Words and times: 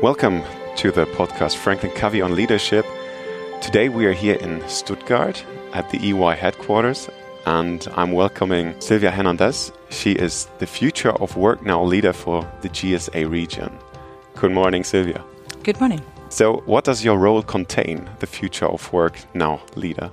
Welcome 0.00 0.44
to 0.76 0.92
the 0.92 1.06
podcast 1.06 1.56
Franklin 1.56 1.90
Covey 1.96 2.22
on 2.22 2.36
Leadership. 2.36 2.86
Today 3.60 3.88
we 3.88 4.06
are 4.06 4.12
here 4.12 4.36
in 4.36 4.62
Stuttgart 4.68 5.44
at 5.72 5.90
the 5.90 5.98
EY 6.10 6.36
headquarters, 6.36 7.10
and 7.46 7.84
I'm 7.96 8.12
welcoming 8.12 8.80
Silvia 8.80 9.10
Hernandez. 9.10 9.72
She 9.90 10.12
is 10.12 10.46
the 10.60 10.68
Future 10.68 11.10
of 11.20 11.36
Work 11.36 11.66
Now 11.66 11.82
leader 11.82 12.12
for 12.12 12.48
the 12.60 12.68
GSA 12.68 13.28
region. 13.28 13.76
Good 14.36 14.52
morning, 14.52 14.84
Silvia. 14.84 15.24
Good 15.64 15.80
morning. 15.80 16.00
So, 16.28 16.62
what 16.66 16.84
does 16.84 17.04
your 17.04 17.18
role 17.18 17.42
contain, 17.42 18.08
the 18.20 18.28
Future 18.28 18.66
of 18.66 18.92
Work 18.92 19.18
Now 19.34 19.62
leader? 19.74 20.12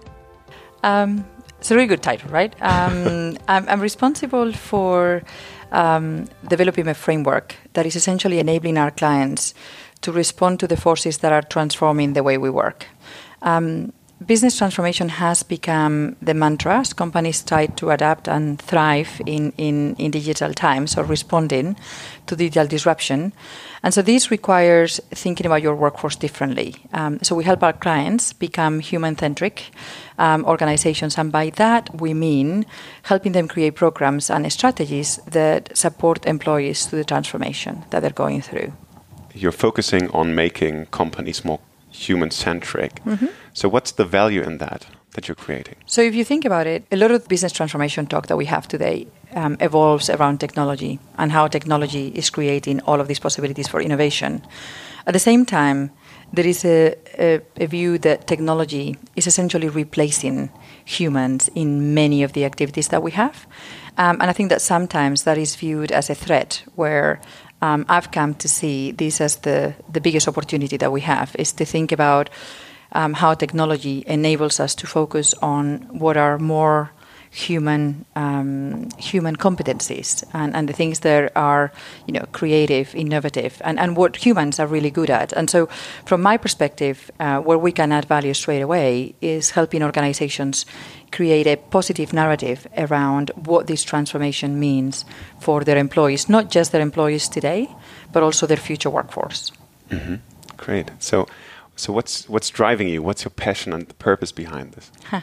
Um, 0.84 1.26
it's 1.62 1.70
a 1.70 1.76
really 1.76 1.88
good 1.88 2.02
title, 2.02 2.28
right? 2.32 2.56
Um, 2.60 3.38
I'm, 3.48 3.70
I'm, 3.70 3.82
responsible 3.82 4.52
for 4.52 5.22
um, 5.72 6.26
developing 6.48 6.88
a 6.88 6.96
framework 6.96 7.56
that 7.74 7.86
is 7.86 7.96
essentially 7.96 8.40
enabling 8.40 8.80
our 8.80 8.90
clients 8.90 9.54
to 10.02 10.12
respond 10.12 10.60
to 10.62 10.68
the 10.68 10.76
forces 10.76 11.20
that 11.20 11.32
are 11.32 11.44
transforming 11.44 12.14
the 12.14 12.24
way 12.24 12.40
we 12.40 12.50
work. 12.50 12.88
Um, 13.44 13.94
business 14.26 14.58
transformation 14.58 15.10
has 15.10 15.44
become 15.44 16.16
the 16.22 16.34
mantra 16.34 16.80
as 16.80 16.94
companies 16.94 17.44
try 17.44 17.66
to 17.66 17.90
adapt 17.90 18.28
and 18.28 18.62
thrive 18.62 19.22
in, 19.26 19.52
in, 19.58 19.96
in 19.96 20.12
digital 20.12 20.54
times 20.54 20.98
or 20.98 21.04
responding 21.04 21.76
to 22.28 22.36
digital 22.36 22.68
disruption. 22.68 23.34
And 23.84 23.94
so 23.94 24.02
this 24.02 24.30
requires 24.30 25.00
thinking 25.10 25.48
about 25.48 25.64
your 25.64 25.76
workforce 25.76 26.16
differently. 26.16 26.76
Um, 26.94 27.20
so 27.24 27.36
we 27.36 27.44
help 27.44 27.64
our 27.64 27.74
clients 27.74 28.32
become 28.34 28.80
human 28.80 29.18
centric 29.18 29.72
um, 30.20 30.46
organizations. 30.46 31.18
And 31.18 31.32
by 31.32 31.50
that, 31.52 32.00
we 32.00 32.14
mean 32.14 32.66
helping 33.04 33.32
them 33.32 33.48
create 33.48 33.76
programs 33.76 34.30
and 34.30 34.52
strategies 34.52 35.18
that 35.26 35.76
support 35.76 36.26
employees 36.28 36.86
through 36.86 37.00
the 37.00 37.06
transformation 37.06 37.84
that 37.90 38.02
they're 38.02 38.12
going 38.12 38.42
through 38.42 38.72
you're 39.34 39.54
focusing 39.54 40.10
on 40.12 40.36
making 40.36 40.86
companies 40.88 41.46
more 41.46 41.60
human 41.92 42.32
centric. 42.32 43.04
Mm-hmm. 43.04 43.28
So, 43.54 43.70
what's 43.70 43.92
the 43.92 44.06
value 44.06 44.42
in 44.42 44.58
that 44.58 44.88
that 45.14 45.28
you're 45.28 45.36
creating? 45.36 45.76
So, 45.86 46.02
if 46.02 46.16
you 46.16 46.24
think 46.24 46.46
about 46.46 46.68
it, 46.68 46.86
a 46.92 46.98
lot 46.98 47.12
of 47.12 47.28
business 47.28 47.52
transformation 47.52 48.08
talk 48.08 48.28
that 48.28 48.38
we 48.38 48.46
have 48.46 48.68
today 48.68 49.08
um, 49.34 49.58
evolves 49.60 50.10
around 50.10 50.40
technology 50.40 51.00
and 51.18 51.32
how 51.32 51.48
technology 51.48 52.08
is 52.16 52.30
creating 52.30 52.82
all 52.82 53.00
of 53.00 53.08
these 53.08 53.20
possibilities 53.20 53.68
for 53.68 53.82
innovation. 53.82 54.42
At 55.06 55.14
the 55.14 55.20
same 55.20 55.46
time, 55.46 55.92
there 56.34 56.48
is 56.48 56.64
a, 56.64 56.96
a, 57.20 57.42
a, 57.58 57.66
view 57.66 57.98
that 58.00 58.28
technology 58.28 58.96
is 59.16 59.28
essentially 59.28 59.68
replacing 59.68 60.50
humans 60.86 61.50
in 61.56 61.94
many 61.94 62.24
of 62.24 62.34
the 62.34 62.46
activities 62.46 62.88
that 62.90 63.04
we 63.04 63.12
have. 63.12 63.46
Um, 63.98 64.22
and 64.22 64.30
I 64.30 64.34
think 64.34 64.50
that 64.50 64.62
sometimes 64.62 65.24
that 65.24 65.38
is 65.38 65.56
viewed 65.56 65.92
as 65.92 66.10
a 66.10 66.16
threat, 66.16 66.64
where 66.76 67.20
I've 67.62 68.12
come 68.12 68.34
to 68.36 68.48
see 68.48 68.92
this 68.92 69.22
as 69.22 69.38
the, 69.38 69.76
the 69.92 70.02
biggest 70.02 70.28
opportunity 70.28 70.78
that 70.78 70.92
we 70.92 71.02
have 71.02 71.36
is 71.38 71.54
to 71.54 71.66
think 71.66 71.92
about 71.92 72.30
um, 72.94 73.14
how 73.14 73.34
technology 73.34 74.04
enables 74.08 74.60
us 74.60 74.76
to 74.76 74.88
focus 74.88 75.34
on 75.42 76.00
what 76.00 76.18
are 76.18 76.38
more 76.38 76.92
human 77.32 78.06
um, 78.16 78.90
human 78.98 79.38
competencies 79.38 80.24
and, 80.34 80.54
and 80.54 80.68
the 80.68 80.74
things 80.74 81.00
that 81.00 81.32
are 81.36 81.72
you 82.06 82.14
know 82.14 82.26
creative, 82.34 82.94
innovative, 82.94 83.62
and, 83.64 83.80
and 83.80 83.96
what 83.96 84.18
humans 84.18 84.60
are 84.60 84.68
really 84.68 84.92
good 84.92 85.10
at. 85.10 85.32
And 85.34 85.50
so, 85.50 85.68
from 86.06 86.22
my 86.22 86.38
perspective, 86.38 87.10
uh, 87.20 87.40
where 87.40 87.58
we 87.58 87.72
can 87.72 87.92
add 87.92 88.06
value 88.06 88.34
straight 88.34 88.62
away 88.62 89.16
is 89.22 89.52
helping 89.52 89.82
organizations 89.82 90.66
create 91.12 91.48
a 91.48 91.56
positive 91.56 92.14
narrative 92.14 92.68
around 92.78 93.32
what 93.36 93.68
this 93.68 93.84
transformation 93.84 94.60
means 94.60 95.06
for 95.40 95.64
their 95.64 95.78
employees, 95.78 96.30
not 96.30 96.52
just 96.52 96.72
their 96.72 96.82
employees 96.82 97.30
today, 97.30 97.70
but 98.12 98.24
also 98.24 98.46
their 98.46 98.58
future 98.58 98.90
workforce. 98.90 99.52
Mm-hmm. 99.90 100.16
Great. 100.58 100.92
So, 101.00 101.28
so 101.78 101.94
what's 101.94 102.28
what's 102.28 102.50
driving 102.50 102.90
you? 102.90 103.02
What's 103.02 103.24
your 103.24 103.32
passion 103.32 103.72
and 103.72 103.88
the 103.88 103.94
purpose 103.94 104.34
behind 104.34 104.74
this? 104.74 104.92
Huh. 105.06 105.22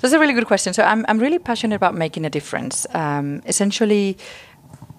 That's 0.00 0.14
a 0.14 0.18
really 0.18 0.32
good 0.32 0.46
question. 0.46 0.72
So 0.72 0.82
I'm, 0.84 1.04
I'm 1.08 1.18
really 1.18 1.38
passionate 1.38 1.74
about 1.74 1.94
making 1.94 2.24
a 2.24 2.30
difference, 2.30 2.86
um, 2.94 3.42
essentially 3.46 4.16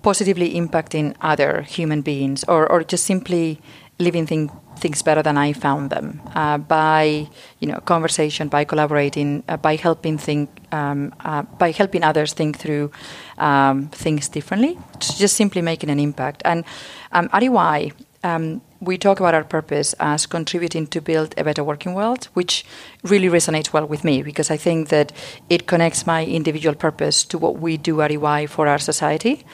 positively 0.02 0.54
impacting 0.56 1.16
other 1.22 1.62
human 1.62 2.02
beings 2.02 2.44
or, 2.48 2.70
or 2.70 2.84
just 2.84 3.06
simply 3.06 3.60
living 3.98 4.26
thing, 4.26 4.50
things 4.78 5.02
better 5.02 5.22
than 5.22 5.38
I 5.38 5.54
found 5.54 5.90
them 5.90 6.22
uh, 6.36 6.58
by 6.58 7.28
you 7.60 7.68
know 7.68 7.80
conversation, 7.82 8.48
by 8.48 8.64
collaborating, 8.64 9.44
uh, 9.48 9.58
by 9.58 9.76
helping 9.76 10.18
think, 10.18 10.50
um, 10.72 11.14
uh, 11.20 11.44
by 11.44 11.72
helping 11.72 12.04
others 12.04 12.34
think 12.34 12.58
through 12.58 12.92
um, 13.38 13.88
things 13.90 14.30
differently, 14.30 14.78
just 15.00 15.36
simply 15.36 15.62
making 15.62 15.90
an 15.90 16.00
impact. 16.00 16.42
And 16.46 16.64
um, 17.12 17.30
at 17.34 17.44
EY, 17.44 17.92
um, 18.24 18.62
we 18.82 18.98
talk 18.98 19.20
about 19.20 19.34
our 19.34 19.44
purpose 19.44 19.94
as 20.00 20.26
contributing 20.26 20.88
to 20.88 21.02
build 21.02 21.34
a 21.38 21.44
better 21.44 21.64
working 21.64 21.94
world, 21.94 22.26
which 22.34 22.66
really 23.04 23.28
resonates 23.28 23.74
well 23.74 23.86
with 23.86 24.04
me 24.04 24.24
because 24.24 24.50
I 24.50 24.58
think 24.58 24.90
that 24.90 25.12
it 25.50 25.68
connects 25.68 26.08
my 26.08 26.26
individual 26.26 26.76
purpose 26.76 27.24
to 27.26 27.38
what 27.38 27.60
we 27.60 27.78
do 27.78 28.02
at 28.02 28.12
EY 28.12 28.46
for 28.48 28.68
our 28.68 28.80
society. 28.80 29.46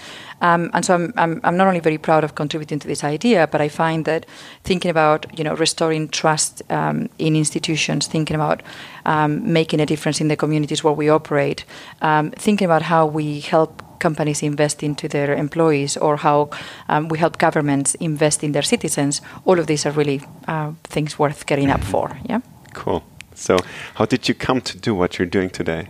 Um, 0.41 0.69
and 0.73 0.83
so 0.85 0.95
I'm, 0.95 1.13
I'm, 1.15 1.41
I'm, 1.43 1.57
not 1.57 1.67
only 1.67 1.79
very 1.79 1.97
proud 1.97 2.23
of 2.23 2.35
contributing 2.35 2.77
to 2.79 2.87
this 2.87 3.03
idea, 3.03 3.47
but 3.47 3.61
I 3.61 3.69
find 3.69 4.05
that 4.05 4.25
thinking 4.63 4.91
about 4.91 5.25
you 5.37 5.43
know 5.43 5.55
restoring 5.55 6.09
trust 6.09 6.61
um, 6.69 7.09
in 7.17 7.35
institutions, 7.35 8.07
thinking 8.07 8.35
about 8.35 8.61
um, 9.05 9.53
making 9.53 9.79
a 9.79 9.85
difference 9.85 10.19
in 10.19 10.27
the 10.27 10.35
communities 10.35 10.83
where 10.83 10.93
we 10.93 11.09
operate, 11.09 11.63
um, 12.01 12.31
thinking 12.31 12.65
about 12.65 12.81
how 12.81 13.05
we 13.05 13.39
help 13.39 13.81
companies 13.99 14.43
invest 14.43 14.83
into 14.83 15.07
their 15.07 15.33
employees 15.35 15.97
or 15.97 16.17
how 16.17 16.49
um, 16.89 17.07
we 17.09 17.17
help 17.17 17.37
governments 17.37 17.95
invest 17.95 18.43
in 18.43 18.51
their 18.51 18.63
citizens, 18.63 19.21
all 19.45 19.59
of 19.59 19.67
these 19.67 19.85
are 19.85 19.91
really 19.91 20.21
uh, 20.47 20.71
things 20.83 21.19
worth 21.19 21.45
getting 21.45 21.69
up 21.69 21.83
for. 21.83 22.17
Yeah. 22.29 22.41
Cool. 22.73 23.03
So, 23.33 23.57
how 23.95 24.05
did 24.05 24.27
you 24.27 24.35
come 24.35 24.61
to 24.61 24.77
do 24.77 24.95
what 24.95 25.17
you're 25.17 25.25
doing 25.25 25.49
today? 25.49 25.89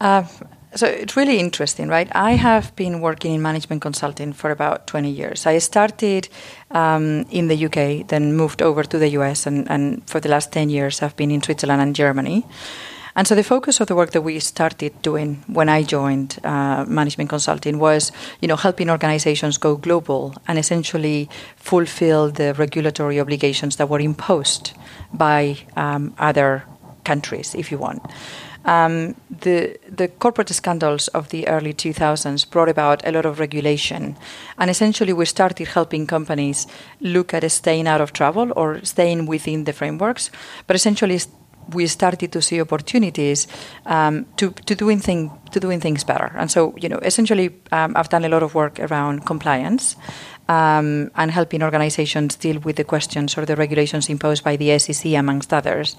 Uh, 0.00 0.24
so 0.74 0.86
it's 0.86 1.16
really 1.16 1.38
interesting, 1.38 1.88
right? 1.88 2.08
I 2.14 2.32
have 2.32 2.76
been 2.76 3.00
working 3.00 3.34
in 3.34 3.42
management 3.42 3.82
consulting 3.82 4.32
for 4.32 4.50
about 4.50 4.86
20 4.86 5.10
years. 5.10 5.46
I 5.46 5.58
started 5.58 6.28
um, 6.70 7.24
in 7.30 7.48
the 7.48 7.66
UK, 7.66 8.06
then 8.06 8.34
moved 8.34 8.60
over 8.60 8.84
to 8.84 8.98
the 8.98 9.08
US, 9.10 9.46
and, 9.46 9.68
and 9.70 10.08
for 10.08 10.20
the 10.20 10.28
last 10.28 10.52
10 10.52 10.68
years, 10.68 11.02
I've 11.02 11.16
been 11.16 11.30
in 11.30 11.42
Switzerland 11.42 11.80
and 11.80 11.96
Germany. 11.96 12.44
And 13.18 13.26
so 13.26 13.34
the 13.34 13.42
focus 13.42 13.80
of 13.80 13.88
the 13.88 13.96
work 13.96 14.12
that 14.12 14.22
we 14.22 14.38
started 14.38 14.92
doing 15.02 15.42
when 15.48 15.68
I 15.68 15.82
joined 15.82 16.38
uh, 16.44 16.84
management 16.86 17.28
consulting 17.28 17.80
was, 17.80 18.12
you 18.40 18.46
know, 18.46 18.54
helping 18.54 18.88
organizations 18.88 19.58
go 19.58 19.74
global 19.74 20.36
and 20.46 20.56
essentially 20.56 21.28
fulfill 21.56 22.30
the 22.30 22.54
regulatory 22.54 23.18
obligations 23.18 23.74
that 23.74 23.88
were 23.88 23.98
imposed 23.98 24.72
by 25.12 25.58
um, 25.74 26.14
other 26.16 26.62
countries, 27.02 27.56
if 27.56 27.72
you 27.72 27.78
want. 27.78 28.02
Um, 28.64 29.14
the 29.40 29.78
the 29.96 30.08
corporate 30.08 30.50
scandals 30.50 31.08
of 31.08 31.28
the 31.28 31.48
early 31.48 31.72
2000s 31.72 32.48
brought 32.50 32.68
about 32.68 33.06
a 33.06 33.10
lot 33.10 33.26
of 33.26 33.40
regulation, 33.40 34.16
and 34.58 34.70
essentially 34.70 35.12
we 35.12 35.24
started 35.24 35.68
helping 35.68 36.06
companies 36.06 36.66
look 37.00 37.34
at 37.34 37.50
staying 37.50 37.88
out 37.88 38.00
of 38.00 38.12
trouble 38.12 38.52
or 38.54 38.84
staying 38.84 39.26
within 39.26 39.64
the 39.64 39.72
frameworks, 39.72 40.30
but 40.66 40.76
essentially 40.76 41.18
we 41.74 41.86
started 41.86 42.32
to 42.32 42.42
see 42.42 42.60
opportunities 42.60 43.46
um, 43.86 44.26
to, 44.36 44.50
to 44.50 44.74
doing 44.74 45.00
thing, 45.00 45.30
to 45.52 45.60
doing 45.60 45.80
things 45.80 46.04
better. 46.04 46.32
And 46.36 46.50
so, 46.50 46.74
you 46.76 46.88
know, 46.88 46.98
essentially, 46.98 47.50
um, 47.72 47.96
I've 47.96 48.08
done 48.08 48.24
a 48.24 48.28
lot 48.28 48.42
of 48.42 48.54
work 48.54 48.80
around 48.80 49.26
compliance 49.26 49.96
um, 50.48 51.10
and 51.14 51.30
helping 51.30 51.62
organizations 51.62 52.34
deal 52.36 52.58
with 52.60 52.76
the 52.76 52.84
questions 52.84 53.36
or 53.36 53.44
the 53.44 53.54
regulations 53.54 54.08
imposed 54.08 54.42
by 54.42 54.56
the 54.56 54.78
SEC, 54.78 55.12
amongst 55.12 55.52
others. 55.52 55.96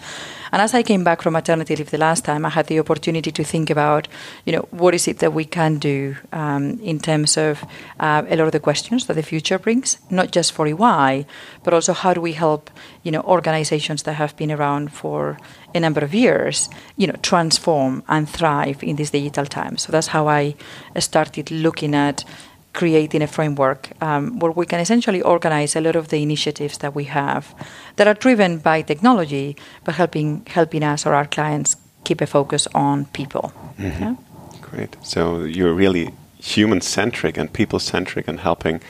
And 0.52 0.62
as 0.62 0.74
I 0.74 0.82
came 0.82 1.04
back 1.04 1.22
from 1.22 1.34
maternity 1.34 1.76
leave 1.76 1.92
the 1.92 1.98
last 2.00 2.26
time, 2.26 2.46
I 2.46 2.50
had 2.50 2.66
the 2.66 2.80
opportunity 2.80 3.32
to 3.32 3.44
think 3.44 3.70
about, 3.70 4.08
you 4.46 4.54
know, 4.54 4.68
what 4.72 4.96
is 4.96 5.08
it 5.08 5.20
that 5.20 5.34
we 5.34 5.46
can 5.46 5.78
do 5.78 6.16
um, 6.32 6.80
in 6.82 7.00
terms 7.00 7.38
of 7.38 7.64
uh, 8.00 8.24
a 8.28 8.36
lot 8.36 8.48
of 8.48 8.52
the 8.52 8.60
questions 8.60 9.06
that 9.06 9.14
the 9.14 9.24
future 9.24 9.60
brings, 9.60 10.00
not 10.10 10.32
just 10.32 10.52
for 10.52 10.68
EY, 10.68 11.26
but 11.64 11.74
also 11.74 11.94
how 11.94 12.14
do 12.14 12.22
we 12.22 12.34
help, 12.34 12.72
you 13.04 13.12
know, 13.12 13.22
organizations 13.22 14.04
that 14.04 14.14
have 14.14 14.36
been 14.36 14.52
around 14.52 14.92
for 14.92 15.38
a 15.74 15.80
number 15.80 16.04
of 16.04 16.14
years, 16.14 16.70
you 16.98 17.08
know, 17.08 17.16
transform 17.22 18.04
and 18.08 18.28
thrive 18.30 18.84
in 18.84 18.96
this 18.96 19.12
digital 19.12 19.46
time. 19.46 19.78
So 19.78 19.92
that's 19.92 20.08
how 20.08 20.28
I 20.28 20.56
started 21.00 21.52
looking 21.52 21.96
at 21.96 22.26
creating 22.74 23.22
a 23.22 23.28
framework 23.28 23.90
um, 24.02 24.40
where 24.40 24.52
we 24.52 24.66
can 24.66 24.80
essentially 24.80 25.22
organize 25.22 25.76
a 25.76 25.82
lot 25.82 25.96
of 25.96 26.08
the 26.10 26.18
initiatives 26.18 26.78
that 26.78 26.96
we 26.96 27.06
have 27.06 27.54
that 27.96 28.08
are 28.08 28.14
driven 28.14 28.58
by 28.60 28.82
technology, 28.82 29.56
but 29.84 29.96
helping 29.96 30.46
helping 30.48 30.84
us 30.84 31.06
or 31.06 31.14
our 31.14 31.26
clients 31.26 31.76
keep 32.04 32.22
a 32.22 32.28
focus 32.28 32.68
on 32.74 33.06
people. 33.06 33.52
Mm-hmm. 33.78 34.04
Yeah? 34.04 34.16
Great. 34.62 34.96
So 35.02 35.44
you're 35.44 35.74
really 35.74 36.14
human 36.38 36.82
centric 36.82 37.38
and 37.38 37.52
people 37.52 37.80
centric 37.80 38.28
and 38.28 38.40
helping 38.40 38.82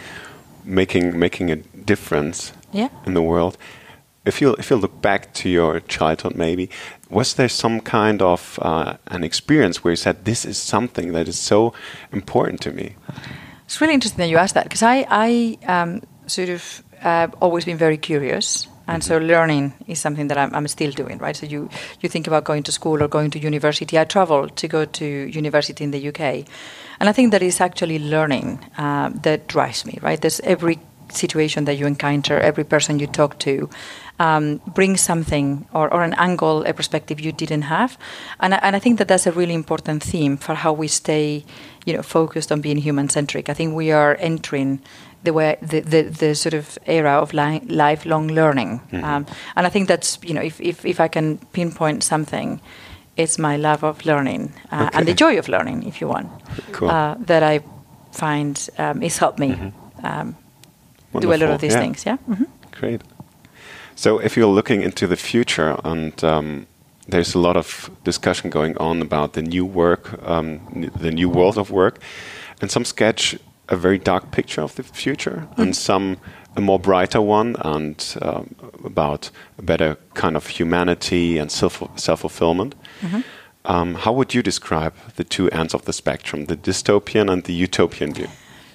making 0.66 1.18
making 1.18 1.52
a 1.52 1.56
difference 1.56 2.54
yeah. 2.72 2.90
in 3.06 3.14
the 3.14 3.22
world. 3.22 3.58
If 4.26 4.42
you 4.42 4.56
if 4.60 4.70
you 4.70 4.78
look 4.78 5.02
back 5.02 5.34
to 5.34 5.50
your 5.50 5.80
childhood, 5.82 6.36
maybe 6.36 6.70
was 7.10 7.34
there 7.34 7.50
some 7.50 7.80
kind 7.82 8.22
of 8.22 8.60
uh, 8.62 8.98
an 9.08 9.24
experience 9.24 9.84
where 9.84 9.92
you 9.92 9.98
said 9.98 10.26
this 10.26 10.46
is 10.46 10.58
something 10.58 11.14
that 11.14 11.28
is 11.28 11.40
so 11.40 11.74
important 12.12 12.62
to 12.62 12.72
me? 12.72 12.96
It's 13.66 13.82
really 13.82 13.94
interesting 13.94 14.20
that 14.20 14.30
you 14.30 14.38
asked 14.38 14.54
that 14.56 14.64
because 14.64 14.84
I 14.84 15.06
I 15.10 15.58
um, 15.68 16.02
sort 16.28 16.50
of 16.50 16.84
uh, 17.04 17.28
always 17.42 17.66
been 17.66 17.78
very 17.78 17.98
curious. 17.98 18.68
And 18.88 19.04
so 19.04 19.20
learning 19.20 19.74
is 19.86 20.00
something 20.00 20.30
that 20.30 20.38
I'm, 20.40 20.54
I'm, 20.56 20.68
still 20.68 20.90
doing, 20.90 21.20
right? 21.20 21.36
So 21.36 21.46
you, 21.46 21.70
you 22.02 22.10
think 22.10 22.26
about 22.26 22.44
going 22.44 22.64
to 22.64 22.72
school 22.72 23.04
or 23.04 23.08
going 23.08 23.30
to 23.32 23.40
university. 23.40 24.00
I 24.00 24.04
traveled 24.04 24.56
to 24.56 24.68
go 24.68 24.86
to 24.86 25.06
university 25.06 25.84
in 25.84 25.92
the 25.92 26.08
UK. 26.08 26.48
And 27.00 27.08
I 27.08 27.12
think 27.12 27.32
that 27.32 27.44
is 27.44 27.62
actually 27.62 28.00
learning 28.00 28.66
uh, 28.80 29.10
that 29.22 29.48
drives 29.48 29.86
me, 29.86 30.00
right? 30.02 30.20
There's 30.20 30.40
every 30.40 30.80
situation 31.12 31.66
that 31.66 31.76
you 31.76 31.86
encounter, 31.86 32.40
every 32.40 32.64
person 32.64 32.98
you 32.98 33.06
talk 33.06 33.38
to, 33.40 33.70
um, 34.20 34.62
brings 34.76 35.02
something 35.02 35.66
or, 35.74 35.92
or, 35.94 36.04
an 36.04 36.14
angle, 36.16 36.64
a 36.66 36.74
perspective 36.74 37.20
you 37.20 37.32
didn't 37.32 37.64
have. 37.64 37.98
And 38.40 38.54
I, 38.54 38.58
and 38.58 38.76
I 38.76 38.80
think 38.80 38.98
that 39.00 39.08
that's 39.08 39.26
a 39.26 39.32
really 39.32 39.54
important 39.54 40.04
theme 40.04 40.38
for 40.38 40.56
how 40.56 40.74
we 40.74 40.90
stay, 40.90 41.46
you 41.86 41.94
know, 41.94 42.02
focused 42.02 42.52
on 42.52 42.60
being 42.62 42.78
human-centric. 42.78 43.50
I 43.50 43.54
think 43.54 43.74
we 43.74 43.92
are 43.92 44.18
entering 44.20 44.82
the 45.24 45.34
way 45.34 45.58
the, 45.62 45.82
the, 45.82 46.02
the 46.04 46.36
sort 46.36 46.54
of 46.54 46.78
era 46.86 47.12
of 47.12 47.34
li- 47.34 47.62
lifelong 47.68 48.28
learning. 48.28 48.82
Mm-hmm. 48.92 49.04
Um, 49.04 49.26
and 49.56 49.66
I 49.66 49.70
think 49.70 49.88
that's 49.88 50.20
you 50.24 50.34
know 50.34 50.42
if, 50.42 50.60
if, 50.62 50.86
if 50.86 51.00
I 51.00 51.08
can 51.08 51.38
pinpoint 51.54 52.04
something, 52.04 52.62
it's 53.18 53.38
my 53.38 53.58
love 53.58 53.84
of 53.84 54.06
learning 54.06 54.54
uh, 54.72 54.88
okay. 54.88 54.98
and 54.98 55.08
the 55.08 55.14
joy 55.14 55.38
of 55.38 55.48
learning, 55.48 55.84
if 55.84 56.00
you 56.00 56.08
want, 56.08 56.30
cool. 56.72 56.90
uh, 56.90 57.16
that 57.20 57.44
I 57.44 57.62
find 58.12 58.70
um, 58.78 59.02
has 59.02 59.18
helped 59.18 59.40
me 59.40 59.50
mm-hmm. 59.50 60.06
um, 60.06 60.38
do 61.20 61.34
a 61.34 61.38
lot 61.38 61.50
of 61.50 61.62
these 61.62 61.74
yeah. 61.74 61.80
things. 61.80 62.06
Yeah. 62.06 62.18
Mm-hmm. 62.30 62.46
Great. 62.72 63.02
So 64.00 64.18
if 64.18 64.38
you're 64.38 64.56
looking 64.56 64.82
into 64.82 65.08
the 65.08 65.18
future 65.18 65.76
and 65.84 66.24
um, 66.24 66.68
there's 67.10 67.36
a 67.36 67.40
lot 67.40 67.58
of 67.58 67.92
discussion 68.06 68.50
going 68.50 68.78
on 68.78 69.02
about 69.02 69.34
the 69.34 69.42
new 69.42 69.66
work, 69.66 70.24
um, 70.26 70.90
the 70.96 71.12
new 71.12 71.28
world 71.28 71.58
of 71.58 71.70
work, 71.70 72.00
and 72.62 72.72
some 72.72 72.86
sketch 72.86 73.38
a 73.68 73.76
very 73.76 73.98
dark 73.98 74.32
picture 74.32 74.62
of 74.62 74.76
the 74.76 74.84
future 74.84 75.50
mm. 75.52 75.64
and 75.64 75.76
some 75.76 76.16
a 76.56 76.62
more 76.62 76.80
brighter 76.80 77.20
one 77.20 77.58
and 77.60 78.16
um, 78.22 78.56
about 78.86 79.32
a 79.58 79.64
better 79.64 79.98
kind 80.14 80.38
of 80.38 80.48
humanity 80.48 81.38
and 81.38 81.52
self 81.52 81.84
self 81.96 82.22
fulfillment. 82.22 82.76
Mm 83.02 83.10
-hmm. 83.10 83.24
um, 83.66 83.96
how 83.96 84.14
would 84.14 84.34
you 84.34 84.44
describe 84.44 84.94
the 85.16 85.24
two 85.24 85.48
ends 85.52 85.74
of 85.74 85.82
the 85.82 85.94
spectrum, 85.94 86.46
the 86.46 86.58
dystopian 86.62 87.30
and 87.30 87.44
the 87.44 87.64
utopian 87.64 88.14
view? 88.14 88.30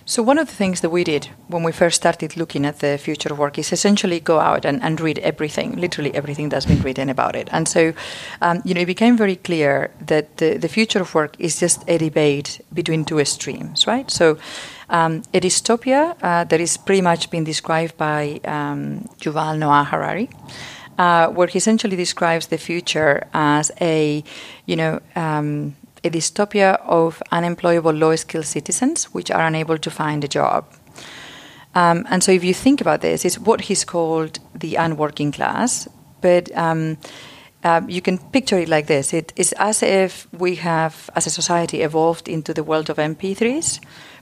So, 0.06 0.22
one 0.22 0.36
of 0.36 0.48
the 0.48 0.54
things 0.54 0.82
that 0.82 0.90
we 0.90 1.02
did 1.02 1.30
when 1.48 1.62
we 1.62 1.72
first 1.72 1.96
started 1.96 2.36
looking 2.36 2.66
at 2.66 2.80
the 2.80 2.98
future 2.98 3.32
of 3.32 3.38
work 3.38 3.58
is 3.58 3.72
essentially 3.72 4.20
go 4.20 4.38
out 4.38 4.66
and, 4.66 4.82
and 4.82 5.00
read 5.00 5.18
everything, 5.20 5.76
literally 5.76 6.14
everything 6.14 6.50
that's 6.50 6.66
been 6.66 6.82
written 6.82 7.08
about 7.08 7.34
it. 7.34 7.48
And 7.52 7.66
so, 7.66 7.94
um, 8.42 8.60
you 8.66 8.74
know, 8.74 8.82
it 8.82 8.86
became 8.86 9.16
very 9.16 9.36
clear 9.36 9.90
that 10.06 10.36
the, 10.36 10.58
the 10.58 10.68
future 10.68 11.00
of 11.00 11.14
work 11.14 11.36
is 11.38 11.58
just 11.58 11.84
a 11.88 11.96
debate 11.96 12.60
between 12.74 13.06
two 13.06 13.18
extremes, 13.18 13.86
right? 13.86 14.10
So, 14.10 14.36
um, 14.90 15.22
a 15.32 15.40
dystopia 15.40 16.16
uh, 16.20 16.44
that 16.44 16.60
is 16.60 16.76
pretty 16.76 17.00
much 17.00 17.30
been 17.30 17.44
described 17.44 17.96
by 17.96 18.40
um, 18.44 19.08
Yuval 19.20 19.58
Noah 19.58 19.84
Harari. 19.84 20.28
Uh, 20.96 21.26
where 21.30 21.48
he 21.48 21.58
essentially 21.58 21.96
describes 21.96 22.46
the 22.46 22.58
future 22.58 23.26
as 23.34 23.72
a, 23.80 24.22
you 24.64 24.76
know, 24.76 25.00
um, 25.16 25.74
a 26.04 26.10
dystopia 26.10 26.78
of 26.86 27.22
unemployable 27.32 27.92
low 27.92 28.16
skilled 28.16 28.46
citizens 28.46 29.06
which 29.14 29.30
are 29.30 29.46
unable 29.46 29.78
to 29.78 29.90
find 29.90 30.24
a 30.24 30.28
job. 30.28 30.64
Um, 31.74 32.06
and 32.08 32.22
so, 32.22 32.30
if 32.30 32.44
you 32.44 32.54
think 32.54 32.80
about 32.80 33.00
this, 33.00 33.24
it's 33.24 33.38
what 33.38 33.62
he's 33.62 33.84
called 33.84 34.38
the 34.54 34.76
unworking 34.76 35.32
class. 35.32 35.88
But 36.20 36.56
um, 36.56 36.98
uh, 37.64 37.80
you 37.88 38.00
can 38.00 38.18
picture 38.18 38.58
it 38.58 38.68
like 38.68 38.86
this 38.86 39.12
it 39.12 39.32
is 39.36 39.52
as 39.58 39.82
if 39.82 40.28
we 40.32 40.56
have, 40.56 41.10
as 41.16 41.26
a 41.26 41.30
society, 41.30 41.82
evolved 41.82 42.28
into 42.28 42.54
the 42.54 42.62
world 42.62 42.90
of 42.90 42.98
MP3s, 42.98 43.80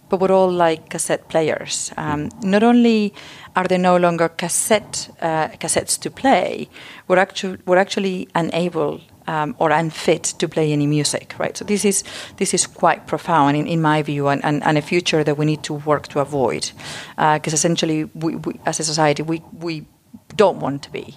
but 0.09 0.21
we're 0.21 0.33
all 0.33 0.51
like 0.51 0.89
cassette 0.91 1.29
players. 1.29 1.93
Um, 1.97 2.31
not 2.43 2.63
only 2.63 3.13
are 3.57 3.65
there 3.65 3.79
no 3.79 3.97
longer 3.97 4.29
cassette 4.29 5.11
uh, 5.21 5.49
cassettes 5.59 5.99
to 6.01 6.11
play, 6.11 6.69
we're, 7.09 7.19
actu- 7.19 7.59
we're 7.67 7.79
actually 7.79 8.29
unable 8.35 9.01
um, 9.27 9.55
or 9.59 9.71
unfit 9.71 10.23
to 10.39 10.49
play 10.49 10.73
any 10.73 10.87
music, 10.87 11.35
right? 11.39 11.57
So 11.57 11.65
this 11.65 11.85
is 11.85 12.05
this 12.37 12.55
is 12.55 12.67
quite 12.67 13.07
profound 13.07 13.57
in, 13.57 13.67
in 13.67 13.81
my 13.83 14.03
view, 14.03 14.29
and, 14.29 14.45
and, 14.45 14.63
and 14.63 14.79
a 14.79 14.83
future 14.83 15.25
that 15.25 15.39
we 15.39 15.45
need 15.45 15.63
to 15.63 15.75
work 15.75 16.09
to 16.09 16.21
avoid, 16.21 16.73
because 17.17 17.53
uh, 17.53 17.57
essentially, 17.57 18.05
we, 18.15 18.37
we, 18.37 18.61
as 18.67 18.81
a 18.81 18.85
society, 18.85 19.23
we 19.23 19.43
we 19.61 19.87
don't 20.37 20.61
want 20.61 20.83
to 20.83 20.91
be 20.91 21.17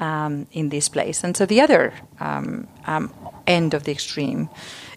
um, 0.00 0.46
in 0.52 0.68
this 0.68 0.88
place. 0.88 1.24
And 1.24 1.36
so 1.36 1.46
the 1.46 1.60
other 1.60 1.92
um, 2.20 2.66
um 2.86 3.10
end 3.46 3.74
of 3.74 3.82
the 3.82 3.92
extreme 3.92 4.48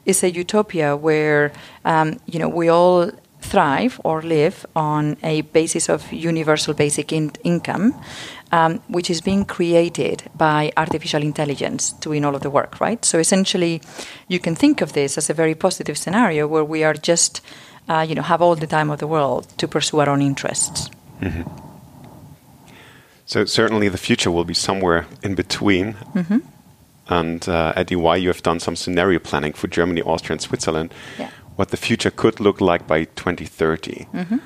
is 0.06 0.24
a 0.24 0.30
utopia 0.30 0.96
where 0.96 1.52
um, 1.86 2.20
you 2.26 2.40
know 2.40 2.50
we 2.50 2.70
all 2.70 3.12
thrive 3.42 4.00
or 4.04 4.22
live 4.22 4.66
on 4.76 5.18
a 5.24 5.42
basis 5.42 5.90
of 5.90 6.12
universal 6.12 6.74
basic 6.74 7.12
in- 7.14 7.32
income, 7.44 7.94
um, 8.51 8.81
which 8.88 9.10
is 9.10 9.22
being 9.22 9.46
created 9.46 10.24
by 10.36 10.72
artificial 10.78 11.22
intelligence 11.22 11.92
doing 11.94 12.25
all 12.25 12.36
of 12.36 12.42
the 12.42 12.50
work, 12.50 12.80
right? 12.80 13.04
So 13.06 13.19
essentially, 13.19 13.81
you 14.28 14.40
can 14.40 14.56
think 14.56 14.81
of 14.81 14.94
this 14.94 15.18
as 15.18 15.30
a 15.30 15.34
very 15.34 15.56
positive 15.56 15.98
scenario 15.98 16.48
where 16.48 16.63
we 16.63 16.84
are 16.84 16.94
just, 16.94 17.42
uh, 17.88 18.06
you 18.07 18.16
know, 18.16 18.22
have 18.22 18.42
all 18.42 18.56
the 18.56 18.68
time 18.68 18.90
of 18.90 19.00
the 19.00 19.07
world 19.07 19.48
to 19.57 19.68
pursue 19.68 20.00
our 20.00 20.10
own 20.10 20.22
interests. 20.22 20.90
Mm-hmm. 21.22 21.44
So 23.25 23.46
certainly, 23.46 23.90
the 23.90 23.98
future 23.98 24.31
will 24.31 24.46
be 24.46 24.56
somewhere 24.56 25.06
in 25.24 25.36
between. 25.36 25.94
Mm-hmm. 26.13 26.40
And 27.12 27.50
uh, 27.50 27.74
at 27.75 27.92
EY, 27.92 28.18
you 28.18 28.28
have 28.30 28.44
done 28.44 28.60
some 28.60 28.75
scenario 28.75 29.19
planning 29.19 29.54
for 29.54 29.68
Germany, 29.68 30.01
Austria, 30.01 30.34
and 30.34 30.42
Switzerland. 30.42 30.94
Yeah 31.18 31.30
what 31.60 31.72
the 31.72 31.78
future 31.78 32.10
could 32.10 32.40
look 32.40 32.62
like 32.62 32.88
by 32.88 33.04
2030. 33.04 34.07
Mm-hmm. 34.13 34.38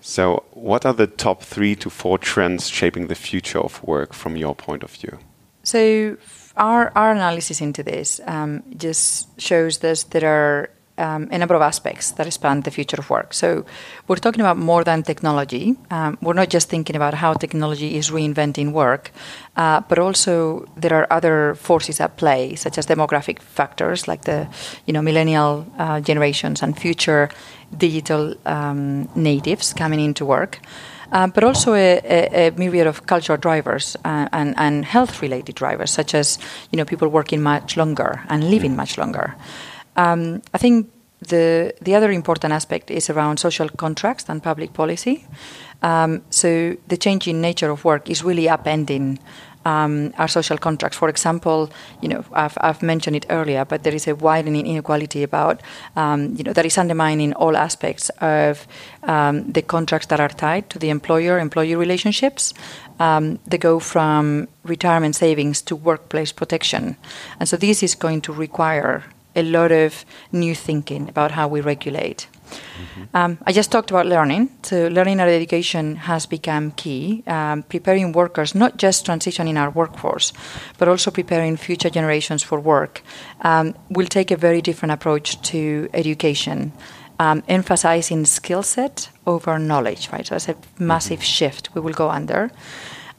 So, 0.00 0.44
what 0.52 0.86
are 0.86 0.94
the 0.94 1.06
top 1.06 1.42
three 1.42 1.74
to 1.76 1.90
four 1.90 2.18
trends 2.18 2.68
shaping 2.68 3.08
the 3.08 3.14
future 3.14 3.58
of 3.58 3.82
work 3.82 4.14
from 4.14 4.36
your 4.36 4.54
point 4.54 4.82
of 4.82 4.90
view? 4.90 5.18
So, 5.62 6.16
our, 6.56 6.92
our 6.94 7.12
analysis 7.12 7.60
into 7.60 7.82
this 7.82 8.20
um, 8.26 8.62
just 8.76 9.40
shows 9.40 9.78
that 9.78 10.04
there 10.10 10.28
are 10.28 10.70
um, 10.98 11.28
a 11.30 11.38
number 11.38 11.54
of 11.54 11.62
aspects 11.62 12.12
that 12.12 12.32
span 12.32 12.60
the 12.62 12.70
future 12.70 12.96
of 12.98 13.08
work. 13.08 13.32
So, 13.32 13.64
we're 14.06 14.16
talking 14.16 14.40
about 14.40 14.56
more 14.56 14.84
than 14.84 15.02
technology. 15.02 15.76
Um, 15.90 16.18
we're 16.20 16.34
not 16.34 16.50
just 16.50 16.68
thinking 16.68 16.96
about 16.96 17.14
how 17.14 17.34
technology 17.34 17.96
is 17.96 18.10
reinventing 18.10 18.72
work, 18.72 19.12
uh, 19.56 19.80
but 19.88 19.98
also 19.98 20.66
there 20.76 20.94
are 20.94 21.06
other 21.10 21.54
forces 21.54 22.00
at 22.00 22.16
play, 22.16 22.54
such 22.54 22.78
as 22.78 22.86
demographic 22.86 23.40
factors 23.40 24.06
like 24.08 24.22
the, 24.24 24.46
you 24.86 24.92
know, 24.92 25.02
millennial 25.02 25.66
uh, 25.78 26.00
generations 26.00 26.62
and 26.62 26.78
future 26.78 27.28
digital 27.76 28.34
um, 28.46 29.08
natives 29.14 29.72
coming 29.72 30.00
into 30.00 30.24
work. 30.24 30.60
Uh, 31.10 31.26
but 31.26 31.42
also 31.42 31.72
a, 31.72 32.00
a, 32.04 32.48
a, 32.48 32.50
myriad 32.50 32.86
of 32.86 33.06
cultural 33.06 33.38
drivers 33.38 33.96
uh, 34.04 34.28
and, 34.30 34.54
and 34.58 34.84
health-related 34.84 35.54
drivers, 35.54 35.90
such 35.90 36.14
as 36.14 36.38
you 36.70 36.76
know 36.76 36.84
people 36.84 37.08
working 37.08 37.42
much 37.42 37.78
longer 37.78 38.20
and 38.28 38.50
living 38.50 38.76
much 38.76 38.98
longer. 38.98 39.34
Um, 39.98 40.42
I 40.54 40.58
think 40.58 40.90
the 41.28 41.74
the 41.82 41.96
other 41.96 42.10
important 42.12 42.52
aspect 42.52 42.90
is 42.90 43.10
around 43.10 43.38
social 43.38 43.68
contracts 43.68 44.28
and 44.28 44.42
public 44.42 44.72
policy. 44.72 45.24
Um, 45.82 46.22
so 46.30 46.76
the 46.88 46.96
changing 46.96 47.40
nature 47.40 47.70
of 47.70 47.84
work 47.84 48.08
is 48.10 48.24
really 48.24 48.46
upending 48.48 49.18
um, 49.64 50.12
our 50.18 50.28
social 50.28 50.58
contracts. 50.58 50.98
For 50.98 51.08
example, 51.08 51.70
you 52.00 52.08
know, 52.08 52.24
I've, 52.32 52.56
I've, 52.60 52.82
mentioned 52.82 53.16
it 53.16 53.26
earlier, 53.30 53.64
but 53.64 53.82
there 53.82 53.94
is 53.94 54.08
a 54.08 54.14
widening 54.14 54.66
inequality 54.66 55.22
about, 55.22 55.60
um, 55.96 56.34
you 56.36 56.44
know, 56.44 56.52
that 56.52 56.64
is 56.64 56.78
undermining 56.78 57.32
all 57.34 57.56
aspects 57.56 58.10
of 58.20 58.66
um, 59.02 59.52
the 59.52 59.62
contracts 59.62 60.06
that 60.08 60.20
are 60.20 60.28
tied 60.28 60.70
to 60.70 60.78
the 60.78 60.90
employer-employee 60.90 61.76
relationships. 61.76 62.54
Um, 62.98 63.38
they 63.46 63.58
go 63.58 63.78
from 63.78 64.48
retirement 64.64 65.16
savings 65.16 65.62
to 65.62 65.76
workplace 65.76 66.32
protection, 66.32 66.96
and 67.38 67.48
so 67.48 67.56
this 67.56 67.82
is 67.82 67.94
going 67.94 68.20
to 68.22 68.32
require 68.32 69.04
a 69.38 69.42
lot 69.42 69.72
of 69.72 70.04
new 70.32 70.54
thinking 70.54 71.08
about 71.08 71.30
how 71.30 71.48
we 71.48 71.60
regulate. 71.60 72.26
Mm-hmm. 72.50 73.02
Um, 73.14 73.38
I 73.46 73.52
just 73.52 73.70
talked 73.70 73.90
about 73.90 74.06
learning. 74.06 74.50
So, 74.62 74.88
learning 74.88 75.20
and 75.20 75.30
education 75.30 75.96
has 75.96 76.26
become 76.26 76.70
key, 76.72 77.22
um, 77.26 77.62
preparing 77.62 78.12
workers, 78.12 78.54
not 78.54 78.76
just 78.76 79.06
transitioning 79.06 79.58
our 79.58 79.70
workforce, 79.70 80.32
but 80.78 80.88
also 80.88 81.10
preparing 81.10 81.56
future 81.56 81.90
generations 81.90 82.42
for 82.42 82.58
work. 82.60 83.02
Um, 83.42 83.74
will 83.90 84.06
take 84.06 84.30
a 84.30 84.36
very 84.36 84.62
different 84.62 84.92
approach 84.92 85.40
to 85.50 85.88
education, 85.92 86.72
um, 87.18 87.42
emphasizing 87.48 88.24
skill 88.24 88.62
set 88.62 89.10
over 89.26 89.58
knowledge, 89.58 90.10
right? 90.12 90.26
So, 90.26 90.36
it's 90.36 90.48
a 90.48 90.56
massive 90.78 91.20
mm-hmm. 91.20 91.36
shift 91.36 91.74
we 91.74 91.80
will 91.80 91.94
go 91.94 92.10
under. 92.10 92.50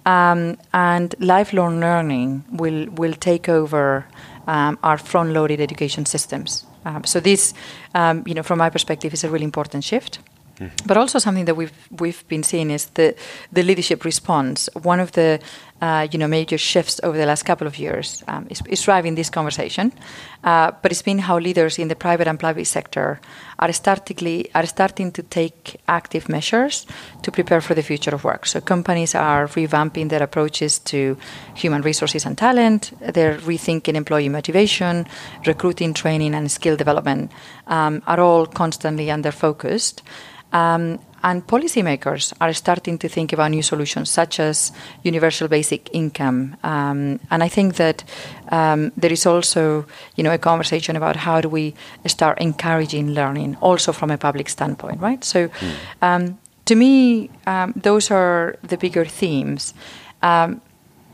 Um, 0.06 0.58
and 0.74 1.14
lifelong 1.20 1.80
learning 1.80 2.46
will, 2.52 2.88
will 2.96 3.14
take 3.14 3.48
over 3.50 4.08
um, 4.50 4.78
our 4.82 4.98
front-loaded 4.98 5.60
education 5.60 6.06
systems. 6.06 6.66
Um, 6.86 7.04
so 7.04 7.20
this, 7.20 7.54
um, 7.94 8.24
you 8.26 8.34
know, 8.34 8.44
from 8.44 8.58
my 8.58 8.70
perspective, 8.70 9.14
is 9.14 9.24
a 9.24 9.30
really 9.30 9.46
important 9.46 9.84
shift. 9.84 10.20
Mm-hmm. 10.60 10.88
But 10.88 10.98
also 10.98 11.20
something 11.20 11.46
that 11.46 11.56
we've 11.56 11.72
we've 12.02 12.24
been 12.28 12.44
seeing 12.44 12.72
is 12.72 12.90
the 12.94 13.14
the 13.54 13.64
leadership 13.64 14.04
response. 14.04 14.70
One 14.84 15.04
of 15.04 15.12
the 15.12 15.40
you 16.12 16.20
know, 16.20 16.28
major 16.28 16.58
shifts 16.58 17.00
over 17.04 17.18
the 17.18 17.26
last 17.26 17.44
couple 17.44 17.68
of 17.68 17.78
years 17.78 18.24
um, 18.28 18.48
is, 18.50 18.62
is, 18.68 18.82
driving 18.82 19.16
this 19.16 19.30
conversation. 19.30 19.92
Uh, 20.44 20.72
but 20.82 20.92
it's 20.92 21.02
been 21.02 21.20
how 21.20 21.38
leaders 21.38 21.80
in 21.80 21.88
the 21.88 21.96
private 21.96 22.28
and 22.28 22.40
public 22.40 22.66
sector 22.66 23.20
are, 23.60 23.72
startingly, 23.72 24.50
are 24.54 24.66
starting 24.66 25.12
to 25.12 25.24
take 25.24 25.80
active 25.88 26.28
measures 26.30 26.86
to 27.22 27.32
prepare 27.32 27.62
for 27.62 27.76
the 27.76 27.84
future 27.84 28.14
of 28.14 28.24
work. 28.24 28.46
So 28.46 28.62
companies 28.62 29.16
are 29.16 29.48
revamping 29.48 30.10
their 30.10 30.24
approaches 30.24 30.80
to 30.80 31.18
human 31.56 31.82
resources 31.82 32.26
and 32.26 32.38
talent. 32.38 32.92
They're 33.00 33.38
rethinking 33.38 33.96
employee 33.96 34.30
motivation, 34.30 35.06
recruiting, 35.46 35.94
training, 35.94 36.34
and 36.36 36.52
skill 36.52 36.76
development 36.76 37.32
um, 37.68 38.02
are 38.08 38.20
all 38.20 38.46
constantly 38.46 39.12
under 39.12 39.32
focused. 39.32 40.04
Um, 40.52 41.00
and 41.22 41.46
policymakers 41.46 42.34
are 42.40 42.54
starting 42.54 42.98
to 43.00 43.10
think 43.10 43.34
about 43.34 43.52
new 43.52 43.62
solutions, 43.62 44.10
such 44.10 44.40
as 44.40 44.72
universal 45.04 45.48
basic 45.48 45.90
income. 45.94 46.56
Um, 46.64 47.20
and 47.30 47.44
I 47.44 47.50
think 47.50 47.76
that 47.76 48.04
um, 48.52 48.92
there 48.96 49.12
is 49.12 49.26
also, 49.26 49.86
you 50.16 50.24
know, 50.24 50.34
a 50.34 50.38
conversation 50.38 50.96
about 50.96 51.18
how 51.18 51.42
do 51.42 51.50
we 51.50 51.76
start 52.06 52.40
encouraging 52.40 53.14
learning, 53.14 53.58
also 53.62 53.92
from 53.92 54.12
a 54.12 54.18
public 54.18 54.50
standpoint, 54.50 55.02
right? 55.02 55.24
So, 55.24 55.50
mm. 55.50 55.74
um, 56.02 56.40
to 56.66 56.76
me, 56.76 57.30
um, 57.48 57.74
those 57.76 58.12
are 58.12 58.56
the 58.64 58.78
bigger 58.78 59.06
themes. 59.06 59.74
Um, 60.22 60.62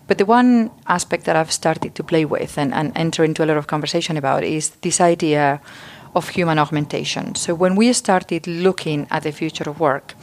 but 0.08 0.20
the 0.20 0.26
one 0.26 0.70
aspect 0.86 1.26
that 1.26 1.36
I've 1.36 1.52
started 1.52 1.96
to 1.96 2.04
play 2.04 2.26
with 2.26 2.58
and, 2.60 2.74
and 2.74 2.92
enter 2.96 3.24
into 3.24 3.44
a 3.44 3.48
lot 3.48 3.58
of 3.58 3.66
conversation 3.66 4.18
about 4.18 4.44
is 4.44 4.70
this 4.82 5.02
idea 5.02 5.62
of 6.16 6.30
human 6.30 6.58
augmentation. 6.58 7.36
So 7.36 7.54
when 7.54 7.76
we 7.76 7.94
started 7.94 8.48
looking 8.48 9.08
at 9.12 9.24
the 9.24 9.32
future 9.32 9.70
of 9.70 9.80
work, 9.80 10.16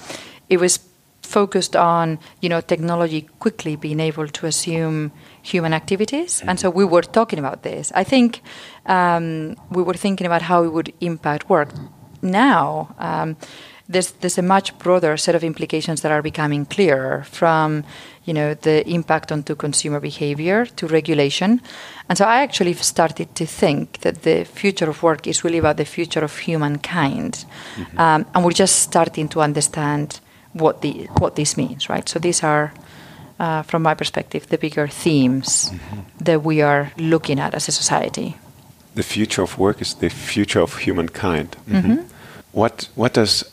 it 0.48 0.58
was 0.58 0.80
focused 1.22 1.76
on 1.76 2.18
you 2.40 2.48
know 2.48 2.60
technology 2.60 3.22
quickly 3.38 3.76
being 3.76 4.00
able 4.00 4.28
to 4.28 4.46
assume 4.46 5.12
human 5.42 5.72
activities, 5.72 6.42
and 6.46 6.58
so 6.58 6.70
we 6.70 6.84
were 6.84 7.02
talking 7.02 7.38
about 7.38 7.62
this. 7.62 7.92
I 7.94 8.04
think 8.04 8.42
um, 8.86 9.56
we 9.70 9.82
were 9.82 9.94
thinking 9.94 10.26
about 10.26 10.42
how 10.42 10.64
it 10.64 10.72
would 10.72 10.92
impact 11.00 11.48
work. 11.48 11.68
Now. 12.22 12.94
Um, 12.98 13.36
there's, 13.88 14.12
there's 14.12 14.38
a 14.38 14.42
much 14.42 14.78
broader 14.78 15.16
set 15.16 15.34
of 15.34 15.44
implications 15.44 16.00
that 16.00 16.12
are 16.12 16.22
becoming 16.22 16.64
clearer 16.64 17.24
from 17.24 17.84
you 18.24 18.32
know 18.32 18.54
the 18.54 18.88
impact 18.88 19.32
onto 19.32 19.54
consumer 19.54 20.00
behavior 20.00 20.66
to 20.66 20.86
regulation 20.86 21.60
and 22.08 22.18
so 22.18 22.24
i 22.24 22.42
actually 22.42 22.72
started 22.74 23.34
to 23.34 23.46
think 23.46 24.00
that 24.00 24.22
the 24.22 24.44
future 24.44 24.88
of 24.88 25.02
work 25.02 25.26
is 25.26 25.44
really 25.44 25.58
about 25.58 25.76
the 25.76 25.84
future 25.84 26.24
of 26.24 26.36
humankind 26.38 27.44
mm-hmm. 27.76 27.98
um, 27.98 28.24
and 28.34 28.44
we're 28.44 28.52
just 28.52 28.76
starting 28.76 29.28
to 29.28 29.40
understand 29.40 30.20
what 30.52 30.82
the 30.82 31.08
what 31.18 31.36
this 31.36 31.56
means 31.56 31.88
right 31.88 32.08
so 32.08 32.18
these 32.18 32.42
are 32.42 32.72
uh, 33.40 33.62
from 33.62 33.82
my 33.82 33.94
perspective 33.94 34.46
the 34.48 34.58
bigger 34.58 34.86
themes 34.86 35.70
mm-hmm. 35.70 36.00
that 36.20 36.42
we 36.44 36.62
are 36.62 36.92
looking 36.96 37.40
at 37.40 37.54
as 37.54 37.68
a 37.68 37.72
society 37.72 38.36
the 38.94 39.02
future 39.02 39.42
of 39.42 39.58
work 39.58 39.80
is 39.80 39.94
the 39.94 40.10
future 40.10 40.60
of 40.60 40.76
humankind 40.76 41.56
mm-hmm. 41.66 41.92
mm-hmm. 41.92 42.06
what 42.52 42.88
what 42.94 43.14
does 43.14 43.44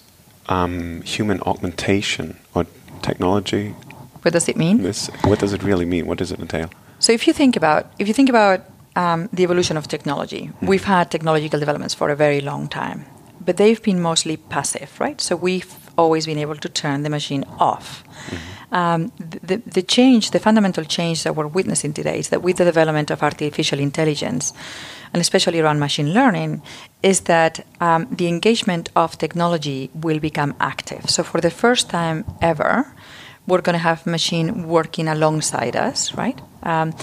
um, 0.47 1.01
human 1.01 1.39
augmentation 1.41 2.37
or 2.53 2.65
technology 3.01 3.73
what 4.21 4.33
does 4.33 4.49
it 4.49 4.57
mean? 4.57 4.83
This, 4.83 5.07
what 5.23 5.39
does 5.39 5.53
it 5.53 5.63
really 5.63 5.85
mean? 5.85 6.05
What 6.07 6.17
does 6.17 6.31
it 6.31 6.39
entail? 6.39 6.69
So 6.99 7.13
if 7.13 7.27
you 7.27 7.33
think 7.33 7.55
about 7.55 7.91
if 7.99 8.07
you 8.07 8.13
think 8.13 8.29
about 8.29 8.61
um, 8.95 9.29
the 9.31 9.43
evolution 9.43 9.77
of 9.77 9.87
technology, 9.87 10.51
mm. 10.61 10.67
we've 10.67 10.83
had 10.83 11.09
technological 11.09 11.59
developments 11.59 11.93
for 11.93 12.09
a 12.09 12.15
very 12.15 12.41
long 12.41 12.67
time, 12.67 13.05
but 13.45 13.57
they've 13.57 13.81
been 13.81 14.01
mostly 14.01 14.37
passive, 14.37 14.99
right? 14.99 15.21
So 15.21 15.35
we've 15.35 15.73
always 15.97 16.25
been 16.25 16.37
able 16.37 16.55
to 16.55 16.69
turn 16.69 17.03
the 17.03 17.09
machine 17.09 17.43
off. 17.59 18.03
Mm-hmm. 18.03 18.73
Um, 18.79 19.11
the, 19.19 19.57
the 19.57 19.81
change, 19.81 20.31
the 20.31 20.39
fundamental 20.39 20.83
change 20.83 21.23
that 21.23 21.35
we're 21.35 21.47
witnessing 21.47 21.93
today 21.93 22.19
is 22.19 22.29
that 22.29 22.41
with 22.43 22.57
the 22.57 22.65
development 22.65 23.11
of 23.11 23.23
artificial 23.23 23.79
intelligence, 23.79 24.53
and 25.11 25.19
especially 25.19 25.59
around 25.59 25.79
machine 25.79 26.13
learning, 26.13 26.61
is 27.01 27.21
that 27.21 27.65
um, 27.81 28.07
the 28.11 28.27
engagement 28.27 28.89
of 28.95 29.17
technology 29.17 29.89
will 29.93 30.19
become 30.19 30.55
active. 30.59 31.09
So 31.09 31.23
for 31.23 31.41
the 31.41 31.49
first 31.49 31.89
time 31.89 32.25
ever, 32.41 32.85
we're 33.47 33.61
going 33.61 33.73
to 33.73 33.79
have 33.79 34.05
machine 34.05 34.67
working 34.67 35.07
alongside 35.07 35.75
us, 35.75 36.13
right? 36.13 36.39
Um, 36.63 36.93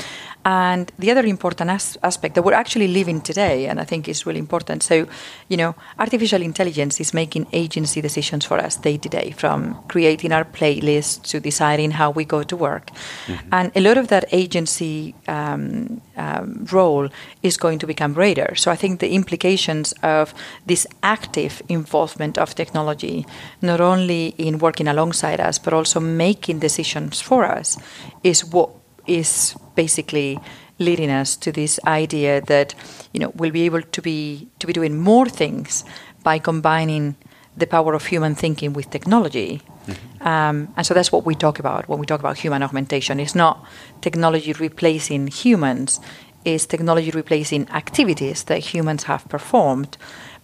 and 0.46 0.92
the 0.96 1.10
other 1.10 1.26
important 1.26 1.70
as- 1.70 1.98
aspect 2.04 2.36
that 2.36 2.44
we're 2.44 2.54
actually 2.54 2.86
living 2.86 3.20
today, 3.20 3.66
and 3.66 3.80
I 3.80 3.84
think 3.84 4.08
is 4.08 4.24
really 4.26 4.38
important. 4.38 4.84
So, 4.84 5.08
you 5.48 5.56
know, 5.56 5.74
artificial 5.98 6.40
intelligence 6.40 7.00
is 7.00 7.12
making 7.12 7.48
agency 7.52 8.00
decisions 8.00 8.44
for 8.44 8.58
us 8.58 8.76
day 8.76 8.96
to 8.96 9.08
day, 9.08 9.32
from 9.32 9.74
creating 9.88 10.30
our 10.30 10.44
playlists 10.44 11.20
to 11.30 11.40
deciding 11.40 11.90
how 11.90 12.12
we 12.12 12.24
go 12.24 12.44
to 12.44 12.56
work. 12.56 12.92
Mm-hmm. 13.26 13.48
And 13.50 13.72
a 13.74 13.80
lot 13.80 13.98
of 13.98 14.06
that 14.06 14.24
agency 14.30 15.16
um, 15.26 16.00
um, 16.16 16.64
role 16.70 17.08
is 17.42 17.56
going 17.56 17.80
to 17.80 17.86
become 17.86 18.12
greater. 18.12 18.54
So 18.54 18.70
I 18.70 18.76
think 18.76 19.00
the 19.00 19.14
implications 19.14 19.94
of 20.04 20.32
this 20.64 20.86
active 21.02 21.60
involvement 21.68 22.38
of 22.38 22.54
technology, 22.54 23.26
not 23.62 23.80
only 23.80 24.34
in 24.38 24.58
working 24.58 24.86
alongside 24.86 25.40
us, 25.40 25.58
but 25.58 25.72
also 25.72 25.98
making 25.98 26.60
decisions 26.60 27.20
for 27.20 27.44
us, 27.44 27.76
is 28.22 28.44
what 28.44 28.70
is 29.06 29.56
basically 29.74 30.38
leading 30.78 31.10
us 31.10 31.36
to 31.36 31.52
this 31.52 31.80
idea 31.86 32.40
that 32.42 32.74
you 33.12 33.20
know 33.20 33.32
we'll 33.36 33.50
be 33.50 33.62
able 33.62 33.82
to 33.82 34.02
be 34.02 34.48
to 34.58 34.66
be 34.66 34.72
doing 34.72 34.98
more 34.98 35.26
things 35.26 35.84
by 36.22 36.38
combining 36.38 37.16
the 37.56 37.66
power 37.66 37.94
of 37.94 38.06
human 38.06 38.34
thinking 38.34 38.72
with 38.74 38.90
technology. 38.90 39.62
Mm-hmm. 39.86 40.26
Um, 40.26 40.68
and 40.76 40.86
so 40.86 40.92
that's 40.92 41.10
what 41.10 41.24
we 41.24 41.34
talk 41.34 41.58
about 41.58 41.88
when 41.88 41.98
we 41.98 42.06
talk 42.06 42.20
about 42.20 42.36
human 42.36 42.62
augmentation. 42.62 43.18
It's 43.18 43.34
not 43.34 43.64
technology 44.02 44.52
replacing 44.52 45.28
humans, 45.28 46.00
it's 46.44 46.66
technology 46.66 47.10
replacing 47.10 47.68
activities 47.70 48.44
that 48.44 48.58
humans 48.74 49.04
have 49.04 49.28
performed. 49.28 49.96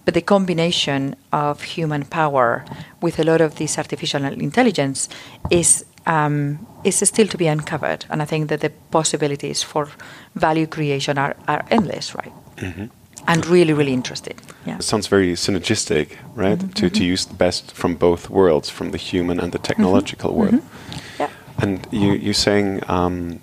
But 0.05 0.15
the 0.15 0.23
combination 0.23 1.15
of 1.33 1.63
human 1.63 2.05
power 2.05 2.65
with 3.01 3.21
a 3.21 3.25
lot 3.25 3.41
of 3.41 3.55
this 3.57 3.79
artificial 3.79 4.25
intelligence 4.25 5.09
is 5.49 5.85
um, 6.07 6.67
is 6.85 6.97
still 7.09 7.27
to 7.27 7.39
be 7.39 7.47
uncovered. 7.47 8.05
And 8.11 8.23
I 8.23 8.25
think 8.25 8.49
that 8.49 8.61
the 8.61 8.71
possibilities 8.91 9.63
for 9.63 9.89
value 10.35 10.67
creation 10.67 11.19
are, 11.19 11.37
are 11.47 11.65
endless, 11.71 12.15
right? 12.15 12.33
Mm-hmm. 12.57 12.87
And 13.29 13.47
really, 13.47 13.73
really 13.73 13.93
interesting. 13.93 14.37
Yeah. 14.67 14.77
It 14.77 14.83
sounds 14.83 15.07
very 15.07 15.35
synergistic, 15.35 16.17
right? 16.35 16.59
Mm-hmm. 16.59 16.69
To, 16.69 16.91
to 16.91 16.95
mm-hmm. 16.95 17.13
use 17.13 17.27
the 17.27 17.35
best 17.35 17.73
from 17.73 17.95
both 17.95 18.29
worlds, 18.31 18.69
from 18.69 18.91
the 18.91 18.99
human 18.99 19.39
and 19.39 19.53
the 19.53 19.59
mm-hmm. 19.59 19.67
technological 19.67 20.35
world. 20.35 20.55
Mm-hmm. 20.55 21.23
Yeah. 21.23 21.31
And 21.59 21.87
you, 21.93 22.13
you're 22.13 22.35
saying 22.35 22.83
um, 22.89 23.39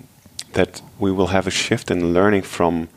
that 0.52 0.82
we 0.98 1.10
will 1.10 1.28
have 1.28 1.46
a 1.46 1.50
shift 1.50 1.90
in 1.90 2.12
learning 2.12 2.42
from, 2.42 2.88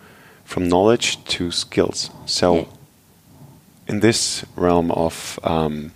from 0.43 0.67
knowledge 0.67 1.23
to 1.25 1.51
skills. 1.51 2.09
So, 2.25 2.55
yeah. 2.55 2.65
in 3.87 3.99
this 4.01 4.45
realm 4.57 4.91
of 4.91 5.39
um, 5.43 5.91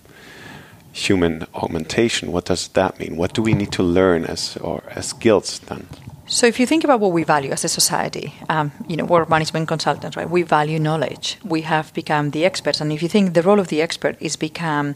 human 0.97 1.45
augmentation. 1.53 2.31
What 2.31 2.45
does 2.45 2.67
that 2.69 2.99
mean? 2.99 3.17
What 3.17 3.33
do 3.33 3.41
we 3.41 3.53
need 3.53 3.71
to 3.73 3.83
learn 3.83 4.25
as 4.25 4.57
or 4.57 4.83
as 4.95 5.07
skills 5.07 5.59
then? 5.59 5.87
So, 6.29 6.45
if 6.45 6.59
you 6.59 6.65
think 6.65 6.83
about 6.83 6.99
what 6.99 7.13
we 7.13 7.23
value 7.23 7.51
as 7.51 7.63
a 7.63 7.69
society, 7.69 8.33
um, 8.49 8.71
you 8.87 8.97
know, 8.97 9.05
we're 9.05 9.25
management 9.25 9.67
consultants, 9.67 10.17
right? 10.17 10.29
We 10.29 10.43
value 10.43 10.79
knowledge. 10.79 11.37
We 11.43 11.61
have 11.61 11.93
become 11.93 12.31
the 12.31 12.43
experts, 12.43 12.81
and 12.81 12.91
if 12.91 13.01
you 13.01 13.07
think 13.07 13.33
the 13.33 13.41
role 13.41 13.59
of 13.59 13.67
the 13.67 13.81
expert 13.81 14.17
is 14.19 14.35
become 14.35 14.95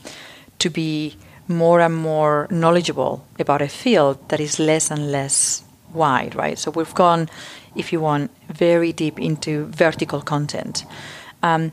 to 0.60 0.70
be 0.70 1.16
more 1.48 1.80
and 1.80 1.96
more 1.96 2.48
knowledgeable 2.50 3.26
about 3.40 3.62
a 3.62 3.68
field 3.68 4.18
that 4.30 4.40
is 4.40 4.60
less 4.60 4.92
and 4.92 5.12
less 5.12 5.64
wide, 5.94 6.36
right? 6.36 6.58
So 6.58 6.72
we've 6.72 6.94
gone, 6.94 7.30
if 7.76 7.94
you 7.94 8.02
want, 8.02 8.32
very 8.50 8.92
deep 8.92 9.20
into 9.20 9.66
vertical 9.68 10.22
content. 10.22 10.86
Um, 11.44 11.72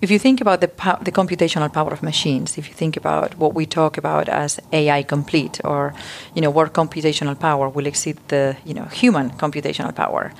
if 0.00 0.10
you 0.10 0.18
think 0.18 0.40
about 0.40 0.60
the, 0.60 0.68
the 1.02 1.10
computational 1.10 1.72
power 1.72 1.90
of 1.90 2.02
machines, 2.02 2.56
if 2.56 2.68
you 2.68 2.74
think 2.74 2.96
about 2.96 3.36
what 3.36 3.54
we 3.54 3.66
talk 3.66 3.98
about 3.98 4.28
as 4.28 4.60
AI 4.72 5.02
complete, 5.02 5.60
or 5.64 5.92
you 6.34 6.40
know, 6.40 6.50
where 6.50 6.68
computational 6.68 7.38
power 7.38 7.68
will 7.68 7.86
exceed 7.86 8.16
the 8.28 8.56
you 8.64 8.74
know 8.74 8.84
human 8.84 9.30
computational 9.30 9.94
power, 9.94 10.32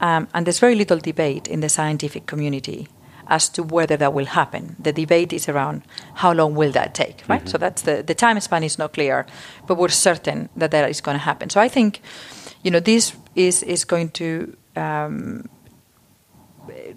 um, 0.00 0.26
and 0.34 0.46
there's 0.46 0.58
very 0.58 0.74
little 0.74 0.98
debate 0.98 1.46
in 1.46 1.60
the 1.60 1.68
scientific 1.68 2.26
community 2.26 2.88
as 3.28 3.48
to 3.48 3.62
whether 3.62 3.96
that 3.96 4.12
will 4.12 4.26
happen. 4.26 4.76
The 4.78 4.92
debate 4.92 5.32
is 5.32 5.48
around 5.48 5.82
how 6.14 6.32
long 6.32 6.54
will 6.54 6.72
that 6.72 6.94
take, 6.94 7.22
right? 7.28 7.40
Mm-hmm. 7.40 7.48
So 7.48 7.58
that's 7.58 7.82
the 7.82 8.02
the 8.02 8.14
time 8.14 8.40
span 8.40 8.64
is 8.64 8.78
not 8.78 8.92
clear, 8.92 9.26
but 9.66 9.76
we're 9.76 9.88
certain 9.88 10.48
that 10.56 10.70
that 10.72 10.90
is 10.90 11.00
going 11.00 11.18
to 11.18 11.24
happen. 11.24 11.50
So 11.50 11.60
I 11.60 11.68
think, 11.68 12.00
you 12.64 12.70
know, 12.70 12.80
this 12.80 13.14
is 13.36 13.62
is 13.62 13.84
going 13.84 14.10
to 14.10 14.56
um, 14.76 15.48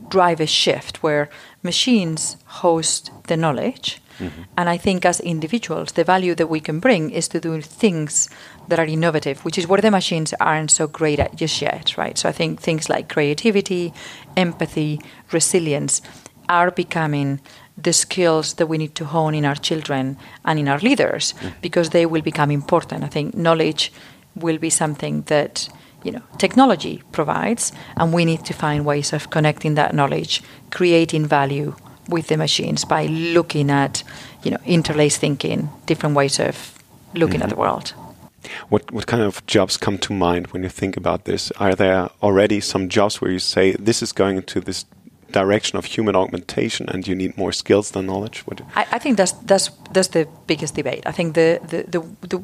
drive 0.10 0.40
a 0.40 0.48
shift 0.48 1.04
where 1.04 1.30
machines 1.72 2.38
host 2.62 3.12
the 3.30 3.38
knowledge. 3.44 3.88
Mm-hmm. 4.20 4.44
And 4.58 4.68
I 4.76 4.78
think 4.86 5.06
as 5.06 5.20
individuals, 5.20 5.92
the 5.92 6.04
value 6.14 6.36
that 6.36 6.50
we 6.50 6.60
can 6.60 6.80
bring 6.80 7.04
is 7.20 7.28
to 7.30 7.40
do 7.40 7.62
things 7.62 8.30
that 8.70 8.80
are 8.80 8.90
innovative, 8.98 9.38
which 9.46 9.58
is 9.60 9.68
where 9.68 9.82
the 9.82 9.92
machines 9.92 10.34
aren't 10.40 10.72
so 10.72 10.88
great 10.88 11.20
at 11.20 11.36
just 11.42 11.62
yet, 11.62 11.98
right? 11.98 12.18
So 12.18 12.30
I 12.30 12.34
think 12.40 12.60
things 12.60 12.90
like 12.90 13.14
creativity, 13.16 13.94
empathy, 14.36 15.00
resilience 15.32 16.02
are 16.50 16.72
becoming 16.72 17.40
the 17.84 17.94
skills 17.94 18.54
that 18.56 18.70
we 18.70 18.78
need 18.78 18.96
to 18.96 19.06
hone 19.06 19.36
in 19.38 19.46
our 19.46 19.60
children 19.70 20.18
and 20.44 20.60
in 20.60 20.68
our 20.68 20.80
leaders 20.80 21.34
mm-hmm. 21.34 21.50
because 21.62 21.90
they 21.90 22.06
will 22.06 22.24
become 22.24 22.52
important. 22.54 23.04
I 23.04 23.10
think 23.10 23.36
knowledge 23.36 23.92
will 24.36 24.58
be 24.58 24.70
something 24.70 25.24
that 25.24 25.70
you 26.04 26.12
know 26.12 26.22
technology 26.38 27.02
provides, 27.12 27.72
and 27.96 28.14
we 28.14 28.26
need 28.26 28.46
to 28.46 28.54
find 28.54 28.86
ways 28.86 29.14
of 29.14 29.30
connecting 29.30 29.76
that 29.76 29.94
knowledge, 29.94 30.42
creating 30.72 31.26
value 31.26 31.76
with 32.10 32.28
the 32.28 32.38
machines 32.38 32.86
by 32.86 33.06
looking 33.08 33.70
at 33.70 34.04
you 34.44 34.52
know 34.52 34.60
interlaced 34.66 35.20
thinking, 35.20 35.70
different 35.86 36.16
ways 36.16 36.40
of 36.40 36.78
looking 37.14 37.40
mm-hmm. 37.40 37.44
at 37.44 37.50
the 37.50 37.56
world. 37.56 37.94
What 38.70 38.92
what 38.92 39.08
kind 39.08 39.24
of 39.24 39.46
jobs 39.46 39.78
come 39.78 39.98
to 39.98 40.14
mind 40.14 40.48
when 40.48 40.64
you 40.64 40.70
think 40.70 40.98
about 40.98 41.26
this? 41.26 41.52
Are 41.60 41.76
there 41.76 42.10
already 42.22 42.62
some 42.62 42.90
jobs 42.90 43.22
where 43.22 43.32
you 43.32 43.40
say 43.40 43.74
this 43.74 44.02
is 44.02 44.14
going 44.14 44.38
into 44.38 44.62
this 44.62 44.86
direction 45.32 45.78
of 45.78 45.86
human 45.86 46.16
augmentation 46.16 46.90
and 46.90 47.08
you 47.08 47.16
need 47.16 47.38
more 47.38 47.52
skills 47.52 47.92
than 47.92 48.06
knowledge? 48.06 48.44
I, 48.76 48.86
I, 48.94 49.00
think 49.00 49.18
that's 49.18 49.34
that's 49.46 49.70
that's 49.92 50.10
the 50.10 50.28
biggest 50.48 50.76
debate. 50.76 51.04
I 51.06 51.12
think 51.12 51.36
the 51.36 51.60
the, 51.68 51.84
the, 51.84 52.28
the 52.28 52.44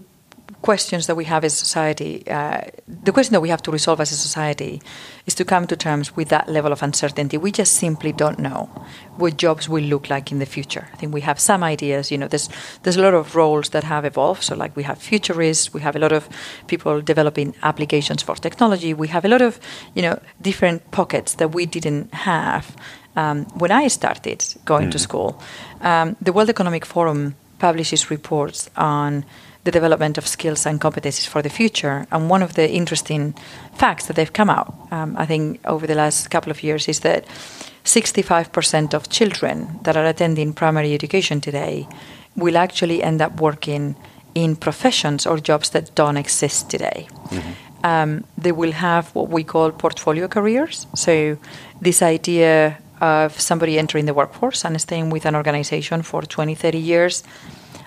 questions 0.63 1.07
that 1.07 1.15
we 1.15 1.25
have 1.25 1.43
as 1.43 1.53
a 1.53 1.57
society, 1.57 2.23
uh, 2.27 2.61
the 2.87 3.11
question 3.11 3.33
that 3.33 3.41
we 3.41 3.49
have 3.49 3.61
to 3.61 3.71
resolve 3.71 3.99
as 3.99 4.11
a 4.11 4.15
society 4.15 4.81
is 5.27 5.35
to 5.35 5.45
come 5.45 5.67
to 5.67 5.75
terms 5.75 6.15
with 6.15 6.29
that 6.29 6.47
level 6.47 6.71
of 6.71 6.81
uncertainty. 6.81 7.37
We 7.37 7.51
just 7.51 7.73
simply 7.73 8.13
don't 8.13 8.39
know 8.39 8.69
what 9.17 9.37
jobs 9.37 9.67
will 9.67 9.83
look 9.83 10.09
like 10.09 10.31
in 10.31 10.39
the 10.39 10.45
future. 10.45 10.87
I 10.93 10.95
think 10.95 11.13
we 11.13 11.21
have 11.21 11.37
some 11.39 11.63
ideas. 11.63 12.11
You 12.11 12.17
know, 12.17 12.29
there's 12.29 12.49
there's 12.81 12.97
a 12.97 13.01
lot 13.01 13.13
of 13.13 13.35
roles 13.35 13.69
that 13.69 13.83
have 13.83 14.05
evolved. 14.05 14.41
So, 14.43 14.55
like 14.55 14.73
we 14.75 14.83
have 14.83 14.97
futurists, 14.97 15.73
we 15.73 15.81
have 15.81 15.95
a 15.95 15.99
lot 15.99 16.11
of 16.11 16.27
people 16.67 17.01
developing 17.01 17.53
applications 17.61 18.23
for 18.23 18.35
technology. 18.35 18.93
We 18.93 19.09
have 19.09 19.25
a 19.25 19.29
lot 19.29 19.41
of 19.41 19.59
you 19.95 20.01
know 20.01 20.15
different 20.41 20.79
pockets 20.91 21.35
that 21.35 21.49
we 21.55 21.65
didn't 21.65 22.13
have 22.13 22.65
um, 23.15 23.45
when 23.59 23.71
I 23.71 23.89
started 23.89 24.39
going 24.65 24.87
mm. 24.87 24.91
to 24.91 24.99
school. 24.99 25.29
Um, 25.81 26.15
the 26.25 26.31
World 26.31 26.49
Economic 26.49 26.85
Forum 26.85 27.35
publishes 27.59 28.09
reports 28.09 28.69
on 28.75 29.25
the 29.63 29.71
development 29.71 30.17
of 30.17 30.27
skills 30.27 30.65
and 30.65 30.79
competencies 30.79 31.27
for 31.27 31.41
the 31.41 31.49
future. 31.49 32.05
And 32.11 32.29
one 32.29 32.43
of 32.43 32.53
the 32.53 32.69
interesting 32.69 33.33
facts 33.73 34.07
that 34.07 34.15
they've 34.15 34.33
come 34.33 34.49
out, 34.49 34.73
um, 34.91 35.15
I 35.17 35.25
think, 35.25 35.59
over 35.65 35.87
the 35.87 35.95
last 35.95 36.29
couple 36.29 36.51
of 36.51 36.63
years 36.63 36.87
is 36.87 36.99
that 37.01 37.25
65% 37.85 38.93
of 38.93 39.09
children 39.09 39.79
that 39.83 39.97
are 39.97 40.05
attending 40.05 40.53
primary 40.53 40.93
education 40.93 41.41
today 41.41 41.87
will 42.35 42.57
actually 42.57 43.03
end 43.03 43.21
up 43.21 43.39
working 43.39 43.95
in 44.35 44.55
professions 44.55 45.25
or 45.25 45.37
jobs 45.37 45.69
that 45.69 45.93
don't 45.95 46.17
exist 46.17 46.69
today. 46.69 47.07
Mm-hmm. 47.29 47.51
Um, 47.85 48.23
they 48.37 48.51
will 48.51 48.71
have 48.71 49.13
what 49.13 49.29
we 49.29 49.43
call 49.43 49.71
portfolio 49.71 50.27
careers. 50.27 50.87
So, 50.95 51.37
this 51.81 52.01
idea 52.01 52.77
of 53.01 53.39
somebody 53.39 53.77
entering 53.77 54.05
the 54.05 54.13
workforce 54.13 54.63
and 54.63 54.79
staying 54.79 55.09
with 55.09 55.25
an 55.25 55.35
organization 55.35 56.01
for 56.01 56.21
20, 56.21 56.55
30 56.55 56.77
years 56.77 57.23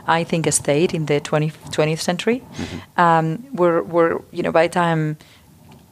I 0.06 0.24
think, 0.24 0.46
a 0.46 0.52
state 0.52 0.94
in 0.94 1.06
the 1.06 1.20
20, 1.20 1.50
20th 1.50 2.00
century. 2.00 2.40
Mm-hmm. 2.40 3.00
Um, 3.00 3.44
we're, 3.52 3.82
we're, 3.82 4.20
you 4.32 4.42
know, 4.42 4.52
by 4.52 4.66
the 4.68 4.74
time 4.74 5.16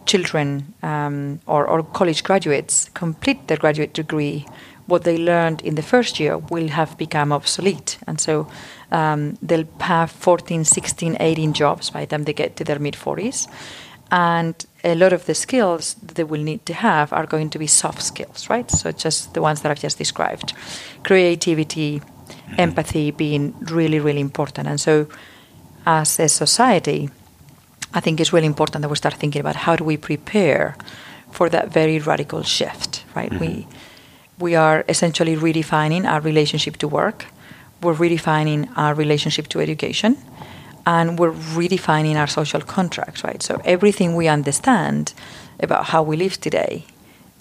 children 0.07 0.75
um, 0.83 1.41
or, 1.47 1.67
or 1.67 1.83
college 1.83 2.23
graduates 2.25 2.91
complete 2.95 3.49
their 3.49 3.57
graduate 3.57 3.95
degree, 3.95 4.47
what 4.87 5.05
they 5.05 5.17
learned 5.17 5.63
in 5.63 5.77
the 5.77 5.83
first 5.83 6.21
year 6.21 6.37
will 6.39 6.69
have 6.69 6.97
become 6.99 7.33
obsolete. 7.33 7.99
And 8.07 8.21
so 8.21 8.47
um, 8.93 9.39
they'll 9.43 9.67
have 9.81 10.11
14, 10.11 10.65
16, 10.65 11.17
18 11.19 11.53
jobs 11.53 11.91
by 11.91 12.01
the 12.01 12.07
time 12.07 12.25
they 12.25 12.35
get 12.35 12.57
to 12.57 12.65
their 12.65 12.79
mid 12.79 12.95
40s. 12.95 13.49
And 14.11 14.55
a 14.85 14.95
lot 14.95 15.13
of 15.13 15.25
the 15.25 15.35
skills 15.35 15.95
that 15.95 16.15
they 16.15 16.25
will 16.25 16.43
need 16.43 16.67
to 16.67 16.75
have 16.75 17.13
are 17.13 17.27
going 17.27 17.51
to 17.51 17.59
be 17.59 17.67
soft 17.67 18.03
skills, 18.03 18.51
right? 18.51 18.71
So 18.71 18.93
just 18.93 19.33
the 19.35 19.41
ones 19.41 19.63
that 19.63 19.71
I've 19.71 19.81
just 19.81 19.99
described 19.99 20.53
creativity, 21.03 22.03
empathy 22.59 23.11
being 23.11 23.55
really, 23.71 24.01
really 24.01 24.21
important. 24.21 24.69
And 24.69 24.81
so, 24.81 25.07
as 25.87 26.19
a 26.19 26.29
society, 26.29 27.11
I 27.93 28.01
think 28.01 28.21
it's 28.21 28.33
really 28.33 28.47
important 28.47 28.83
that 28.83 28.89
we 28.89 28.97
start 28.97 29.15
thinking 29.15 29.41
about 29.41 29.57
how 29.57 29.77
do 29.77 29.85
we 29.85 29.97
prepare 29.97 30.77
for 31.31 31.49
that 31.51 31.69
very 31.69 31.99
radical 31.99 32.43
shift, 32.43 33.05
right? 33.15 33.31
Mm-hmm. 33.31 33.41
We 33.41 33.67
we 34.39 34.57
are 34.57 34.85
essentially 34.89 35.37
redefining 35.37 36.05
our 36.05 36.21
relationship 36.21 36.77
to 36.79 36.89
work. 36.89 37.27
We're 37.81 37.95
redefining 37.95 38.69
our 38.77 38.95
relationship 38.95 39.47
to 39.49 39.61
education, 39.61 40.17
and 40.87 41.19
we're 41.19 41.33
redefining 41.33 42.17
our 42.17 42.27
social 42.27 42.61
contracts, 42.61 43.23
right? 43.23 43.43
So 43.43 43.61
everything 43.65 44.17
we 44.17 44.27
understand 44.29 45.15
about 45.61 45.85
how 45.87 46.03
we 46.03 46.17
live 46.17 46.41
today 46.41 46.85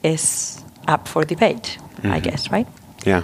is 0.04 0.64
up 0.88 1.08
for 1.08 1.24
debate, 1.24 1.78
mm-hmm. 1.80 2.12
I 2.12 2.20
guess, 2.20 2.52
right? 2.52 2.68
Yeah. 3.06 3.24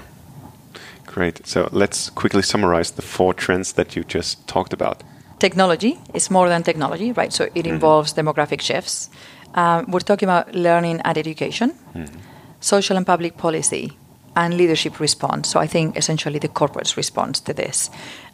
Great. 1.20 1.46
So 1.46 1.68
let's 1.74 2.10
quickly 2.10 2.42
summarize 2.42 2.92
the 2.92 3.02
four 3.02 3.34
trends 3.34 3.74
that 3.74 3.94
you 3.94 4.06
just 4.06 4.48
talked 4.48 4.72
about. 4.72 5.04
Technology 5.38 6.00
is 6.14 6.32
more 6.32 6.48
than 6.48 6.64
technology, 6.64 7.12
right? 7.12 7.34
So 7.34 7.44
it 7.44 7.54
mm-hmm. 7.54 7.74
involves 7.74 8.14
demographic 8.14 8.62
shifts. 8.62 9.10
Um, 9.54 9.92
we're 9.92 10.06
talking 10.06 10.30
about 10.30 10.56
learning 10.56 11.02
and 11.02 11.18
education, 11.18 11.72
mm-hmm. 11.94 12.20
social 12.62 12.96
and 12.96 13.06
public 13.06 13.36
policy, 13.36 13.98
and 14.34 14.54
leadership 14.54 15.02
response. 15.02 15.50
So 15.50 15.60
I 15.60 15.68
think 15.68 15.98
essentially 15.98 16.40
the 16.40 16.48
corporate's 16.48 16.96
response 16.96 17.42
to 17.42 17.54
this. 17.54 17.90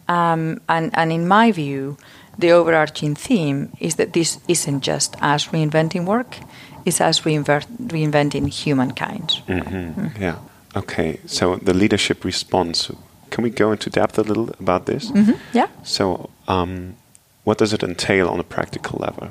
Um, 0.08 0.62
and, 0.69 0.91
and 0.93 1.12
in 1.12 1.28
my 1.28 1.52
view, 1.52 1.98
the 2.38 2.52
overarching 2.52 3.15
theme 3.15 3.71
is 3.80 3.95
that 3.95 4.13
this 4.13 4.38
isn't 4.48 4.82
just 4.82 5.15
us 5.24 5.48
reinventing 5.48 6.06
work, 6.06 6.38
it's 6.86 7.02
us 7.02 7.21
reinvent, 7.21 7.65
reinventing 7.88 8.48
humankind. 8.48 9.41
Mm-hmm. 9.48 10.02
Mm. 10.02 10.19
Yeah. 10.19 10.38
Okay, 10.75 11.19
so 11.25 11.55
the 11.55 11.73
leadership 11.73 12.25
response. 12.25 12.91
Can 13.29 13.43
we 13.43 13.49
go 13.49 13.71
into 13.71 13.89
depth 13.89 14.17
a 14.17 14.21
little 14.21 14.49
about 14.59 14.85
this? 14.85 15.09
Mm 15.09 15.25
-hmm. 15.25 15.35
Yeah. 15.51 15.67
So, 15.83 16.29
um, 16.47 16.95
what 17.43 17.57
does 17.57 17.71
it 17.73 17.83
entail 17.83 18.27
on 18.27 18.39
a 18.39 18.43
practical 18.43 18.99
level? 18.99 19.29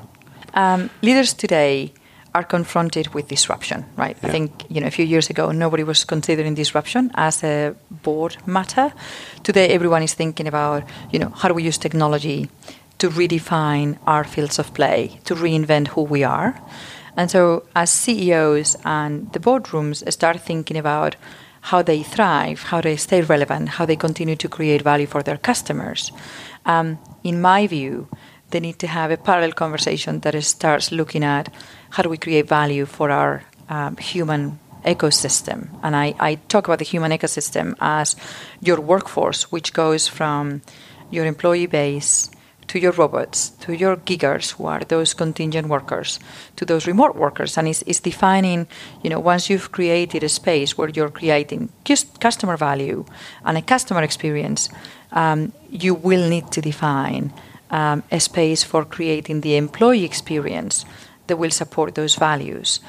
Um, 0.54 0.90
leaders 1.00 1.34
today 1.34 1.92
are 2.34 2.44
confronted 2.44 3.08
with 3.14 3.28
disruption, 3.28 3.84
right? 3.96 4.16
Yeah. 4.20 4.28
I 4.28 4.30
think 4.30 4.50
you 4.68 4.80
know 4.80 4.86
a 4.86 4.90
few 4.90 5.06
years 5.06 5.30
ago 5.30 5.52
nobody 5.52 5.84
was 5.84 6.04
considering 6.04 6.56
disruption 6.56 7.10
as 7.14 7.44
a 7.44 7.74
board 7.88 8.36
matter. 8.44 8.92
Today 9.42 9.68
everyone 9.68 10.02
is 10.02 10.14
thinking 10.14 10.46
about 10.46 10.82
you 11.12 11.18
know 11.18 11.30
how 11.34 11.48
do 11.48 11.54
we 11.54 11.68
use 11.68 11.78
technology 11.78 12.48
to 12.98 13.10
redefine 13.10 13.96
our 14.06 14.24
fields 14.24 14.58
of 14.58 14.72
play, 14.72 15.18
to 15.24 15.34
reinvent 15.34 15.88
who 15.88 16.02
we 16.02 16.24
are. 16.24 16.54
And 17.16 17.30
so, 17.30 17.64
as 17.74 17.90
CEOs 17.90 18.76
and 18.84 19.32
the 19.32 19.40
boardrooms 19.40 20.10
start 20.12 20.40
thinking 20.40 20.76
about 20.76 21.16
how 21.60 21.82
they 21.82 22.02
thrive, 22.02 22.64
how 22.64 22.80
they 22.80 22.96
stay 22.96 23.22
relevant, 23.22 23.68
how 23.70 23.86
they 23.86 23.96
continue 23.96 24.36
to 24.36 24.48
create 24.48 24.82
value 24.82 25.06
for 25.06 25.22
their 25.22 25.38
customers, 25.38 26.12
um, 26.66 26.98
in 27.22 27.40
my 27.40 27.66
view, 27.66 28.08
they 28.50 28.60
need 28.60 28.78
to 28.78 28.86
have 28.86 29.10
a 29.10 29.16
parallel 29.16 29.52
conversation 29.52 30.20
that 30.20 30.40
starts 30.44 30.92
looking 30.92 31.24
at 31.24 31.52
how 31.90 32.02
do 32.02 32.08
we 32.08 32.18
create 32.18 32.48
value 32.48 32.86
for 32.86 33.10
our 33.10 33.44
um, 33.68 33.96
human 33.96 34.58
ecosystem. 34.84 35.68
And 35.82 35.96
I, 35.96 36.14
I 36.20 36.34
talk 36.34 36.66
about 36.68 36.78
the 36.78 36.84
human 36.84 37.10
ecosystem 37.12 37.74
as 37.80 38.16
your 38.60 38.80
workforce, 38.80 39.50
which 39.50 39.72
goes 39.72 40.06
from 40.06 40.62
your 41.10 41.26
employee 41.26 41.66
base 41.66 42.30
to 42.68 42.78
your 42.78 42.92
robots, 42.92 43.50
to 43.60 43.72
your 43.72 43.96
giggers, 43.96 44.52
who 44.52 44.66
are 44.66 44.80
those 44.80 45.14
contingent 45.14 45.68
workers, 45.68 46.18
to 46.56 46.64
those 46.64 46.86
remote 46.86 47.16
workers, 47.16 47.58
and 47.58 47.68
it's, 47.68 47.82
it's 47.82 48.00
defining, 48.00 48.66
you 49.02 49.10
know, 49.10 49.20
once 49.20 49.50
you've 49.50 49.72
created 49.72 50.22
a 50.22 50.28
space 50.28 50.76
where 50.76 50.88
you're 50.88 51.10
creating 51.10 51.68
just 51.84 52.20
customer 52.20 52.56
value 52.56 53.04
and 53.44 53.58
a 53.58 53.62
customer 53.62 54.02
experience, 54.02 54.68
um, 55.12 55.52
you 55.70 55.94
will 55.94 56.28
need 56.28 56.50
to 56.50 56.60
define 56.60 57.32
um, 57.70 58.02
a 58.10 58.20
space 58.20 58.62
for 58.62 58.84
creating 58.84 59.40
the 59.40 59.56
employee 59.56 60.04
experience 60.04 60.84
that 61.26 61.36
will 61.36 61.50
support 61.50 61.94
those 61.94 62.16
values. 62.16 62.80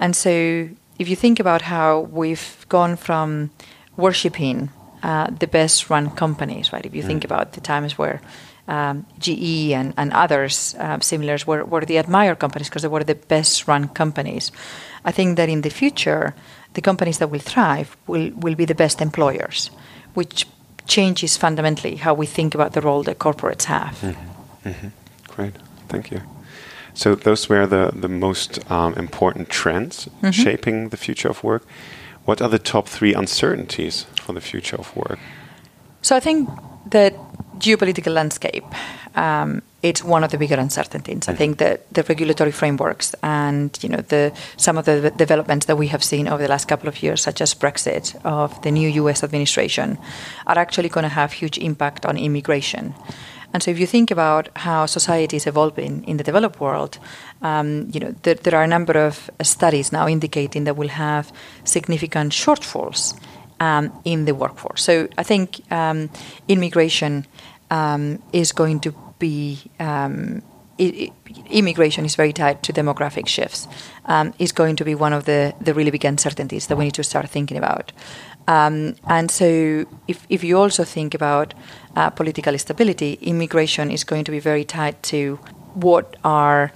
And 0.00 0.16
so, 0.16 0.68
if 0.98 1.08
you 1.08 1.16
think 1.16 1.40
about 1.40 1.62
how 1.62 2.00
we've 2.00 2.66
gone 2.68 2.96
from 2.96 3.50
worshipping 3.96 4.70
uh, 5.02 5.28
the 5.38 5.46
best 5.46 5.90
run 5.90 6.10
companies, 6.10 6.72
right? 6.72 6.86
If 6.86 6.94
you 6.94 7.02
mm. 7.02 7.06
think 7.06 7.24
about 7.24 7.52
the 7.52 7.60
times 7.60 7.98
where 7.98 8.20
GE 8.66 9.72
and, 9.72 9.92
and 9.96 10.12
others 10.12 10.74
uh, 10.78 10.98
similars 11.00 11.46
were, 11.46 11.64
were 11.64 11.84
the 11.84 11.98
admired 11.98 12.38
companies 12.38 12.68
because 12.68 12.82
they 12.82 12.88
were 12.88 13.04
the 13.04 13.14
best 13.14 13.68
run 13.68 13.88
companies. 13.88 14.52
I 15.04 15.12
think 15.12 15.36
that 15.36 15.48
in 15.48 15.60
the 15.60 15.70
future, 15.70 16.34
the 16.72 16.80
companies 16.80 17.18
that 17.18 17.30
will 17.30 17.40
thrive 17.40 17.96
will, 18.06 18.30
will 18.36 18.54
be 18.54 18.64
the 18.64 18.74
best 18.74 19.00
employers, 19.00 19.70
which 20.14 20.46
changes 20.86 21.36
fundamentally 21.36 21.96
how 21.96 22.14
we 22.14 22.26
think 22.26 22.54
about 22.54 22.72
the 22.72 22.80
role 22.80 23.02
that 23.02 23.18
corporates 23.18 23.64
have. 23.64 23.98
Mm-hmm. 24.00 24.68
Mm-hmm. 24.68 24.88
Great, 25.28 25.54
thank 25.88 26.10
you. 26.10 26.20
So 26.94 27.14
those 27.14 27.48
were 27.48 27.66
the, 27.66 27.90
the 27.94 28.08
most 28.08 28.70
um, 28.70 28.94
important 28.94 29.48
trends 29.48 30.06
mm-hmm. 30.06 30.30
shaping 30.30 30.88
the 30.88 30.96
future 30.96 31.28
of 31.28 31.42
work. 31.42 31.66
What 32.24 32.40
are 32.40 32.48
the 32.48 32.58
top 32.58 32.88
three 32.88 33.12
uncertainties 33.12 34.06
for 34.22 34.32
the 34.32 34.40
future 34.40 34.76
of 34.76 34.96
work? 34.96 35.18
So 36.02 36.16
I 36.16 36.20
think 36.20 36.48
that 36.90 37.14
geopolitical 37.58 38.12
landscape, 38.12 38.64
um, 39.14 39.62
it's 39.82 40.02
one 40.02 40.24
of 40.24 40.30
the 40.30 40.38
bigger 40.38 40.56
uncertainties. 40.56 41.28
I 41.28 41.34
think 41.34 41.58
that 41.58 41.92
the 41.92 42.02
regulatory 42.02 42.52
frameworks 42.52 43.14
and 43.22 43.78
you 43.82 43.88
know 43.88 44.00
the 44.00 44.32
some 44.56 44.78
of 44.78 44.86
the 44.86 45.10
developments 45.10 45.66
that 45.66 45.76
we 45.76 45.88
have 45.88 46.02
seen 46.02 46.26
over 46.26 46.42
the 46.42 46.48
last 46.48 46.68
couple 46.68 46.88
of 46.88 47.02
years, 47.02 47.22
such 47.22 47.40
as 47.40 47.54
Brexit 47.54 48.16
of 48.24 48.60
the 48.62 48.70
new 48.70 48.88
U.S. 48.88 49.22
administration, 49.22 49.98
are 50.46 50.58
actually 50.58 50.88
going 50.88 51.04
to 51.04 51.14
have 51.14 51.32
huge 51.32 51.58
impact 51.58 52.06
on 52.06 52.16
immigration. 52.16 52.94
And 53.52 53.62
so, 53.62 53.70
if 53.70 53.78
you 53.78 53.86
think 53.86 54.10
about 54.10 54.48
how 54.56 54.86
society 54.86 55.36
is 55.36 55.46
evolving 55.46 56.02
in 56.08 56.16
the 56.16 56.24
developed 56.24 56.60
world, 56.60 56.98
um, 57.42 57.88
you 57.92 58.00
know 58.00 58.14
there, 58.22 58.34
there, 58.34 58.58
are 58.58 58.64
a 58.64 58.74
number 58.76 58.98
of 58.98 59.30
studies 59.42 59.92
now 59.92 60.08
indicating 60.08 60.64
that 60.64 60.76
we'll 60.76 60.88
have 60.88 61.30
significant 61.64 62.32
shortfalls 62.32 63.14
in 63.60 64.24
the 64.24 64.34
workforce. 64.34 64.82
So, 64.82 65.08
I 65.16 65.22
think 65.22 65.60
um, 65.70 66.10
immigration 66.48 67.26
um, 67.70 68.22
is 68.32 68.52
going 68.52 68.80
to 68.80 68.94
be 69.18 69.58
um, 69.80 70.42
immigration 70.78 72.04
is 72.04 72.16
very 72.16 72.32
tied 72.32 72.62
to 72.62 72.72
demographic 72.72 73.26
shifts. 73.26 73.68
Um, 74.06 74.34
is 74.38 74.52
going 74.52 74.76
to 74.76 74.84
be 74.84 74.94
one 74.94 75.12
of 75.12 75.24
the, 75.24 75.54
the 75.60 75.72
really 75.72 75.90
big 75.90 76.04
uncertainties 76.04 76.66
that 76.66 76.76
we 76.76 76.84
need 76.84 76.94
to 76.94 77.04
start 77.04 77.28
thinking 77.30 77.56
about. 77.56 77.92
Um, 78.46 78.96
and 79.06 79.30
so, 79.30 79.86
if, 80.06 80.26
if 80.28 80.44
you 80.44 80.58
also 80.58 80.84
think 80.84 81.14
about 81.14 81.54
uh, 81.96 82.10
political 82.10 82.58
stability, 82.58 83.14
immigration 83.22 83.90
is 83.90 84.04
going 84.04 84.24
to 84.24 84.30
be 84.30 84.40
very 84.40 84.64
tied 84.64 85.02
to 85.04 85.36
what 85.74 86.16
are 86.24 86.72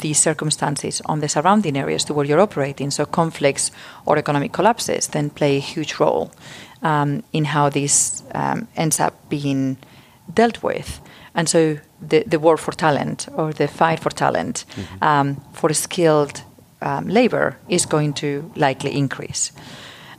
the 0.00 0.14
circumstances 0.14 1.02
on 1.04 1.20
the 1.20 1.28
surrounding 1.28 1.76
areas 1.76 2.04
to 2.04 2.14
where 2.14 2.24
you're 2.24 2.40
operating. 2.40 2.90
So, 2.90 3.04
conflicts 3.04 3.70
or 4.06 4.18
economic 4.18 4.52
collapses 4.52 5.08
then 5.08 5.30
play 5.30 5.56
a 5.56 5.60
huge 5.60 5.98
role 6.00 6.30
um, 6.82 7.22
in 7.32 7.44
how 7.44 7.68
this 7.68 8.22
um, 8.34 8.68
ends 8.76 9.00
up 9.00 9.14
being 9.28 9.76
dealt 10.32 10.62
with. 10.62 11.00
And 11.34 11.48
so, 11.48 11.78
the, 12.00 12.24
the 12.26 12.38
war 12.38 12.56
for 12.56 12.72
talent 12.72 13.28
or 13.36 13.52
the 13.52 13.68
fight 13.68 14.00
for 14.00 14.10
talent 14.10 14.64
mm-hmm. 14.76 15.04
um, 15.04 15.36
for 15.52 15.72
skilled 15.72 16.42
um, 16.80 17.08
labor 17.08 17.56
is 17.68 17.86
going 17.86 18.12
to 18.14 18.50
likely 18.56 18.96
increase. 18.96 19.52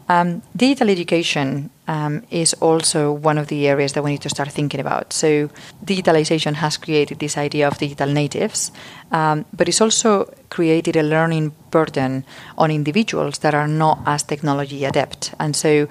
Um, 0.09 0.41
digital 0.55 0.89
education 0.89 1.69
um, 1.87 2.23
is 2.29 2.53
also 2.55 3.11
one 3.11 3.37
of 3.37 3.47
the 3.47 3.67
areas 3.67 3.93
that 3.93 4.03
we 4.03 4.11
need 4.11 4.21
to 4.21 4.29
start 4.29 4.51
thinking 4.51 4.79
about. 4.79 5.13
So, 5.13 5.49
digitalization 5.83 6.55
has 6.55 6.77
created 6.77 7.19
this 7.19 7.37
idea 7.37 7.67
of 7.67 7.77
digital 7.77 8.09
natives, 8.09 8.71
um, 9.11 9.45
but 9.53 9.67
it's 9.67 9.81
also 9.81 10.33
created 10.49 10.95
a 10.95 11.03
learning 11.03 11.53
burden 11.71 12.25
on 12.57 12.71
individuals 12.71 13.39
that 13.39 13.53
are 13.53 13.67
not 13.67 13.99
as 14.05 14.23
technology 14.23 14.85
adept. 14.85 15.33
And 15.39 15.55
so, 15.55 15.87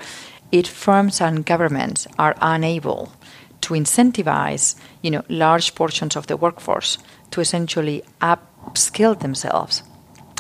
if 0.50 0.68
firms 0.68 1.20
and 1.20 1.44
governments 1.46 2.07
are 2.18 2.37
unable 2.40 3.12
to 3.62 3.74
incentivize, 3.74 4.74
you 5.02 5.11
know, 5.11 5.22
large 5.28 5.74
portions 5.74 6.16
of 6.16 6.26
the 6.26 6.37
workforce 6.37 6.98
to 7.31 7.40
essentially 7.40 8.02
upskill 8.20 9.18
themselves, 9.18 9.83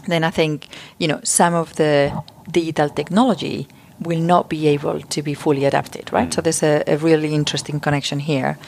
then 0.06 0.24
I 0.24 0.30
think, 0.30 0.66
you 0.98 1.08
know, 1.08 1.20
some 1.22 1.54
of 1.54 1.76
the 1.76 2.12
digital 2.50 2.88
technology 2.88 3.68
will 4.02 4.20
not 4.20 4.48
be 4.48 4.68
able 4.68 5.00
to 5.00 5.22
be 5.22 5.34
fully 5.34 5.64
adapted, 5.64 6.12
right? 6.12 6.28
Mm. 6.28 6.34
So 6.34 6.40
there's 6.40 6.62
a, 6.62 6.82
a, 6.86 6.96
really 6.96 7.34
interesting 7.34 7.80
connection 7.80 8.18
here. 8.18 8.58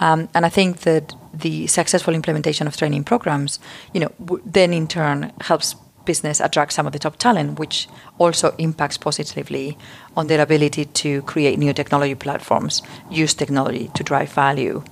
Um, 0.00 0.28
and 0.34 0.44
I 0.44 0.48
think 0.48 0.80
that 0.80 1.14
the 1.32 1.66
successful 1.66 2.14
implementation 2.14 2.66
of 2.66 2.76
training 2.76 3.04
programs, 3.04 3.58
you 3.92 4.00
know, 4.00 4.12
w- 4.24 4.42
then 4.44 4.72
in 4.72 4.86
turn 4.86 5.32
helps 5.40 5.74
business 6.04 6.40
attract 6.40 6.72
some 6.72 6.86
of 6.86 6.92
the 6.92 6.98
top 6.98 7.16
talent, 7.16 7.58
which 7.58 7.88
also 8.18 8.54
impacts 8.58 8.96
positively 8.96 9.76
on 10.16 10.28
their 10.28 10.40
ability 10.40 10.84
to 10.84 11.22
create 11.22 11.58
new 11.58 11.72
technology 11.72 12.14
platforms, 12.14 12.82
use 13.10 13.34
technology 13.34 13.90
to 13.94 14.02
drive 14.02 14.30
value. 14.32 14.82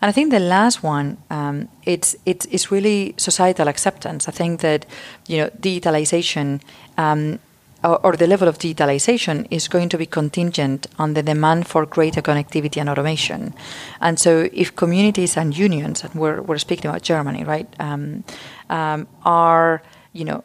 And 0.00 0.10
I 0.10 0.12
think 0.12 0.30
the 0.30 0.40
last 0.40 0.82
one, 0.82 1.16
um, 1.30 1.68
it's, 1.84 2.14
it's, 2.26 2.46
it's 2.50 2.70
really 2.70 3.14
societal 3.16 3.68
acceptance. 3.68 4.28
I 4.28 4.32
think 4.32 4.60
that, 4.60 4.84
you 5.26 5.38
know, 5.38 5.48
digitalization 5.48 6.60
um, 6.98 7.38
or, 7.84 8.16
the 8.16 8.26
level 8.26 8.48
of 8.48 8.58
digitalization 8.58 9.46
is 9.50 9.68
going 9.68 9.88
to 9.90 9.98
be 9.98 10.06
contingent 10.06 10.86
on 10.98 11.14
the 11.14 11.22
demand 11.22 11.66
for 11.66 11.86
greater 11.86 12.22
connectivity 12.22 12.80
and 12.80 12.88
automation. 12.88 13.54
And 14.00 14.18
so 14.18 14.48
if 14.52 14.74
communities 14.74 15.36
and 15.36 15.56
unions, 15.56 16.02
and 16.02 16.14
we're, 16.14 16.40
we're 16.40 16.58
speaking 16.58 16.90
about 16.90 17.02
Germany, 17.02 17.44
right, 17.44 17.68
um, 17.78 18.24
um 18.70 19.06
are 19.24 19.82
you 20.14 20.24
know, 20.24 20.44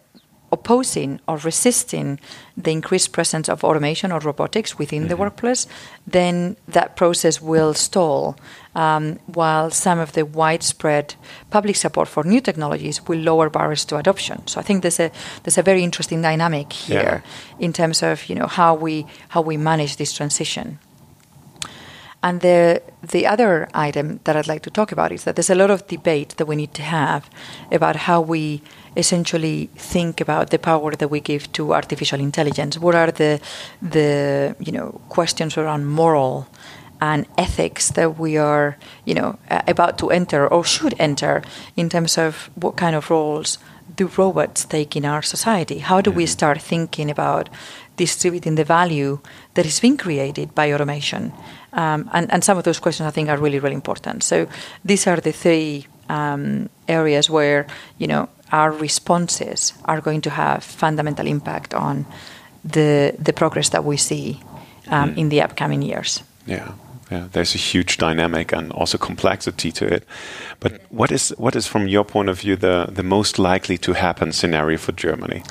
opposing 0.52 1.20
or 1.28 1.38
resisting 1.38 2.20
the 2.58 2.72
increased 2.72 3.12
presence 3.12 3.50
of 3.50 3.64
automation 3.64 4.12
or 4.12 4.20
robotics 4.20 4.78
within 4.78 5.02
mm-hmm. 5.02 5.10
the 5.10 5.18
workplace, 5.18 5.68
then 6.06 6.58
that 6.68 6.96
process 6.96 7.42
will 7.42 7.74
stall. 7.74 8.36
Um, 8.76 9.20
while 9.26 9.72
some 9.72 9.98
of 9.98 10.12
the 10.12 10.24
widespread 10.26 11.16
public 11.50 11.76
support 11.76 12.08
for 12.08 12.24
new 12.24 12.40
technologies 12.40 13.06
will 13.08 13.20
lower 13.20 13.50
barriers 13.50 13.84
to 13.86 13.98
adoption. 13.98 14.46
So 14.48 14.60
I 14.60 14.64
think 14.64 14.84
there's 14.84 15.00
a 15.00 15.12
there's 15.44 15.58
a 15.58 15.64
very 15.64 15.84
interesting 15.84 16.22
dynamic 16.22 16.72
here 16.72 17.24
yeah. 17.26 17.66
in 17.66 17.74
terms 17.74 18.04
of 18.04 18.30
you 18.30 18.36
know 18.36 18.46
how 18.46 18.76
we 18.76 19.08
how 19.30 19.42
we 19.42 19.58
manage 19.58 19.98
this 19.98 20.14
transition. 20.14 20.78
And 22.22 22.42
the 22.42 22.82
the 23.02 23.26
other 23.26 23.70
item 23.74 24.20
that 24.26 24.36
I'd 24.36 24.48
like 24.48 24.62
to 24.64 24.70
talk 24.70 24.92
about 24.92 25.12
is 25.12 25.24
that 25.24 25.36
there's 25.36 25.50
a 25.50 25.56
lot 25.56 25.72
of 25.72 25.88
debate 25.88 26.36
that 26.38 26.48
we 26.48 26.56
need 26.56 26.74
to 26.74 26.82
have 26.82 27.30
about 27.72 27.96
how 27.96 28.20
we 28.20 28.62
essentially 28.98 29.70
think 29.78 30.20
about 30.20 30.50
the 30.50 30.60
power 30.60 30.92
that 30.96 31.10
we 31.10 31.22
give 31.22 31.52
to 31.54 31.74
artificial 31.74 32.20
intelligence. 32.20 32.78
What 32.78 32.96
are 32.96 33.12
the 33.12 33.40
the 33.82 34.56
you 34.60 34.72
know 34.72 35.02
questions 35.10 35.58
around 35.58 35.86
moral 35.86 36.48
and 37.02 37.26
ethics 37.38 37.92
that 37.92 38.20
we 38.20 38.36
are 38.38 38.78
you 39.06 39.16
know 39.16 39.38
about 39.68 39.98
to 40.00 40.12
enter 40.12 40.46
or 40.46 40.66
should 40.66 40.96
enter 41.00 41.42
in 41.78 41.90
terms 41.90 42.18
of 42.18 42.50
what 42.56 42.76
kind 42.76 42.96
of 42.96 43.10
roles 43.10 43.60
do 43.96 44.08
robots 44.18 44.66
take 44.66 44.96
in 44.96 45.06
our 45.06 45.22
society? 45.22 45.80
How 45.80 46.02
do 46.02 46.12
we 46.12 46.24
mm-hmm. 46.24 46.32
start 46.32 46.62
thinking 46.62 47.10
about 47.10 47.50
distributing 48.00 48.56
the 48.56 48.64
value 48.64 49.20
that 49.54 49.66
is 49.66 49.80
being 49.82 49.98
created 49.98 50.56
by 50.56 50.74
automation? 50.74 51.32
Um, 51.74 52.10
and, 52.14 52.32
and 52.32 52.44
some 52.44 52.58
of 52.58 52.64
those 52.64 52.80
questions 52.80 53.08
I 53.08 53.12
think 53.12 53.30
are 53.30 53.38
really, 53.38 53.60
really 53.60 53.76
important. 53.76 54.24
So 54.24 54.48
these 54.86 55.10
are 55.10 55.22
the 55.22 55.32
three 55.32 55.86
um, 56.10 56.70
areas 56.88 57.30
where, 57.30 57.66
you 57.98 58.08
know, 58.08 58.28
our 58.52 58.72
responses 58.72 59.74
are 59.86 60.02
going 60.02 60.22
to 60.22 60.30
have 60.30 60.64
fundamental 60.64 61.28
impact 61.28 61.74
on 61.74 62.06
the 62.74 63.14
the 63.26 63.34
progress 63.34 63.70
that 63.70 63.84
we 63.84 63.98
see 63.98 64.40
um, 64.88 65.10
mm. 65.10 65.18
in 65.18 65.30
the 65.30 65.44
upcoming 65.44 65.84
years. 65.84 66.24
Yeah. 66.48 66.72
Yeah, 67.12 67.28
there's 67.32 67.56
a 67.56 67.58
huge 67.58 67.98
dynamic 67.98 68.54
and 68.54 68.72
also 68.72 68.98
complexity 68.98 69.72
to 69.72 69.86
it. 69.86 70.04
But 70.60 70.72
what 70.90 71.12
is 71.12 71.34
what 71.38 71.56
is 71.56 71.68
from 71.68 71.88
your 71.88 72.06
point 72.06 72.30
of 72.30 72.42
view 72.42 72.56
the 72.56 72.86
the 72.96 73.04
most 73.04 73.40
likely 73.40 73.78
to 73.78 73.94
happen 73.94 74.32
scenario 74.32 74.78
for 74.78 74.94
Germany? 74.94 75.42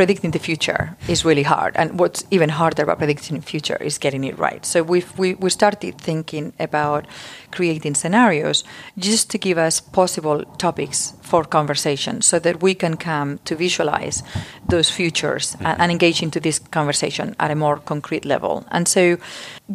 Predicting 0.00 0.30
the 0.30 0.38
future 0.38 0.96
is 1.08 1.26
really 1.26 1.42
hard. 1.42 1.76
And 1.76 2.00
what's 2.00 2.24
even 2.30 2.48
harder 2.48 2.84
about 2.84 2.96
predicting 2.96 3.36
the 3.36 3.42
future 3.42 3.76
is 3.76 3.98
getting 3.98 4.24
it 4.24 4.38
right. 4.38 4.64
So 4.64 4.82
we've, 4.82 5.10
we, 5.18 5.34
we 5.34 5.50
started 5.50 5.98
thinking 5.98 6.54
about 6.58 7.06
creating 7.50 7.94
scenarios 7.96 8.64
just 8.96 9.28
to 9.32 9.36
give 9.36 9.58
us 9.58 9.78
possible 9.78 10.46
topics 10.56 11.12
for 11.30 11.44
conversation 11.44 12.22
so 12.22 12.38
that 12.38 12.62
we 12.62 12.74
can 12.74 12.96
come 12.96 13.38
to 13.44 13.54
visualize 13.56 14.22
those 14.68 14.90
futures 14.90 15.56
and, 15.60 15.80
and 15.80 15.92
engage 15.92 16.22
into 16.22 16.40
this 16.40 16.58
conversation 16.58 17.34
at 17.38 17.50
a 17.50 17.54
more 17.54 17.76
concrete 17.78 18.24
level. 18.24 18.64
And 18.70 18.88
so 18.88 19.16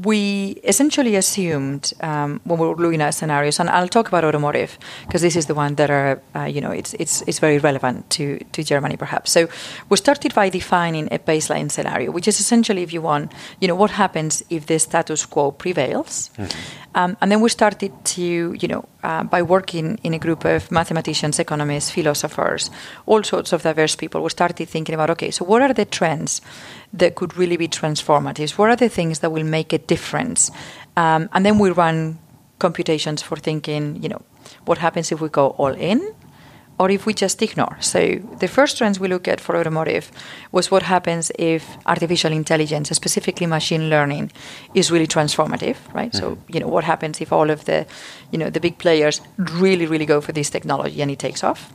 we 0.04 0.60
essentially 0.63 1.15
assumed 1.15 1.94
um, 2.02 2.41
when 2.44 2.60
we 2.60 2.68
were 2.68 2.76
looking 2.76 3.02
at 3.02 3.13
scenarios, 3.13 3.60
and 3.60 3.70
I'll 3.70 3.88
talk 3.88 4.08
about 4.08 4.24
automotive 4.24 4.78
because 5.08 5.22
this 5.22 5.36
is 5.36 5.46
the 5.46 5.56
one 5.56 5.76
that 5.76 5.89
are, 5.89 6.22
uh, 6.36 6.44
you 6.44 6.62
know, 6.62 6.72
it's, 6.72 6.94
it's, 6.96 7.22
it's 7.28 7.39
very 7.39 7.58
relevant 7.58 8.10
to, 8.12 8.39
to 8.52 8.63
Germany 8.63 8.98
perhaps. 8.98 9.32
So 9.32 9.48
we 9.89 9.98
started 9.98 10.26
started 10.26 10.36
by 10.36 10.50
defining 10.50 11.08
a 11.12 11.20
baseline 11.20 11.70
scenario, 11.70 12.12
which 12.12 12.28
is 12.28 12.39
essentially, 12.39 12.84
if 12.84 12.94
you 12.94 13.02
want, 13.02 13.32
you 13.60 13.68
know, 13.68 13.76
what 13.76 13.91
happens 13.91 14.44
if 14.50 14.65
the 14.65 14.80
status 14.80 15.26
quo 15.26 15.52
prevails. 15.52 16.32
Mm-hmm. 16.38 16.96
Um, 16.96 17.18
and 17.22 17.32
then 17.32 17.41
we 17.41 17.50
started 17.50 17.91
to, 18.15 18.22
you 18.54 18.68
know, 18.68 18.86
uh, 19.06 19.24
by 19.24 19.44
working 19.44 20.00
in 20.04 20.15
a 20.15 20.20
group 20.20 20.46
of 20.46 20.72
mathematicians, 20.72 21.38
economists, 21.38 21.91
philosophers, 21.91 22.72
all 23.06 23.22
sorts 23.22 23.54
of 23.54 23.62
diverse 23.62 23.96
people, 23.96 24.24
we 24.24 24.30
started 24.30 24.68
thinking 24.68 24.96
about, 24.96 25.12
okay, 25.12 25.30
so 25.30 25.46
what 25.46 25.62
are 25.62 25.74
the 25.74 25.86
trends 25.86 26.41
that 26.91 27.13
could 27.13 27.38
really 27.38 27.56
be 27.56 27.68
transformative? 27.68 28.58
What 28.58 28.72
are 28.72 28.76
the 28.76 28.89
things 28.89 29.20
that 29.20 29.32
will 29.32 29.44
make 29.44 29.74
a 29.74 29.78
difference? 29.78 30.50
Um, 30.98 31.30
and 31.34 31.46
then 31.46 31.60
we 31.60 31.70
run 31.70 32.18
computations 32.58 33.22
for 33.22 33.38
thinking, 33.38 34.02
you 34.02 34.10
know, 34.10 34.22
what 34.65 34.80
happens 34.80 35.12
if 35.12 35.22
we 35.22 35.30
go 35.30 35.50
all 35.50 35.76
in? 35.76 36.02
Or 36.78 36.90
if 36.90 37.06
we 37.06 37.14
just 37.14 37.42
ignore. 37.42 37.78
So 37.80 38.16
the 38.40 38.48
first 38.48 38.78
trends 38.78 39.00
we 39.00 39.08
look 39.08 39.28
at 39.28 39.40
for 39.40 39.56
automotive 39.56 40.12
was 40.52 40.70
what 40.70 40.84
happens 40.84 41.32
if 41.40 41.78
artificial 41.86 42.32
intelligence, 42.32 42.90
specifically 42.90 43.48
machine 43.48 43.90
learning, 43.90 44.32
is 44.74 44.92
really 44.92 45.08
transformative, 45.08 45.78
right? 45.94 46.12
Mm-hmm. 46.12 46.36
So 46.36 46.38
you 46.50 46.60
know 46.60 46.68
what 46.68 46.84
happens 46.84 47.22
if 47.22 47.32
all 47.32 47.50
of 47.50 47.66
the, 47.66 47.86
you 48.32 48.38
know, 48.38 48.50
the 48.50 48.60
big 48.60 48.78
players 48.78 49.22
really, 49.38 49.86
really 49.86 50.06
go 50.06 50.22
for 50.22 50.32
this 50.32 50.50
technology 50.50 51.02
and 51.02 51.12
it 51.12 51.20
takes 51.20 51.44
off. 51.44 51.72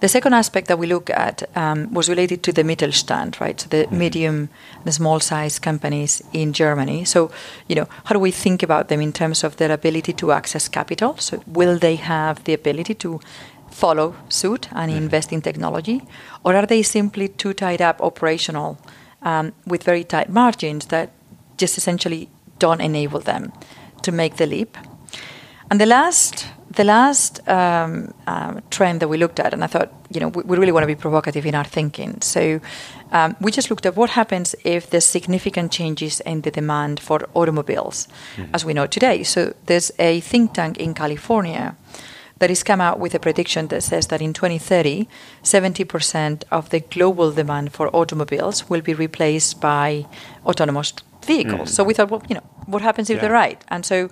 The 0.00 0.08
second 0.08 0.34
aspect 0.34 0.68
that 0.68 0.78
we 0.78 0.86
look 0.86 1.08
at 1.08 1.42
um, 1.56 1.90
was 1.94 2.08
related 2.08 2.42
to 2.42 2.52
the 2.52 2.62
Mittelstand, 2.62 3.40
right? 3.40 3.58
So 3.58 3.68
the 3.68 3.84
mm-hmm. 3.84 3.98
medium, 3.98 4.48
the 4.84 4.92
small 4.92 5.18
size 5.18 5.58
companies 5.58 6.22
in 6.32 6.52
Germany. 6.52 7.04
So, 7.04 7.30
you 7.68 7.74
know, 7.74 7.88
how 8.04 8.12
do 8.12 8.18
we 8.18 8.30
think 8.30 8.62
about 8.62 8.88
them 8.88 9.00
in 9.00 9.12
terms 9.12 9.44
of 9.44 9.56
their 9.56 9.72
ability 9.72 10.12
to 10.12 10.32
access 10.32 10.68
capital? 10.68 11.16
So, 11.18 11.42
will 11.46 11.78
they 11.78 11.96
have 11.96 12.44
the 12.44 12.52
ability 12.52 12.94
to 12.96 13.20
follow 13.74 14.14
suit 14.28 14.68
and 14.72 14.90
invest 14.90 15.32
in 15.32 15.42
technology? 15.42 16.00
Or 16.44 16.54
are 16.54 16.66
they 16.66 16.82
simply 16.82 17.28
too 17.28 17.52
tied 17.52 17.82
up 17.82 18.00
operational 18.00 18.78
um, 19.22 19.52
with 19.66 19.84
very 19.84 20.04
tight 20.04 20.30
margins 20.30 20.86
that 20.86 21.10
just 21.56 21.76
essentially 21.76 22.28
don't 22.58 22.80
enable 22.80 23.20
them 23.20 23.52
to 24.02 24.12
make 24.12 24.36
the 24.36 24.46
leap? 24.46 24.78
And 25.70 25.80
the 25.80 25.86
last 25.86 26.46
the 26.76 26.84
last 26.84 27.40
um, 27.48 28.12
um, 28.26 28.60
trend 28.70 28.98
that 29.00 29.08
we 29.08 29.16
looked 29.16 29.38
at, 29.38 29.52
and 29.52 29.62
I 29.62 29.68
thought, 29.68 29.92
you 30.10 30.20
know, 30.20 30.28
we, 30.28 30.42
we 30.42 30.56
really 30.56 30.72
want 30.72 30.82
to 30.82 30.88
be 30.88 31.00
provocative 31.00 31.46
in 31.46 31.54
our 31.54 31.64
thinking. 31.64 32.20
So 32.20 32.60
um, 33.12 33.36
we 33.40 33.52
just 33.52 33.70
looked 33.70 33.86
at 33.86 33.94
what 33.96 34.10
happens 34.10 34.56
if 34.64 34.90
there's 34.90 35.06
significant 35.06 35.70
changes 35.70 36.20
in 36.20 36.40
the 36.40 36.50
demand 36.50 36.98
for 36.98 37.28
automobiles, 37.34 38.08
mm-hmm. 38.36 38.54
as 38.54 38.64
we 38.64 38.72
know 38.72 38.88
today. 38.88 39.22
So 39.22 39.54
there's 39.66 39.92
a 39.98 40.20
think 40.20 40.54
tank 40.54 40.78
in 40.78 40.94
California 40.94 41.62
that 41.62 42.13
has 42.50 42.62
come 42.62 42.80
out 42.80 42.98
with 42.98 43.14
a 43.14 43.18
prediction 43.18 43.68
that 43.68 43.82
says 43.82 44.08
that 44.08 44.20
in 44.20 44.32
2030, 44.32 45.08
70% 45.42 46.44
of 46.50 46.70
the 46.70 46.80
global 46.80 47.32
demand 47.32 47.72
for 47.72 47.94
automobiles 47.94 48.68
will 48.68 48.80
be 48.80 48.94
replaced 48.94 49.60
by 49.60 50.06
autonomous 50.44 50.92
vehicles. 51.24 51.70
Mm. 51.70 51.74
So 51.74 51.84
we 51.84 51.94
thought, 51.94 52.10
well, 52.10 52.22
you 52.28 52.34
know, 52.34 52.42
what 52.66 52.82
happens 52.82 53.10
if 53.10 53.16
yeah. 53.16 53.22
they're 53.22 53.32
right? 53.32 53.64
And 53.68 53.84
so, 53.84 54.10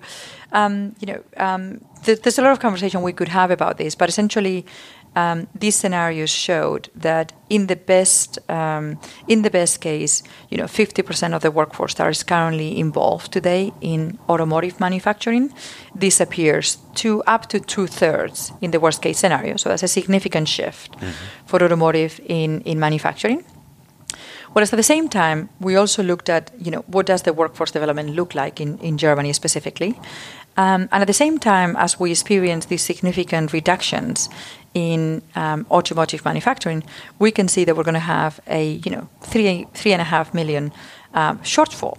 um, 0.51 0.95
you 0.99 1.07
know, 1.07 1.23
um, 1.37 1.81
th- 2.03 2.21
there's 2.21 2.39
a 2.39 2.41
lot 2.41 2.51
of 2.51 2.59
conversation 2.59 3.01
we 3.01 3.13
could 3.13 3.29
have 3.29 3.51
about 3.51 3.77
this, 3.77 3.95
but 3.95 4.09
essentially, 4.09 4.65
um, 5.15 5.47
these 5.53 5.75
scenarios 5.75 6.29
showed 6.29 6.89
that 6.95 7.33
in 7.49 7.67
the 7.67 7.75
best 7.75 8.39
um, 8.49 8.97
in 9.27 9.43
the 9.43 9.49
best 9.49 9.79
case, 9.81 10.23
you 10.49 10.57
know, 10.57 10.65
50% 10.65 11.35
of 11.35 11.41
the 11.41 11.51
workforce 11.51 11.93
that 11.95 12.09
is 12.09 12.23
currently 12.23 12.79
involved 12.79 13.31
today 13.31 13.71
in 13.81 14.17
automotive 14.27 14.79
manufacturing 14.79 15.53
disappears 15.97 16.77
to 16.95 17.21
up 17.27 17.47
to 17.49 17.59
two 17.59 17.87
thirds 17.87 18.51
in 18.61 18.71
the 18.71 18.79
worst 18.79 19.01
case 19.01 19.19
scenario. 19.19 19.57
So 19.57 19.69
that's 19.69 19.83
a 19.83 19.87
significant 19.87 20.47
shift 20.47 20.91
mm-hmm. 20.93 21.11
for 21.45 21.63
automotive 21.63 22.19
in 22.25 22.61
in 22.61 22.79
manufacturing. 22.79 23.43
Whereas 24.53 24.71
at 24.71 24.77
the 24.77 24.83
same 24.83 25.09
time, 25.09 25.49
we 25.59 25.75
also 25.75 26.03
looked 26.03 26.29
at, 26.29 26.51
you 26.59 26.69
know, 26.69 26.83
what 26.85 27.07
does 27.07 27.23
the 27.23 27.33
workforce 27.33 27.71
development 27.71 28.11
look 28.15 28.35
like 28.35 28.61
in, 28.61 28.77
in 28.79 28.99
Germany 28.99 29.33
specifically? 29.33 29.99
Um, 30.55 30.87
and 30.91 31.01
at 31.01 31.07
the 31.07 31.13
same 31.13 31.39
time, 31.39 31.75
as 31.75 31.99
we 31.99 32.11
experience 32.11 32.67
these 32.67 32.83
significant 32.83 33.53
reductions 33.53 34.29
in 34.73 35.21
um, 35.35 35.65
automotive 35.69 36.25
manufacturing, 36.25 36.83
we 37.19 37.31
can 37.31 37.47
see 37.47 37.65
that 37.65 37.75
we're 37.75 37.83
going 37.83 37.93
to 37.93 37.99
have 37.99 38.39
a, 38.47 38.81
you 38.85 38.91
know, 38.91 39.07
three 39.21 39.67
three 39.73 39.93
and 39.93 40.01
a 40.01 40.05
half 40.05 40.33
million 40.33 40.71
um, 41.13 41.39
shortfall 41.39 41.97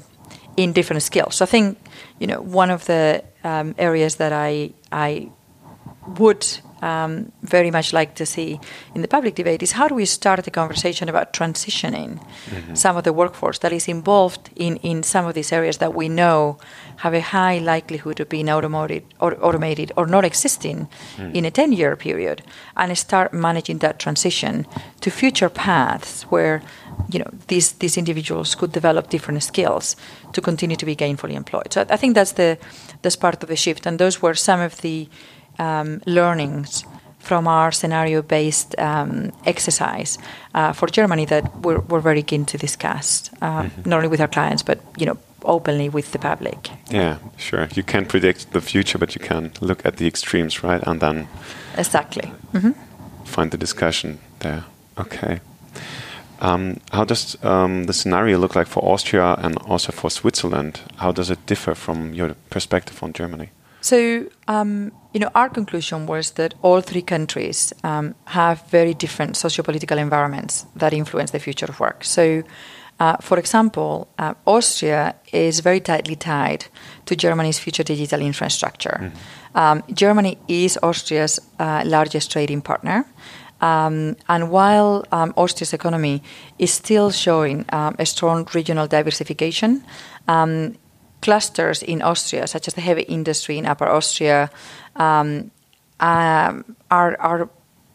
in 0.56 0.72
different 0.72 1.02
skills. 1.02 1.36
So 1.36 1.44
I 1.44 1.48
think, 1.48 1.78
you 2.20 2.26
know, 2.26 2.40
one 2.40 2.70
of 2.70 2.84
the 2.84 3.24
um, 3.42 3.74
areas 3.78 4.16
that 4.16 4.32
I 4.32 4.70
I 4.92 5.30
would 6.18 6.46
um, 6.84 7.32
very 7.42 7.70
much 7.70 7.92
like 7.92 8.14
to 8.14 8.26
see 8.26 8.60
in 8.94 9.00
the 9.00 9.08
public 9.08 9.34
debate 9.34 9.62
is 9.62 9.72
how 9.72 9.88
do 9.88 9.94
we 9.94 10.04
start 10.04 10.46
a 10.46 10.50
conversation 10.50 11.08
about 11.08 11.32
transitioning 11.32 12.18
mm-hmm. 12.18 12.74
some 12.74 12.96
of 12.98 13.04
the 13.04 13.12
workforce 13.12 13.58
that 13.60 13.72
is 13.72 13.88
involved 13.88 14.50
in, 14.54 14.76
in 14.76 15.02
some 15.02 15.24
of 15.26 15.34
these 15.34 15.50
areas 15.50 15.78
that 15.78 15.94
we 15.94 16.08
know 16.08 16.58
have 16.96 17.14
a 17.14 17.20
high 17.20 17.58
likelihood 17.58 18.20
of 18.20 18.28
being 18.28 18.50
automated 18.50 19.02
or 19.18 19.34
automated 19.42 19.92
or 19.96 20.06
not 20.06 20.24
existing 20.24 20.86
mm. 21.16 21.34
in 21.34 21.44
a 21.46 21.50
10 21.50 21.72
year 21.72 21.96
period 21.96 22.42
and 22.76 22.96
start 22.98 23.32
managing 23.32 23.78
that 23.78 23.98
transition 23.98 24.66
to 25.00 25.10
future 25.10 25.48
paths 25.48 26.22
where 26.24 26.62
you 27.08 27.18
know 27.18 27.30
these 27.48 27.72
these 27.72 27.96
individuals 27.96 28.54
could 28.54 28.72
develop 28.72 29.08
different 29.08 29.42
skills 29.42 29.96
to 30.32 30.40
continue 30.40 30.76
to 30.76 30.86
be 30.86 30.94
gainfully 30.94 31.34
employed 31.34 31.72
so 31.72 31.84
I 31.88 31.96
think 31.96 32.14
that's 32.14 32.32
the 32.32 32.58
that's 33.02 33.16
part 33.16 33.42
of 33.42 33.48
the 33.48 33.56
shift 33.56 33.86
and 33.86 33.98
those 33.98 34.22
were 34.22 34.34
some 34.34 34.60
of 34.60 34.80
the 34.82 35.08
um, 35.58 36.00
learnings 36.06 36.84
from 37.18 37.48
our 37.48 37.72
scenario-based 37.72 38.78
um, 38.78 39.32
exercise 39.46 40.18
uh, 40.54 40.72
for 40.72 40.88
Germany 40.88 41.24
that 41.24 41.44
we're, 41.60 41.80
we're, 41.80 42.00
very 42.00 42.22
keen 42.22 42.44
to 42.44 42.58
discuss, 42.58 43.30
uh, 43.40 43.62
mm-hmm. 43.62 43.88
not 43.88 43.96
only 43.96 44.08
with 44.08 44.20
our 44.20 44.28
clients 44.28 44.62
but 44.62 44.78
you 44.98 45.06
know 45.06 45.16
openly 45.44 45.88
with 45.88 46.12
the 46.12 46.18
public. 46.18 46.70
Yeah, 46.90 47.18
sure. 47.36 47.68
You 47.74 47.82
can't 47.82 48.08
predict 48.08 48.52
the 48.52 48.60
future, 48.60 48.98
but 48.98 49.14
you 49.14 49.20
can 49.20 49.52
look 49.60 49.84
at 49.84 49.96
the 49.96 50.06
extremes, 50.06 50.62
right? 50.62 50.82
And 50.86 51.00
then 51.00 51.28
exactly 51.76 52.32
mm-hmm. 52.52 52.72
find 53.24 53.50
the 53.50 53.58
discussion 53.58 54.18
there. 54.40 54.64
Okay. 54.98 55.40
Um, 56.40 56.80
how 56.92 57.04
does 57.04 57.42
um, 57.42 57.84
the 57.84 57.92
scenario 57.92 58.38
look 58.38 58.54
like 58.54 58.66
for 58.66 58.84
Austria 58.84 59.34
and 59.38 59.56
also 59.58 59.92
for 59.92 60.10
Switzerland? 60.10 60.80
How 60.96 61.12
does 61.12 61.30
it 61.30 61.46
differ 61.46 61.74
from 61.74 62.12
your 62.12 62.34
perspective 62.50 63.02
on 63.02 63.12
Germany? 63.12 63.50
So, 63.84 64.24
um, 64.48 64.92
you 65.12 65.20
know, 65.20 65.30
our 65.34 65.50
conclusion 65.50 66.06
was 66.06 66.30
that 66.32 66.54
all 66.62 66.80
three 66.80 67.02
countries 67.02 67.70
um, 67.82 68.14
have 68.24 68.62
very 68.70 68.94
different 68.94 69.34
sociopolitical 69.34 69.98
environments 69.98 70.64
that 70.74 70.94
influence 70.94 71.32
the 71.32 71.38
future 71.38 71.66
of 71.66 71.78
work. 71.78 72.02
So, 72.02 72.42
uh, 72.98 73.16
for 73.20 73.38
example, 73.38 74.08
uh, 74.18 74.32
Austria 74.46 75.14
is 75.32 75.60
very 75.60 75.80
tightly 75.80 76.16
tied 76.16 76.64
to 77.04 77.14
Germany's 77.14 77.58
future 77.58 77.84
digital 77.84 78.22
infrastructure. 78.22 79.00
Mm-hmm. 79.02 79.58
Um, 79.58 79.82
Germany 79.92 80.38
is 80.48 80.78
Austria's 80.82 81.38
uh, 81.58 81.82
largest 81.84 82.32
trading 82.32 82.62
partner. 82.62 83.04
Um, 83.60 84.16
and 84.30 84.50
while 84.50 85.04
um, 85.12 85.34
Austria's 85.36 85.74
economy 85.74 86.22
is 86.58 86.72
still 86.72 87.10
showing 87.10 87.66
um, 87.68 87.96
a 87.98 88.06
strong 88.06 88.48
regional 88.54 88.86
diversification, 88.86 89.84
um, 90.26 90.76
clusters 91.24 91.82
in 91.82 92.02
Austria, 92.02 92.46
such 92.46 92.68
as 92.68 92.74
the 92.74 92.80
heavy 92.80 93.02
industry 93.02 93.56
in 93.56 93.66
Upper 93.66 93.88
Austria, 93.88 94.50
um, 94.96 95.50
um, 96.00 96.76
are, 96.90 97.16
are 97.18 97.48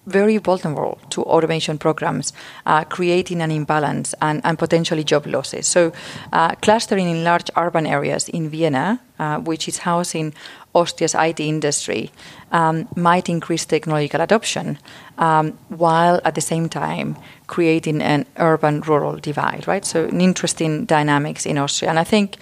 very 0.08 0.38
vulnerable 0.38 0.98
to 1.10 1.22
automation 1.24 1.78
programs, 1.78 2.34
uh, 2.65 2.84
creating 2.84 3.42
an 3.42 3.52
imbalance 3.52 4.15
and, 4.22 4.42
and, 4.44 4.58
potentially 4.58 5.04
job 5.04 5.28
losses. 5.28 5.68
So, 5.68 5.92
uh, 6.34 6.56
clustering 6.56 7.08
in 7.08 7.24
large 7.24 7.52
urban 7.56 7.86
areas 7.86 8.30
in 8.30 8.50
Vienna, 8.50 9.00
uh, 9.20 9.38
which 9.38 9.68
is 9.68 9.80
housing 9.80 10.34
Austria's 10.74 11.15
IT 11.15 11.39
industry, 11.39 12.12
um, 12.52 12.88
might 12.96 13.30
increase 13.30 13.65
technological 13.65 14.22
adoption, 14.22 14.78
um, 15.18 15.54
while 15.68 16.20
at 16.26 16.34
the 16.34 16.42
same 16.42 16.70
time 16.70 17.15
creating 17.48 18.02
an 18.02 18.26
urban-rural 18.38 19.18
divide. 19.18 19.68
Right. 19.68 19.86
So, 19.86 20.06
an 20.06 20.22
interesting 20.22 20.86
dynamics 20.86 21.46
in 21.46 21.58
Austria, 21.58 21.89
and 21.89 22.00
I 22.00 22.06
think 22.06 22.38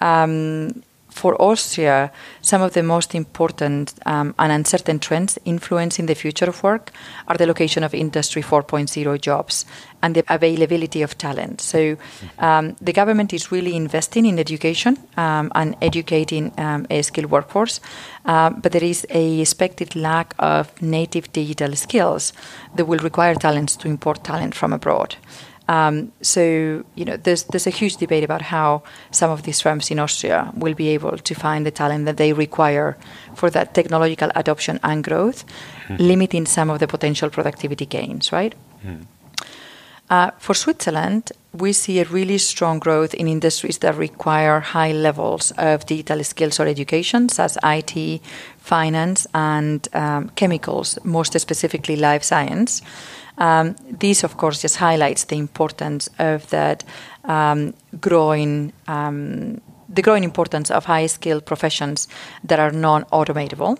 um, 0.00 0.82
for 1.16 1.34
Austria, 1.40 2.12
some 2.42 2.60
of 2.60 2.74
the 2.74 2.82
most 2.82 3.14
important 3.14 3.94
um, 4.04 4.34
and 4.38 4.52
uncertain 4.52 4.98
trends 4.98 5.38
influencing 5.46 6.06
the 6.06 6.14
future 6.14 6.44
of 6.44 6.62
work 6.62 6.92
are 7.26 7.38
the 7.38 7.46
location 7.46 7.82
of 7.82 7.94
Industry 7.94 8.42
4.0 8.42 9.20
jobs 9.22 9.64
and 10.02 10.14
the 10.14 10.24
availability 10.28 11.00
of 11.00 11.16
talent. 11.16 11.62
So, 11.62 11.96
um, 12.38 12.76
the 12.82 12.92
government 12.92 13.32
is 13.32 13.50
really 13.50 13.74
investing 13.74 14.26
in 14.26 14.38
education 14.38 14.98
um, 15.16 15.50
and 15.54 15.74
educating 15.80 16.52
um, 16.58 16.86
a 16.90 17.00
skilled 17.00 17.30
workforce, 17.30 17.80
uh, 18.26 18.50
but 18.50 18.72
there 18.72 18.84
is 18.84 19.06
a 19.08 19.40
expected 19.40 19.96
lack 19.96 20.34
of 20.38 20.70
native 20.82 21.32
digital 21.32 21.74
skills 21.76 22.34
that 22.74 22.84
will 22.84 22.98
require 22.98 23.34
talents 23.34 23.76
to 23.76 23.88
import 23.88 24.22
talent 24.22 24.54
from 24.54 24.72
abroad. 24.74 25.16
Um, 25.68 26.12
so 26.22 26.84
you 26.94 27.04
know, 27.04 27.16
there's 27.16 27.44
there's 27.44 27.66
a 27.66 27.70
huge 27.70 27.96
debate 27.96 28.24
about 28.24 28.42
how 28.42 28.82
some 29.10 29.30
of 29.30 29.42
these 29.42 29.60
firms 29.60 29.90
in 29.90 29.98
Austria 29.98 30.52
will 30.54 30.74
be 30.74 30.88
able 30.88 31.18
to 31.18 31.34
find 31.34 31.66
the 31.66 31.70
talent 31.70 32.04
that 32.04 32.16
they 32.16 32.32
require 32.32 32.96
for 33.34 33.50
that 33.50 33.74
technological 33.74 34.30
adoption 34.34 34.78
and 34.82 35.02
growth, 35.02 35.44
mm. 35.88 35.98
limiting 35.98 36.46
some 36.46 36.70
of 36.70 36.78
the 36.78 36.86
potential 36.86 37.30
productivity 37.30 37.86
gains. 37.86 38.32
Right. 38.32 38.54
Mm. 38.84 39.06
Uh, 40.08 40.30
for 40.38 40.54
Switzerland, 40.54 41.32
we 41.52 41.72
see 41.72 41.98
a 41.98 42.04
really 42.04 42.38
strong 42.38 42.78
growth 42.78 43.12
in 43.14 43.26
industries 43.26 43.78
that 43.78 43.96
require 43.96 44.60
high 44.60 44.92
levels 44.92 45.52
of 45.58 45.84
digital 45.86 46.22
skills 46.22 46.60
or 46.60 46.66
education, 46.66 47.28
such 47.28 47.56
as 47.56 47.58
IT, 47.64 48.20
finance, 48.58 49.26
and 49.34 49.88
um, 49.94 50.28
chemicals, 50.36 50.96
most 51.02 51.38
specifically 51.38 51.96
life 51.96 52.22
science. 52.22 52.82
Um, 53.38 53.76
this, 53.90 54.24
of 54.24 54.36
course, 54.36 54.62
just 54.62 54.76
highlights 54.76 55.24
the 55.24 55.36
importance 55.36 56.08
of 56.18 56.48
that 56.50 56.84
um, 57.24 57.74
growing. 58.00 58.72
Um, 58.88 59.60
the 59.88 60.02
growing 60.02 60.24
importance 60.24 60.70
of 60.70 60.84
high 60.86 61.06
skilled 61.06 61.46
professions 61.46 62.08
that 62.44 62.58
are 62.58 62.72
non 62.72 63.04
automatable. 63.04 63.78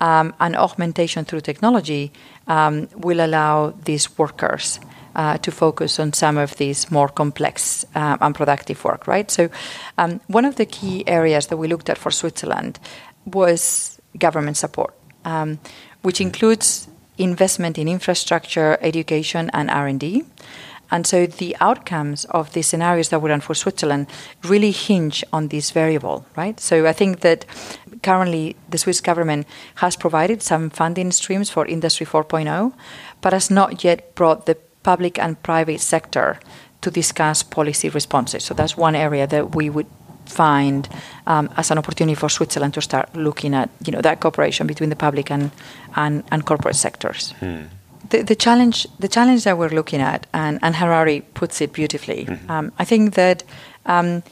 Um, 0.00 0.34
and 0.40 0.56
augmentation 0.56 1.24
through 1.24 1.42
technology 1.42 2.12
um, 2.48 2.88
will 2.96 3.20
allow 3.20 3.74
these 3.84 4.18
workers 4.18 4.80
uh, 5.14 5.38
to 5.38 5.50
focus 5.50 6.00
on 6.00 6.12
some 6.12 6.36
of 6.36 6.56
these 6.56 6.90
more 6.90 7.08
complex 7.08 7.84
uh, 7.94 8.16
and 8.20 8.34
productive 8.34 8.82
work, 8.84 9.06
right? 9.06 9.30
So, 9.30 9.48
um, 9.96 10.20
one 10.26 10.44
of 10.44 10.56
the 10.56 10.66
key 10.66 11.04
areas 11.06 11.46
that 11.46 11.56
we 11.56 11.68
looked 11.68 11.88
at 11.88 11.98
for 11.98 12.10
Switzerland 12.10 12.78
was 13.24 14.00
government 14.18 14.56
support, 14.56 14.94
um, 15.24 15.58
which 16.02 16.20
includes 16.20 16.88
investment 17.18 17.78
in 17.78 17.88
infrastructure, 17.88 18.78
education, 18.80 19.50
and 19.52 19.70
R&D. 19.70 20.24
And 20.90 21.06
so 21.06 21.26
the 21.26 21.56
outcomes 21.60 22.24
of 22.26 22.52
the 22.52 22.62
scenarios 22.62 23.08
that 23.08 23.20
we 23.20 23.30
run 23.30 23.40
for 23.40 23.54
Switzerland 23.54 24.06
really 24.44 24.70
hinge 24.70 25.24
on 25.32 25.48
this 25.48 25.70
variable, 25.70 26.26
right? 26.36 26.60
So 26.60 26.86
I 26.86 26.92
think 26.92 27.20
that 27.20 27.46
currently 28.02 28.56
the 28.68 28.78
Swiss 28.78 29.00
government 29.00 29.46
has 29.76 29.96
provided 29.96 30.42
some 30.42 30.70
funding 30.70 31.10
streams 31.10 31.50
for 31.50 31.66
Industry 31.66 32.06
4.0, 32.06 32.72
but 33.20 33.32
has 33.32 33.50
not 33.50 33.82
yet 33.82 34.14
brought 34.14 34.46
the 34.46 34.56
public 34.82 35.18
and 35.18 35.42
private 35.42 35.80
sector 35.80 36.38
to 36.82 36.90
discuss 36.90 37.42
policy 37.42 37.88
responses. 37.88 38.44
So 38.44 38.54
that's 38.54 38.76
one 38.76 38.94
area 38.94 39.26
that 39.26 39.54
we 39.54 39.70
would 39.70 39.86
find 40.26 40.88
um, 41.26 41.48
as 41.56 41.70
an 41.70 41.78
opportunity 41.78 42.14
for 42.14 42.28
Switzerland 42.28 42.74
to 42.74 42.80
start 42.80 43.14
looking 43.14 43.54
at 43.54 43.70
you 43.86 43.92
know 43.92 44.00
that 44.00 44.20
cooperation 44.20 44.66
between 44.66 44.90
the 44.90 44.96
public 44.96 45.30
and 45.30 45.50
and, 45.96 46.24
and 46.30 46.44
corporate 46.44 46.76
sectors. 46.76 47.32
Hmm. 47.40 47.62
The, 48.10 48.22
the, 48.22 48.36
challenge 48.36 48.86
the 48.98 49.08
challenge 49.08 49.44
that 49.44 49.56
we're 49.56 49.70
looking 49.70 50.02
at 50.02 50.26
and, 50.34 50.58
and 50.62 50.76
Harari 50.76 51.22
puts 51.32 51.60
it 51.62 51.72
beautifully. 51.72 52.26
Mm-hmm. 52.26 52.50
Um, 52.50 52.72
I 52.78 52.84
think 52.84 53.14
that 53.14 53.44
um, 53.86 54.22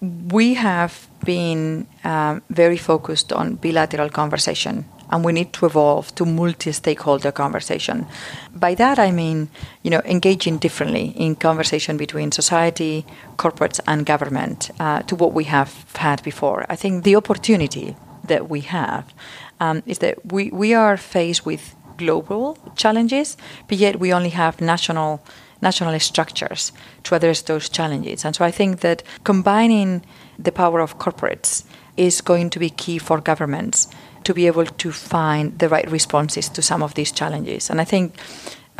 we 0.00 0.54
have 0.54 1.06
been 1.24 1.86
um, 2.04 2.42
very 2.48 2.78
focused 2.78 3.30
on 3.32 3.56
bilateral 3.56 4.08
conversation 4.08 4.86
and 5.10 5.24
we 5.24 5.32
need 5.32 5.52
to 5.52 5.66
evolve 5.66 6.14
to 6.14 6.24
multi-stakeholder 6.24 7.32
conversation. 7.32 8.06
By 8.54 8.74
that 8.76 8.98
I 8.98 9.10
mean, 9.10 9.48
you 9.82 9.90
know, 9.90 10.02
engaging 10.04 10.58
differently 10.58 11.08
in 11.16 11.34
conversation 11.34 11.96
between 11.96 12.32
society, 12.32 13.04
corporates, 13.36 13.80
and 13.86 14.06
government 14.06 14.70
uh, 14.80 15.02
to 15.02 15.16
what 15.16 15.32
we 15.32 15.44
have 15.44 15.84
had 15.96 16.22
before. 16.22 16.64
I 16.68 16.76
think 16.76 17.04
the 17.04 17.16
opportunity 17.16 17.96
that 18.24 18.48
we 18.48 18.60
have 18.60 19.12
um, 19.58 19.82
is 19.86 19.98
that 19.98 20.32
we, 20.32 20.50
we 20.50 20.74
are 20.74 20.96
faced 20.96 21.44
with 21.44 21.74
global 21.96 22.56
challenges, 22.76 23.36
but 23.68 23.78
yet 23.78 24.00
we 24.00 24.12
only 24.12 24.30
have 24.30 24.60
national 24.60 25.22
national 25.62 26.00
structures 26.00 26.72
to 27.02 27.14
address 27.14 27.42
those 27.42 27.68
challenges. 27.68 28.24
And 28.24 28.34
so 28.34 28.44
I 28.46 28.50
think 28.50 28.80
that 28.80 29.02
combining 29.24 30.02
the 30.38 30.52
power 30.52 30.80
of 30.80 30.98
corporates 30.98 31.64
is 31.98 32.22
going 32.22 32.48
to 32.50 32.58
be 32.58 32.70
key 32.70 32.98
for 32.98 33.20
governments 33.20 33.88
to 34.24 34.34
be 34.34 34.46
able 34.46 34.66
to 34.66 34.92
find 34.92 35.58
the 35.58 35.68
right 35.68 35.90
responses 35.90 36.48
to 36.50 36.62
some 36.62 36.82
of 36.82 36.94
these 36.94 37.12
challenges. 37.12 37.70
And 37.70 37.80
I 37.80 37.84
think 37.84 38.14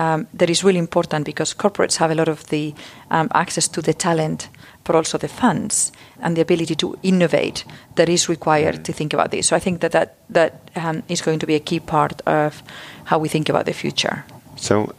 um, 0.00 0.26
that 0.32 0.48
is 0.48 0.64
really 0.64 0.78
important 0.78 1.26
because 1.26 1.54
corporates 1.54 1.96
have 1.96 2.10
a 2.10 2.14
lot 2.14 2.28
of 2.28 2.46
the 2.46 2.74
um, 3.10 3.28
access 3.34 3.68
to 3.68 3.82
the 3.82 3.92
talent, 3.92 4.48
but 4.84 4.96
also 4.96 5.18
the 5.18 5.28
funds 5.28 5.92
and 6.20 6.36
the 6.36 6.40
ability 6.40 6.74
to 6.76 6.96
innovate 7.02 7.64
that 7.96 8.08
is 8.08 8.28
required 8.28 8.76
mm. 8.76 8.84
to 8.84 8.92
think 8.92 9.12
about 9.12 9.30
this. 9.30 9.48
So 9.48 9.56
I 9.56 9.60
think 9.60 9.80
that 9.80 9.92
that, 9.92 10.16
that 10.30 10.70
um, 10.74 11.02
is 11.08 11.20
going 11.20 11.38
to 11.40 11.46
be 11.46 11.54
a 11.54 11.60
key 11.60 11.80
part 11.80 12.22
of 12.26 12.62
how 13.04 13.18
we 13.18 13.28
think 13.28 13.48
about 13.48 13.66
the 13.66 13.74
future. 13.74 14.24
So, 14.56 14.94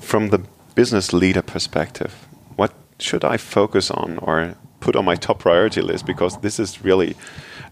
from 0.00 0.30
the 0.30 0.40
business 0.74 1.12
leader 1.12 1.42
perspective, 1.42 2.12
what 2.56 2.72
should 2.98 3.24
I 3.24 3.36
focus 3.36 3.90
on 3.90 4.18
or 4.18 4.54
put 4.80 4.96
on 4.96 5.04
my 5.04 5.16
top 5.16 5.38
priority 5.38 5.82
list? 5.82 6.06
Because 6.06 6.40
this 6.40 6.58
is 6.58 6.84
really 6.84 7.16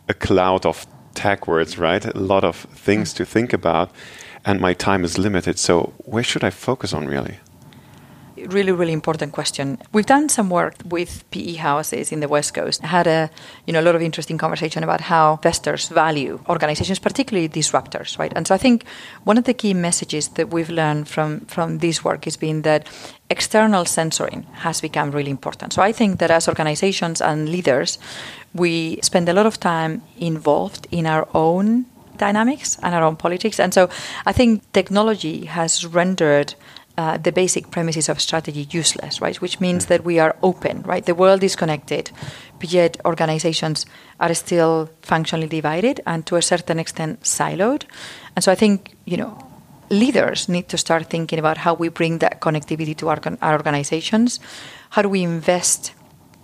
a 0.08 0.14
cloud 0.14 0.66
of 0.66 0.86
tech 1.14 1.46
words, 1.46 1.78
right? 1.78 2.04
A 2.04 2.18
lot 2.18 2.44
of 2.44 2.56
things 2.56 3.12
mm. 3.12 3.16
to 3.16 3.24
think 3.24 3.52
about, 3.52 3.90
and 4.44 4.60
my 4.60 4.74
time 4.74 5.04
is 5.04 5.18
limited. 5.18 5.58
So, 5.58 5.92
where 5.98 6.22
should 6.22 6.44
I 6.44 6.50
focus 6.50 6.92
on 6.92 7.06
really? 7.06 7.38
Really, 8.36 8.72
really 8.72 8.92
important 8.92 9.32
question. 9.32 9.78
We've 9.92 10.04
done 10.06 10.28
some 10.28 10.50
work 10.50 10.74
with 10.84 11.24
PE 11.30 11.54
houses 11.54 12.10
in 12.12 12.20
the 12.20 12.28
West 12.28 12.52
Coast. 12.52 12.82
Had 12.82 13.06
a 13.06 13.30
you 13.66 13.72
know 13.72 13.80
a 13.80 13.86
lot 13.86 13.94
of 13.94 14.02
interesting 14.02 14.38
conversation 14.38 14.82
about 14.82 15.00
how 15.00 15.34
investors 15.34 15.88
value 15.88 16.40
organizations, 16.48 16.98
particularly 16.98 17.48
disruptors, 17.48 18.18
right? 18.18 18.32
And 18.34 18.46
so 18.46 18.54
I 18.54 18.58
think 18.58 18.84
one 19.24 19.38
of 19.38 19.44
the 19.44 19.54
key 19.54 19.72
messages 19.72 20.28
that 20.28 20.52
we've 20.52 20.68
learned 20.68 21.08
from 21.08 21.40
from 21.46 21.78
this 21.78 22.04
work 22.04 22.24
has 22.24 22.36
been 22.36 22.62
that 22.62 22.88
external 23.30 23.84
censoring 23.84 24.42
has 24.52 24.80
become 24.80 25.12
really 25.12 25.30
important. 25.30 25.72
So 25.72 25.82
I 25.82 25.92
think 25.92 26.18
that 26.18 26.30
as 26.30 26.48
organizations 26.48 27.22
and 27.22 27.48
leaders, 27.48 27.98
we 28.54 29.00
spend 29.02 29.28
a 29.28 29.32
lot 29.32 29.46
of 29.46 29.58
time 29.58 30.02
involved 30.16 30.86
in 30.90 31.06
our 31.06 31.28
own 31.34 31.86
dynamics 32.16 32.78
and 32.82 32.94
our 32.94 33.02
own 33.02 33.16
politics. 33.16 33.58
And 33.58 33.74
so 33.74 33.88
I 34.26 34.32
think 34.32 34.62
technology 34.72 35.46
has 35.46 35.84
rendered 35.84 36.54
uh, 36.96 37.16
the 37.16 37.32
basic 37.32 37.70
premises 37.70 38.08
of 38.08 38.20
strategy 38.20 38.68
useless, 38.70 39.20
right? 39.20 39.40
Which 39.40 39.58
means 39.60 39.86
that 39.86 40.04
we 40.04 40.20
are 40.20 40.36
open, 40.42 40.82
right? 40.82 41.04
The 41.04 41.14
world 41.14 41.42
is 41.42 41.56
connected, 41.56 42.12
but 42.60 42.72
yet 42.72 42.96
organizations 43.04 43.84
are 44.20 44.32
still 44.34 44.88
functionally 45.02 45.48
divided 45.48 46.00
and 46.06 46.24
to 46.26 46.36
a 46.36 46.42
certain 46.42 46.78
extent 46.78 47.22
siloed. 47.22 47.84
And 48.36 48.44
so 48.44 48.52
I 48.52 48.54
think, 48.54 48.94
you 49.06 49.16
know, 49.16 49.36
leaders 49.90 50.48
need 50.48 50.68
to 50.68 50.78
start 50.78 51.10
thinking 51.10 51.38
about 51.38 51.58
how 51.58 51.74
we 51.74 51.88
bring 51.88 52.18
that 52.18 52.40
connectivity 52.40 52.96
to 52.98 53.08
our, 53.08 53.20
our 53.42 53.54
organizations. 53.54 54.38
How 54.90 55.02
do 55.02 55.08
we 55.08 55.24
invest 55.24 55.92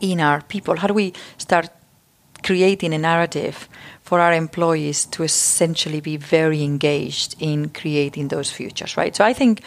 in 0.00 0.20
our 0.20 0.42
people? 0.42 0.76
How 0.78 0.88
do 0.88 0.94
we 0.94 1.12
start 1.38 1.70
creating 2.50 2.92
a 2.92 2.98
narrative 2.98 3.68
for 4.02 4.18
our 4.18 4.32
employees 4.32 5.06
to 5.06 5.22
essentially 5.22 6.00
be 6.00 6.16
very 6.16 6.64
engaged 6.64 7.36
in 7.38 7.68
creating 7.68 8.26
those 8.26 8.50
futures, 8.50 8.96
right? 8.96 9.14
So 9.14 9.24
I 9.24 9.32
think 9.32 9.62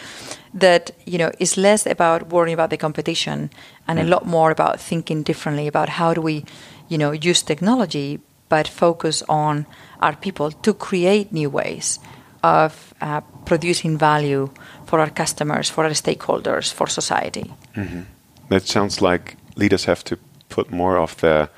that 0.52 0.90
you 1.06 1.16
know 1.16 1.30
it's 1.38 1.56
less 1.56 1.86
about 1.86 2.28
worrying 2.28 2.52
about 2.52 2.68
the 2.68 2.76
competition 2.76 3.48
and 3.88 3.98
a 3.98 4.02
mm. 4.02 4.10
lot 4.10 4.26
more 4.26 4.50
about 4.50 4.80
thinking 4.80 5.24
differently 5.24 5.66
about 5.66 5.88
how 5.88 6.12
do 6.12 6.20
we, 6.20 6.44
you 6.90 6.98
know, 6.98 7.12
use 7.12 7.42
technology 7.42 8.20
but 8.50 8.68
focus 8.68 9.22
on 9.28 9.66
our 10.00 10.14
people 10.14 10.50
to 10.50 10.74
create 10.74 11.32
new 11.32 11.48
ways 11.48 11.98
of 12.42 12.92
uh, 13.00 13.22
producing 13.46 13.96
value 13.96 14.50
for 14.84 15.00
our 15.00 15.10
customers, 15.10 15.70
for 15.70 15.84
our 15.84 15.94
stakeholders, 15.94 16.70
for 16.70 16.86
society. 16.86 17.50
Mm-hmm. 17.74 18.02
That 18.50 18.66
sounds 18.66 19.00
like 19.00 19.36
leaders 19.56 19.86
have 19.86 20.04
to 20.04 20.18
put 20.50 20.70
more 20.70 20.98
of 20.98 21.16
the 21.16 21.48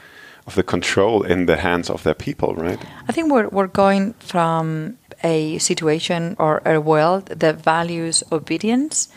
of 0.46 0.54
the 0.54 0.62
control 0.62 1.22
in 1.22 1.46
the 1.46 1.56
hands 1.56 1.90
of 1.90 2.02
their 2.02 2.14
people, 2.14 2.54
right? 2.54 2.78
I 3.08 3.12
think 3.12 3.32
we're 3.32 3.48
we're 3.48 3.66
going 3.66 4.14
from 4.14 4.96
a 5.24 5.58
situation 5.58 6.36
or 6.38 6.62
a 6.64 6.80
world 6.80 7.26
that 7.26 7.62
values 7.64 8.22
obedience 8.30 9.08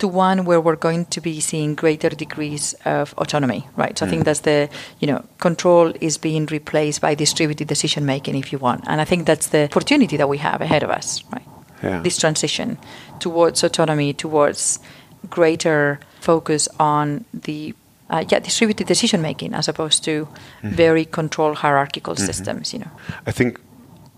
to 0.00 0.08
one 0.08 0.44
where 0.44 0.60
we're 0.60 0.76
going 0.76 1.04
to 1.06 1.20
be 1.20 1.40
seeing 1.40 1.74
greater 1.74 2.08
degrees 2.08 2.74
of 2.84 3.14
autonomy, 3.18 3.68
right? 3.76 3.96
So 3.98 4.04
mm. 4.04 4.08
I 4.08 4.10
think 4.10 4.22
mm. 4.22 4.24
that's 4.24 4.40
the, 4.40 4.68
you 4.98 5.06
know, 5.06 5.24
control 5.38 5.92
is 6.00 6.18
being 6.18 6.46
replaced 6.46 7.00
by 7.00 7.14
distributed 7.14 7.68
decision 7.68 8.06
making, 8.06 8.34
if 8.34 8.52
you 8.52 8.58
want. 8.58 8.84
And 8.86 9.00
I 9.00 9.04
think 9.04 9.26
that's 9.26 9.48
the 9.48 9.64
opportunity 9.64 10.16
that 10.16 10.28
we 10.28 10.38
have 10.38 10.60
ahead 10.60 10.82
of 10.82 10.90
us, 10.90 11.22
right? 11.30 11.46
Yeah. 11.82 12.02
This 12.02 12.18
transition 12.18 12.78
towards 13.20 13.62
autonomy, 13.62 14.12
towards 14.12 14.80
greater 15.28 16.00
focus 16.20 16.68
on 16.78 17.24
the 17.32 17.74
uh, 18.10 18.24
yeah, 18.28 18.40
distributed 18.40 18.86
decision 18.86 19.22
making 19.22 19.54
as 19.54 19.68
opposed 19.68 20.04
to 20.04 20.26
mm-hmm. 20.26 20.68
very 20.68 21.04
controlled 21.04 21.58
hierarchical 21.58 22.14
mm-hmm. 22.14 22.26
systems. 22.26 22.72
You 22.72 22.80
know, 22.80 22.90
I 23.26 23.30
think 23.32 23.60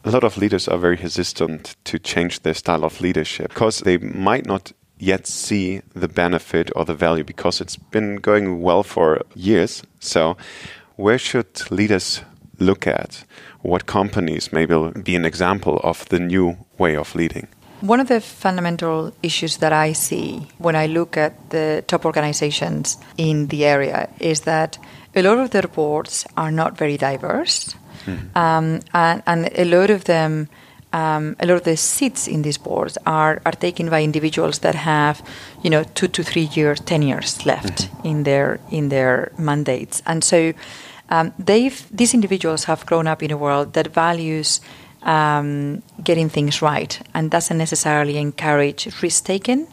a 0.04 0.10
lot 0.10 0.24
of 0.24 0.36
leaders 0.36 0.68
are 0.68 0.78
very 0.78 0.96
hesitant 0.96 1.76
to 1.84 1.98
change 1.98 2.40
their 2.40 2.54
style 2.54 2.84
of 2.84 3.00
leadership 3.00 3.48
because 3.48 3.80
they 3.80 3.98
might 3.98 4.46
not 4.46 4.72
yet 4.98 5.26
see 5.26 5.82
the 5.94 6.08
benefit 6.08 6.70
or 6.76 6.84
the 6.84 6.94
value 6.94 7.24
because 7.24 7.60
it's 7.60 7.76
been 7.76 8.16
going 8.16 8.62
well 8.62 8.82
for 8.82 9.20
years. 9.34 9.82
So, 10.00 10.36
where 10.96 11.18
should 11.18 11.70
leaders 11.70 12.22
look 12.58 12.86
at? 12.86 13.24
What 13.62 13.86
companies 13.86 14.52
maybe 14.52 14.74
be 15.02 15.16
an 15.16 15.24
example 15.24 15.80
of 15.82 16.08
the 16.08 16.18
new 16.18 16.56
way 16.78 16.96
of 16.96 17.14
leading? 17.14 17.48
One 17.82 17.98
of 17.98 18.06
the 18.06 18.20
fundamental 18.20 19.12
issues 19.22 19.56
that 19.56 19.72
I 19.72 19.92
see 19.92 20.46
when 20.58 20.76
I 20.76 20.86
look 20.86 21.16
at 21.16 21.50
the 21.50 21.82
top 21.88 22.06
organizations 22.06 22.96
in 23.16 23.48
the 23.48 23.64
area 23.64 24.08
is 24.20 24.42
that 24.42 24.78
a 25.16 25.22
lot 25.22 25.38
of 25.38 25.50
their 25.50 25.66
boards 25.66 26.24
are 26.36 26.52
not 26.52 26.78
very 26.78 26.96
diverse, 26.96 27.74
mm-hmm. 28.06 28.38
um, 28.38 28.80
and, 28.94 29.22
and 29.26 29.50
a 29.54 29.64
lot 29.64 29.90
of 29.90 30.04
them 30.04 30.48
um, 30.92 31.36
a 31.40 31.46
lot 31.46 31.56
of 31.56 31.64
the 31.64 31.76
seats 31.76 32.28
in 32.28 32.42
these 32.42 32.58
boards 32.58 32.98
are, 33.06 33.40
are 33.46 33.52
taken 33.52 33.88
by 33.88 34.02
individuals 34.02 34.58
that 34.58 34.74
have, 34.74 35.22
you 35.62 35.70
know, 35.70 35.84
two 35.94 36.08
to 36.08 36.22
three 36.22 36.50
years, 36.52 36.80
ten 36.80 37.02
years 37.02 37.46
left 37.46 37.88
mm-hmm. 37.88 38.06
in 38.06 38.22
their 38.22 38.60
in 38.70 38.90
their 38.90 39.32
mandates, 39.38 40.02
and 40.06 40.22
so 40.22 40.52
um, 41.08 41.32
they've 41.38 41.84
these 41.90 42.14
individuals 42.14 42.64
have 42.64 42.86
grown 42.86 43.06
up 43.06 43.22
in 43.22 43.30
a 43.30 43.36
world 43.36 43.72
that 43.72 43.88
values 43.88 44.60
um, 45.02 45.82
getting 46.02 46.28
things 46.28 46.62
right 46.62 47.00
and 47.14 47.30
doesn't 47.30 47.58
necessarily 47.58 48.18
encourage 48.18 49.02
risk 49.02 49.24
taking. 49.24 49.66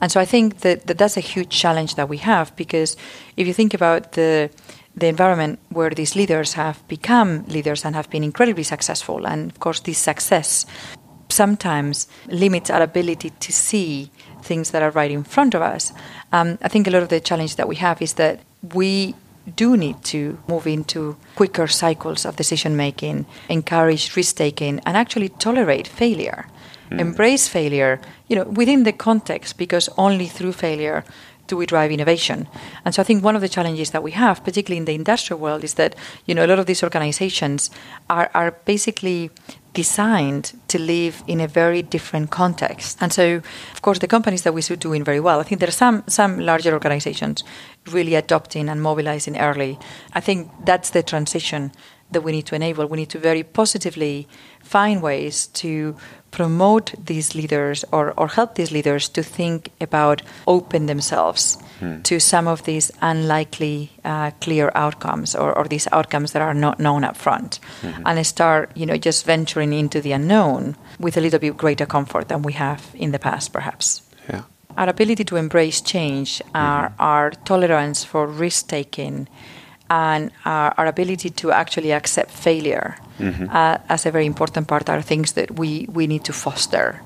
And 0.00 0.10
so 0.10 0.20
I 0.20 0.24
think 0.24 0.60
that, 0.60 0.86
that 0.86 0.98
that's 0.98 1.16
a 1.16 1.20
huge 1.20 1.50
challenge 1.50 1.94
that 1.94 2.08
we 2.08 2.18
have 2.18 2.54
because 2.56 2.96
if 3.36 3.46
you 3.46 3.54
think 3.54 3.74
about 3.74 4.12
the 4.12 4.50
the 4.96 5.06
environment 5.06 5.58
where 5.70 5.90
these 5.90 6.14
leaders 6.14 6.52
have 6.52 6.86
become 6.88 7.44
leaders 7.46 7.84
and 7.84 7.96
have 7.96 8.08
been 8.10 8.22
incredibly 8.22 8.62
successful. 8.62 9.26
And 9.26 9.50
of 9.50 9.58
course, 9.58 9.80
this 9.80 9.98
success 9.98 10.66
sometimes 11.28 12.06
limits 12.28 12.70
our 12.70 12.82
ability 12.82 13.30
to 13.30 13.52
see 13.52 14.10
things 14.42 14.70
that 14.70 14.82
are 14.82 14.90
right 14.90 15.10
in 15.10 15.24
front 15.24 15.54
of 15.54 15.62
us. 15.62 15.92
Um, 16.32 16.58
I 16.62 16.68
think 16.68 16.86
a 16.86 16.90
lot 16.90 17.02
of 17.02 17.08
the 17.08 17.20
challenge 17.20 17.56
that 17.56 17.68
we 17.68 17.76
have 17.76 18.00
is 18.02 18.14
that 18.14 18.40
we 18.72 19.14
do 19.56 19.76
need 19.76 20.02
to 20.04 20.38
move 20.48 20.66
into 20.66 21.16
quicker 21.36 21.66
cycles 21.66 22.24
of 22.24 22.36
decision 22.36 22.76
making, 22.76 23.26
encourage 23.48 24.16
risk 24.16 24.36
taking, 24.36 24.80
and 24.80 24.96
actually 24.96 25.28
tolerate 25.28 25.86
failure. 25.86 26.46
Mm. 26.90 27.00
Embrace 27.00 27.48
failure, 27.48 28.00
you 28.28 28.36
know, 28.36 28.44
within 28.44 28.84
the 28.84 28.92
context, 28.92 29.58
because 29.58 29.88
only 29.96 30.26
through 30.26 30.52
failure 30.52 31.04
do 31.46 31.56
we 31.56 31.66
drive 31.66 31.90
innovation? 31.90 32.48
And 32.84 32.94
so 32.94 33.02
I 33.02 33.04
think 33.04 33.22
one 33.22 33.36
of 33.36 33.42
the 33.42 33.48
challenges 33.48 33.90
that 33.90 34.02
we 34.02 34.12
have, 34.12 34.42
particularly 34.44 34.78
in 34.78 34.86
the 34.86 34.94
industrial 34.94 35.40
world, 35.40 35.64
is 35.64 35.74
that 35.74 35.94
you 36.26 36.34
know 36.34 36.44
a 36.44 36.48
lot 36.48 36.58
of 36.58 36.66
these 36.66 36.82
organizations 36.82 37.70
are, 38.08 38.30
are 38.34 38.52
basically 38.64 39.30
designed 39.74 40.52
to 40.68 40.78
live 40.78 41.22
in 41.26 41.40
a 41.40 41.48
very 41.48 41.82
different 41.82 42.30
context. 42.30 42.98
And 43.00 43.12
so, 43.12 43.42
of 43.72 43.82
course, 43.82 43.98
the 43.98 44.06
companies 44.06 44.42
that 44.42 44.54
we 44.54 44.62
should 44.62 44.80
doing 44.80 45.04
very 45.04 45.20
well. 45.20 45.40
I 45.40 45.42
think 45.42 45.60
there 45.60 45.68
are 45.68 45.72
some 45.72 46.02
some 46.06 46.38
larger 46.40 46.72
organizations 46.72 47.44
really 47.92 48.14
adopting 48.14 48.68
and 48.68 48.80
mobilizing 48.80 49.36
early. 49.38 49.78
I 50.14 50.20
think 50.20 50.50
that's 50.64 50.90
the 50.90 51.02
transition 51.02 51.72
that 52.10 52.22
we 52.22 52.32
need 52.32 52.46
to 52.46 52.54
enable. 52.54 52.86
We 52.86 52.98
need 52.98 53.10
to 53.10 53.18
very 53.18 53.42
positively 53.42 54.28
find 54.62 55.02
ways 55.02 55.46
to 55.48 55.96
promote 56.34 56.94
these 57.06 57.36
leaders 57.36 57.84
or, 57.92 58.12
or 58.16 58.26
help 58.26 58.56
these 58.56 58.72
leaders 58.72 59.08
to 59.08 59.22
think 59.22 59.70
about 59.80 60.20
open 60.48 60.86
themselves 60.86 61.56
hmm. 61.78 62.02
to 62.02 62.18
some 62.18 62.48
of 62.48 62.64
these 62.64 62.90
unlikely 63.00 63.92
uh, 64.04 64.32
clear 64.40 64.72
outcomes 64.74 65.36
or, 65.36 65.56
or, 65.56 65.68
these 65.68 65.86
outcomes 65.92 66.32
that 66.32 66.42
are 66.42 66.52
not 66.52 66.80
known 66.80 67.04
up 67.04 67.16
front 67.16 67.60
mm-hmm. 67.82 68.02
and 68.04 68.26
start 68.26 68.70
you 68.74 68.84
know 68.84 68.96
just 68.96 69.24
venturing 69.24 69.72
into 69.72 70.00
the 70.00 70.10
unknown 70.10 70.76
with 70.98 71.16
a 71.16 71.20
little 71.20 71.38
bit 71.38 71.56
greater 71.56 71.86
comfort 71.86 72.26
than 72.26 72.42
we 72.42 72.52
have 72.52 72.90
in 72.94 73.12
the 73.12 73.18
past 73.18 73.52
perhaps 73.52 74.02
yeah. 74.28 74.42
our 74.76 74.88
ability 74.88 75.24
to 75.24 75.36
embrace 75.36 75.80
change 75.80 76.42
our, 76.52 76.88
mm-hmm. 76.88 77.02
our 77.02 77.30
tolerance 77.30 78.02
for 78.02 78.26
risk 78.26 78.66
taking 78.66 79.28
and 79.94 80.30
our, 80.44 80.74
our, 80.76 80.86
ability 80.86 81.30
to 81.30 81.52
actually 81.52 81.92
accept 81.92 82.30
failure 82.30 82.96
mm-hmm. 83.18 83.46
uh, 83.50 83.78
as 83.88 84.06
a 84.06 84.10
very 84.10 84.26
important 84.26 84.66
part 84.66 84.88
are 84.88 85.02
things 85.02 85.32
that 85.32 85.50
we, 85.52 85.86
we 85.92 86.06
need 86.06 86.24
to 86.24 86.32
foster, 86.32 87.00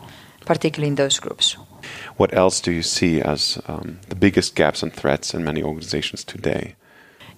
particularly 0.46 0.88
in 0.88 0.94
those 0.94 1.20
groups. 1.20 1.56
What 2.16 2.32
else 2.32 2.60
do 2.60 2.72
you 2.72 2.82
see 2.82 3.20
as 3.20 3.60
um, 3.66 3.98
the 4.08 4.16
biggest 4.16 4.54
gaps 4.54 4.82
and 4.82 4.92
threats 4.92 5.34
in 5.34 5.44
many 5.44 5.62
organizations 5.62 6.24
today? 6.24 6.74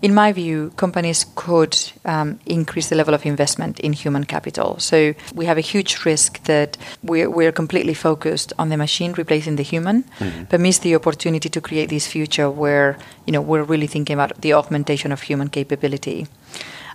In 0.03 0.15
my 0.15 0.33
view, 0.33 0.73
companies 0.77 1.27
could 1.35 1.77
um, 2.05 2.41
increase 2.47 2.89
the 2.89 2.97
level 2.97 3.15
of 3.15 3.27
investment 3.27 3.79
in 3.81 3.93
human 3.93 4.25
capital. 4.25 4.79
So 4.79 5.15
we 5.35 5.45
have 5.45 5.59
a 5.59 5.61
huge 5.63 6.05
risk 6.05 6.43
that 6.45 6.79
we're, 7.03 7.29
we're 7.29 7.53
completely 7.53 7.95
focused 7.95 8.53
on 8.59 8.71
the 8.71 8.77
machine 8.77 9.13
replacing 9.13 9.57
the 9.57 9.63
human, 9.63 10.05
mm-hmm. 10.19 10.45
but 10.45 10.61
miss 10.61 10.79
the 10.79 10.95
opportunity 10.95 11.49
to 11.51 11.61
create 11.61 11.91
this 11.91 12.07
future 12.07 12.51
where 12.51 12.97
you 13.27 13.33
know 13.33 13.43
we're 13.43 13.63
really 13.63 13.87
thinking 13.87 14.15
about 14.15 14.41
the 14.41 14.55
augmentation 14.55 15.13
of 15.13 15.21
human 15.23 15.49
capability. 15.49 16.27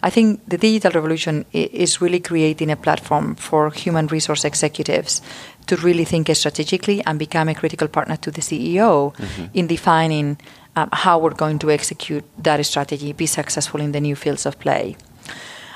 I 0.01 0.09
think 0.09 0.41
the 0.47 0.57
digital 0.57 0.91
revolution 0.91 1.45
is 1.51 2.01
really 2.01 2.19
creating 2.19 2.69
a 2.69 2.75
platform 2.75 3.35
for 3.35 3.71
human 3.71 4.07
resource 4.07 4.45
executives 4.45 5.21
to 5.67 5.75
really 5.77 6.05
think 6.05 6.29
strategically 6.35 7.03
and 7.05 7.17
become 7.17 7.49
a 7.49 7.55
critical 7.55 7.87
partner 7.87 8.15
to 8.17 8.29
the 8.29 8.41
CEO 8.41 9.15
mm-hmm. 9.15 9.45
in 9.53 9.67
defining 9.67 10.37
um, 10.75 10.89
how 10.91 11.19
we're 11.19 11.33
going 11.33 11.59
to 11.59 11.71
execute 11.71 12.23
that 12.37 12.65
strategy, 12.65 13.13
be 13.13 13.25
successful 13.25 13.81
in 13.81 13.91
the 13.91 14.01
new 14.01 14.15
fields 14.15 14.45
of 14.45 14.59
play. 14.59 14.95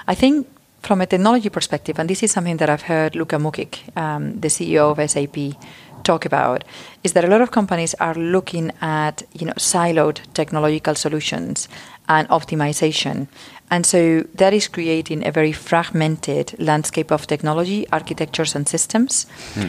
I 0.08 0.16
think 0.16 0.48
from 0.82 1.02
a 1.02 1.06
technology 1.06 1.50
perspective, 1.50 2.00
and 2.00 2.10
this 2.10 2.24
is 2.24 2.32
something 2.32 2.58
that 2.58 2.70
I've 2.70 2.84
heard 2.84 3.16
Luka 3.16 3.38
Mucic, 3.38 3.96
um, 3.98 4.40
the 4.40 4.48
CEO 4.48 4.92
of 4.92 5.10
SAP, 5.10 5.62
talk 6.04 6.26
about, 6.26 6.64
is 7.04 7.14
that 7.14 7.26
a 7.26 7.28
lot 7.28 7.42
of 7.42 7.52
companies 7.52 7.94
are 7.96 8.16
looking 8.16 8.72
at 8.82 9.24
you 9.34 9.46
know 9.46 9.54
siloed 9.54 10.22
technological 10.34 10.96
solutions 10.96 11.68
and 12.08 12.28
optimization, 12.30 13.28
and 13.70 13.86
so 13.86 14.24
that 14.36 14.54
is 14.54 14.68
creating 14.68 15.28
a 15.28 15.32
very 15.32 15.52
fragmented 15.52 16.56
landscape 16.58 17.12
of 17.12 17.28
technology, 17.28 17.88
architectures, 17.92 18.56
and 18.56 18.68
systems. 18.68 19.28
Hmm. 19.54 19.68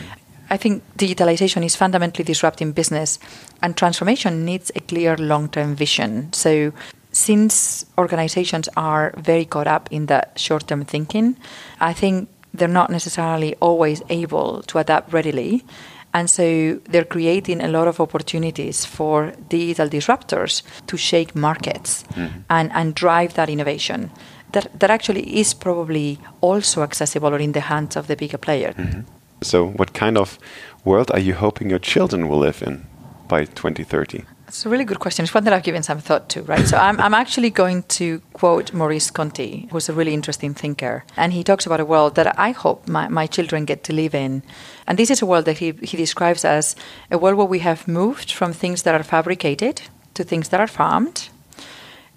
I 0.51 0.57
think 0.57 0.83
digitalization 0.97 1.65
is 1.65 1.77
fundamentally 1.77 2.25
disrupting 2.25 2.73
business, 2.73 3.19
and 3.63 3.77
transformation 3.77 4.45
needs 4.45 4.71
a 4.75 4.81
clear 4.81 5.17
long 5.17 5.49
term 5.49 5.77
vision. 5.77 6.33
So, 6.33 6.73
since 7.13 7.87
organizations 7.99 8.69
are 8.77 9.15
very 9.17 9.45
caught 9.45 9.67
up 9.67 9.89
in 9.91 10.07
that 10.07 10.39
short 10.39 10.67
term 10.67 10.85
thinking, 10.85 11.37
I 11.81 11.93
think 11.93 12.29
they're 12.53 12.69
not 12.69 12.91
necessarily 12.91 13.55
always 13.61 14.03
able 14.09 14.63
to 14.63 14.79
adapt 14.79 15.13
readily. 15.13 15.65
And 16.13 16.29
so 16.29 16.81
they're 16.89 17.05
creating 17.05 17.61
a 17.61 17.69
lot 17.69 17.87
of 17.87 18.01
opportunities 18.01 18.85
for 18.85 19.33
digital 19.49 19.89
disruptors 19.89 20.65
to 20.89 20.97
shake 20.97 21.37
markets 21.37 22.03
mm-hmm. 22.03 22.41
and, 22.51 22.73
and 22.73 22.97
drive 22.97 23.35
that 23.35 23.49
innovation 23.49 24.11
that, 24.53 24.79
that 24.79 24.91
actually 24.91 25.39
is 25.39 25.55
probably 25.55 26.19
also 26.41 26.83
accessible 26.83 27.35
or 27.35 27.39
in 27.39 27.53
the 27.53 27.61
hands 27.61 27.97
of 27.97 28.07
the 28.07 28.17
bigger 28.17 28.39
player. 28.39 28.73
Mm-hmm. 28.73 29.01
So, 29.43 29.67
what 29.67 29.95
kind 29.95 30.19
of 30.19 30.39
world 30.85 31.11
are 31.13 31.19
you 31.19 31.35
hoping 31.35 31.71
your 31.71 31.79
children 31.79 32.29
will 32.29 32.39
live 32.39 32.63
in 32.63 32.87
by 33.27 33.45
2030? 33.47 34.25
It's 34.49 34.67
a 34.67 34.69
really 34.69 34.85
good 34.85 34.99
question. 34.99 35.23
It's 35.23 35.33
one 35.33 35.45
that 35.45 35.53
I've 35.53 35.63
given 35.63 35.83
some 35.83 36.01
thought 36.01 36.29
to, 36.31 36.43
right? 36.43 36.67
so 36.67 36.77
I'm, 36.77 37.01
I'm 37.01 37.15
actually 37.15 37.51
going 37.51 37.85
to 37.85 38.21
quote 38.33 38.75
Maurice 38.75 39.11
Conti, 39.11 39.69
who's 39.71 39.89
a 39.89 39.93
really 39.93 40.13
interesting 40.13 40.55
thinker. 40.55 41.05
And 41.17 41.33
he 41.33 41.45
talks 41.45 41.67
about 41.67 41.81
a 41.81 41.85
world 41.85 42.17
that 42.17 42.37
I 42.39 42.51
hope 42.51 42.89
my, 42.89 43.09
my 43.09 43.29
children 43.29 43.65
get 43.65 43.85
to 43.85 43.93
live 43.93 44.15
in. 44.15 44.43
And 44.89 44.99
this 44.99 45.09
is 45.09 45.23
a 45.23 45.27
world 45.27 45.45
that 45.45 45.59
he, 45.59 45.73
he 45.83 45.97
describes 45.97 46.45
as 46.45 46.75
a 47.11 47.17
world 47.17 47.37
where 47.39 47.47
we 47.47 47.61
have 47.61 47.87
moved 47.87 48.33
from 48.33 48.53
things 48.53 48.83
that 48.83 48.95
are 48.95 49.05
fabricated 49.05 49.83
to 50.15 50.25
things 50.25 50.49
that 50.49 50.61
are 50.61 50.67
farmed, 50.67 51.29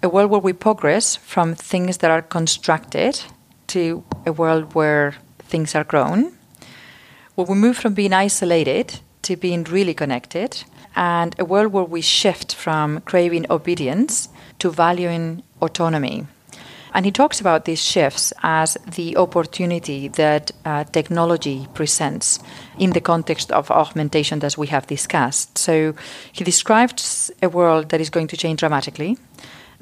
a 0.02 0.08
world 0.08 0.30
where 0.30 0.40
we 0.40 0.52
progress 0.52 1.16
from 1.16 1.54
things 1.54 1.98
that 1.98 2.10
are 2.10 2.22
constructed 2.22 3.22
to 3.68 4.04
a 4.26 4.32
world 4.32 4.74
where 4.74 5.14
things 5.38 5.74
are 5.76 5.84
grown 5.84 6.32
where 7.34 7.46
we 7.46 7.54
move 7.54 7.76
from 7.76 7.94
being 7.94 8.12
isolated 8.12 9.00
to 9.22 9.36
being 9.36 9.64
really 9.64 9.94
connected, 9.94 10.64
and 10.94 11.34
a 11.38 11.44
world 11.44 11.72
where 11.72 11.84
we 11.84 12.00
shift 12.00 12.54
from 12.54 13.00
craving 13.00 13.46
obedience 13.50 14.28
to 14.58 14.70
valuing 14.70 15.42
autonomy. 15.60 16.26
And 16.94 17.04
he 17.04 17.10
talks 17.10 17.40
about 17.40 17.64
these 17.64 17.82
shifts 17.82 18.32
as 18.44 18.78
the 18.94 19.16
opportunity 19.16 20.06
that 20.08 20.52
uh, 20.64 20.84
technology 20.84 21.66
presents 21.74 22.38
in 22.78 22.90
the 22.92 23.00
context 23.00 23.50
of 23.50 23.68
augmentation 23.72 24.38
that 24.38 24.56
we 24.56 24.68
have 24.68 24.86
discussed. 24.86 25.58
So 25.58 25.94
he 26.30 26.44
describes 26.44 27.32
a 27.42 27.48
world 27.48 27.88
that 27.88 28.00
is 28.00 28.10
going 28.10 28.28
to 28.28 28.36
change 28.36 28.60
dramatically 28.60 29.18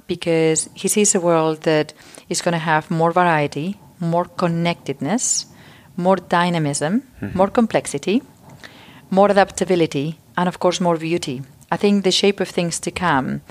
because 0.07 0.71
he 0.73 0.89
sees 0.89 1.15
a 1.15 1.21
world 1.21 1.63
that 1.63 1.93
is 2.31 2.41
going 2.41 2.53
to 2.53 2.59
have 2.59 2.91
more 2.91 3.13
variety, 3.13 3.79
more 4.01 4.25
connectedness, 4.25 5.47
more 5.97 6.17
dynamism, 6.17 7.03
mm-hmm. 7.21 7.37
more 7.37 7.49
complexity, 7.49 8.23
more 9.11 9.31
adaptability, 9.31 10.19
and 10.37 10.49
of 10.49 10.59
course, 10.59 10.81
more 10.81 10.97
beauty. 10.97 11.43
I 11.71 11.77
think 11.77 12.05
the 12.05 12.11
shape 12.11 12.41
of 12.41 12.49
things 12.49 12.81
to 12.81 12.91
come 12.91 13.43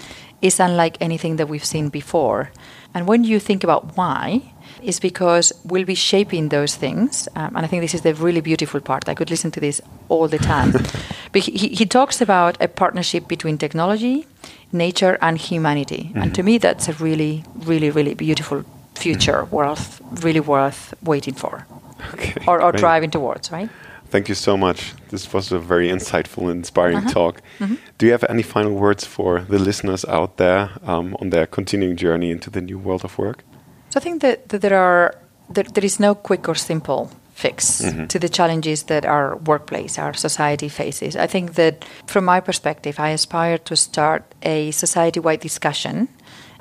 is 0.42 0.60
unlike 0.60 0.98
anything 1.00 1.38
that 1.38 1.48
we've 1.48 1.66
seen 1.66 1.90
before. 1.90 2.52
And 2.94 3.08
when 3.08 3.24
you 3.24 3.40
think 3.40 3.64
about 3.64 3.96
why, 3.96 4.54
is 4.82 5.00
because 5.00 5.54
we'll 5.64 5.86
be 5.86 5.96
shaping 5.96 6.50
those 6.50 6.76
things. 6.76 7.28
Um, 7.36 7.56
and 7.56 7.66
I 7.66 7.68
think 7.68 7.82
this 7.82 7.94
is 7.94 8.02
the 8.02 8.14
really 8.16 8.42
beautiful 8.42 8.80
part. 8.80 9.08
I 9.08 9.14
could 9.14 9.30
listen 9.30 9.52
to 9.52 9.60
this 9.60 9.82
all 10.10 10.28
the 10.28 10.40
time. 10.40 10.72
but 11.32 11.42
he, 11.44 11.70
he 11.70 11.86
talks 11.86 12.22
about 12.22 12.58
a 12.62 12.68
partnership 12.68 13.28
between 13.28 13.58
technology, 13.58 14.26
nature, 14.72 15.18
and 15.22 15.38
humanity. 15.38 16.10
Mm-hmm. 16.10 16.22
And 16.22 16.36
to 16.36 16.44
me, 16.44 16.58
that's 16.58 16.88
a 16.88 16.94
really, 16.94 17.44
really, 17.58 17.92
really 17.92 18.16
beautiful 18.16 18.64
future 18.96 19.44
mm-hmm. 19.44 19.56
worth, 19.56 20.02
really 20.24 20.40
worth 20.40 20.94
waiting 21.04 21.36
for 21.36 21.66
okay, 22.14 22.34
or, 22.48 22.62
or 22.62 22.72
driving 22.72 23.12
towards, 23.12 23.52
right? 23.52 23.70
Thank 24.10 24.28
you 24.28 24.36
so 24.36 24.58
much. 24.58 24.94
This 25.10 25.32
was 25.34 25.52
a 25.52 25.60
very 25.60 25.90
insightful 25.90 26.44
and 26.50 26.58
inspiring 26.58 26.98
uh 26.98 27.04
-huh. 27.04 27.14
talk. 27.14 27.36
Mm 27.60 27.68
-hmm. 27.68 27.78
Do 27.98 28.06
you 28.06 28.12
have 28.12 28.28
any 28.28 28.44
final 28.44 28.72
words 28.72 29.06
for 29.06 29.46
the 29.50 29.60
listeners 29.60 30.06
out 30.06 30.36
there 30.36 30.70
um, 30.88 31.16
on 31.22 31.30
their 31.30 31.48
continuing 31.48 32.00
journey 32.00 32.30
into 32.30 32.50
the 32.50 32.62
new 32.62 32.82
world 32.84 33.04
of 33.04 33.18
work? 33.18 33.44
So 33.90 34.00
I 34.00 34.02
think 34.02 34.22
that, 34.22 34.38
that 34.48 34.62
there 34.62 34.78
are 34.78 35.14
there, 35.54 35.68
there 35.74 35.86
is 35.86 35.98
no 36.00 36.16
quick 36.16 36.48
or 36.48 36.56
simple 36.56 37.10
fix 37.34 37.82
mm 37.82 37.90
-hmm. 37.90 38.08
to 38.08 38.20
the 38.20 38.30
challenges 38.30 38.84
that 38.84 39.06
our 39.06 39.38
workplace, 39.44 40.02
our 40.02 40.14
society 40.14 40.70
faces. 40.70 41.16
I 41.16 41.28
think 41.28 41.54
that 41.54 41.86
from 42.06 42.26
my 42.26 42.42
perspective, 42.42 43.08
I 43.08 43.14
aspire 43.14 43.58
to 43.58 43.76
start 43.76 44.22
a 44.42 44.72
society-wide 44.72 45.42
discussion 45.42 46.08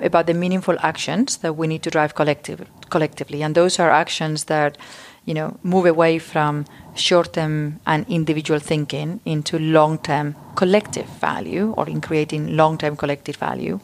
about 0.05 0.27
the 0.27 0.35
meaningful 0.35 0.77
actions 0.81 1.39
that 1.39 1.57
we 1.57 1.67
need 1.67 1.83
to 1.83 1.91
drive 1.91 2.13
collective, 2.15 2.65
collectively, 2.89 3.45
and 3.45 3.55
those 3.55 3.83
are 3.83 3.91
actions 3.91 4.45
that 4.45 4.77
you 5.31 5.35
know, 5.35 5.57
move 5.63 5.87
away 5.87 6.19
from 6.19 6.65
short-term 6.97 7.79
and 7.87 8.05
individual 8.09 8.59
thinking 8.59 9.21
into 9.25 9.61
long-term 9.61 10.35
collective 10.57 11.07
value 11.21 11.73
or 11.77 11.89
in 11.89 12.01
creating 12.01 12.57
long-term 12.57 12.97
collective 12.97 13.37
value. 13.37 13.79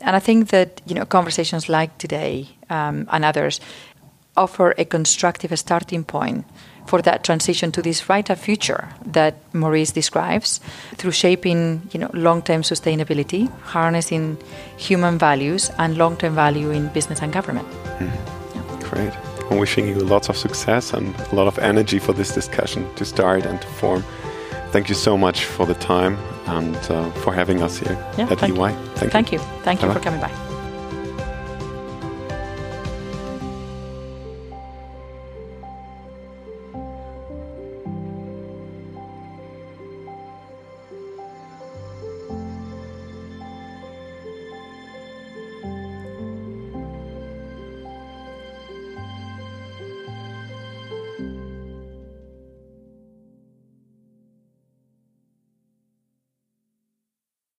And 0.00 0.16
I 0.16 0.20
think 0.20 0.48
that, 0.48 0.80
you 0.86 0.94
know, 0.94 1.04
conversations 1.04 1.68
like 1.68 1.98
today 1.98 2.48
um, 2.70 3.06
and 3.12 3.26
others 3.26 3.60
offer 4.38 4.74
a 4.78 4.86
constructive 4.86 5.54
starting 5.58 6.02
point 6.02 6.46
for 6.86 7.02
that 7.02 7.22
transition 7.24 7.70
to 7.72 7.82
this 7.82 8.00
brighter 8.00 8.34
future 8.34 8.88
that 9.12 9.34
Maurice 9.52 9.92
describes 9.92 10.60
through 10.96 11.12
shaping 11.12 11.82
you 11.92 12.00
know, 12.00 12.10
long-term 12.14 12.62
sustainability, 12.62 13.50
harnessing 13.64 14.38
human 14.78 15.18
values 15.18 15.70
and 15.76 15.98
long-term 15.98 16.34
value 16.34 16.70
in 16.70 16.88
business 16.88 17.20
and 17.20 17.34
government. 17.34 17.68
Mm. 17.98 18.10
Yeah. 18.54 18.88
Great. 18.88 19.35
I'm 19.50 19.58
wishing 19.58 19.86
you 19.86 19.94
lots 19.94 20.28
of 20.28 20.36
success 20.36 20.92
and 20.92 21.14
a 21.32 21.34
lot 21.34 21.46
of 21.46 21.58
energy 21.58 21.98
for 21.98 22.12
this 22.12 22.34
discussion 22.34 22.92
to 22.96 23.04
start 23.04 23.46
and 23.46 23.60
to 23.60 23.66
form. 23.66 24.04
Thank 24.72 24.88
you 24.88 24.94
so 24.94 25.16
much 25.16 25.44
for 25.44 25.66
the 25.66 25.74
time 25.74 26.18
and 26.46 26.76
uh, 26.90 27.10
for 27.22 27.32
having 27.32 27.62
us 27.62 27.78
here 27.78 27.96
yeah, 28.18 28.28
at 28.30 28.38
thank 28.38 28.56
EY. 28.56 28.70
You. 28.70 28.94
Thank, 28.94 29.12
thank 29.12 29.32
you. 29.32 29.38
you. 29.38 29.44
Thank 29.62 29.82
you 29.82 29.92
for 29.92 30.00
coming 30.00 30.20
by. 30.20 30.45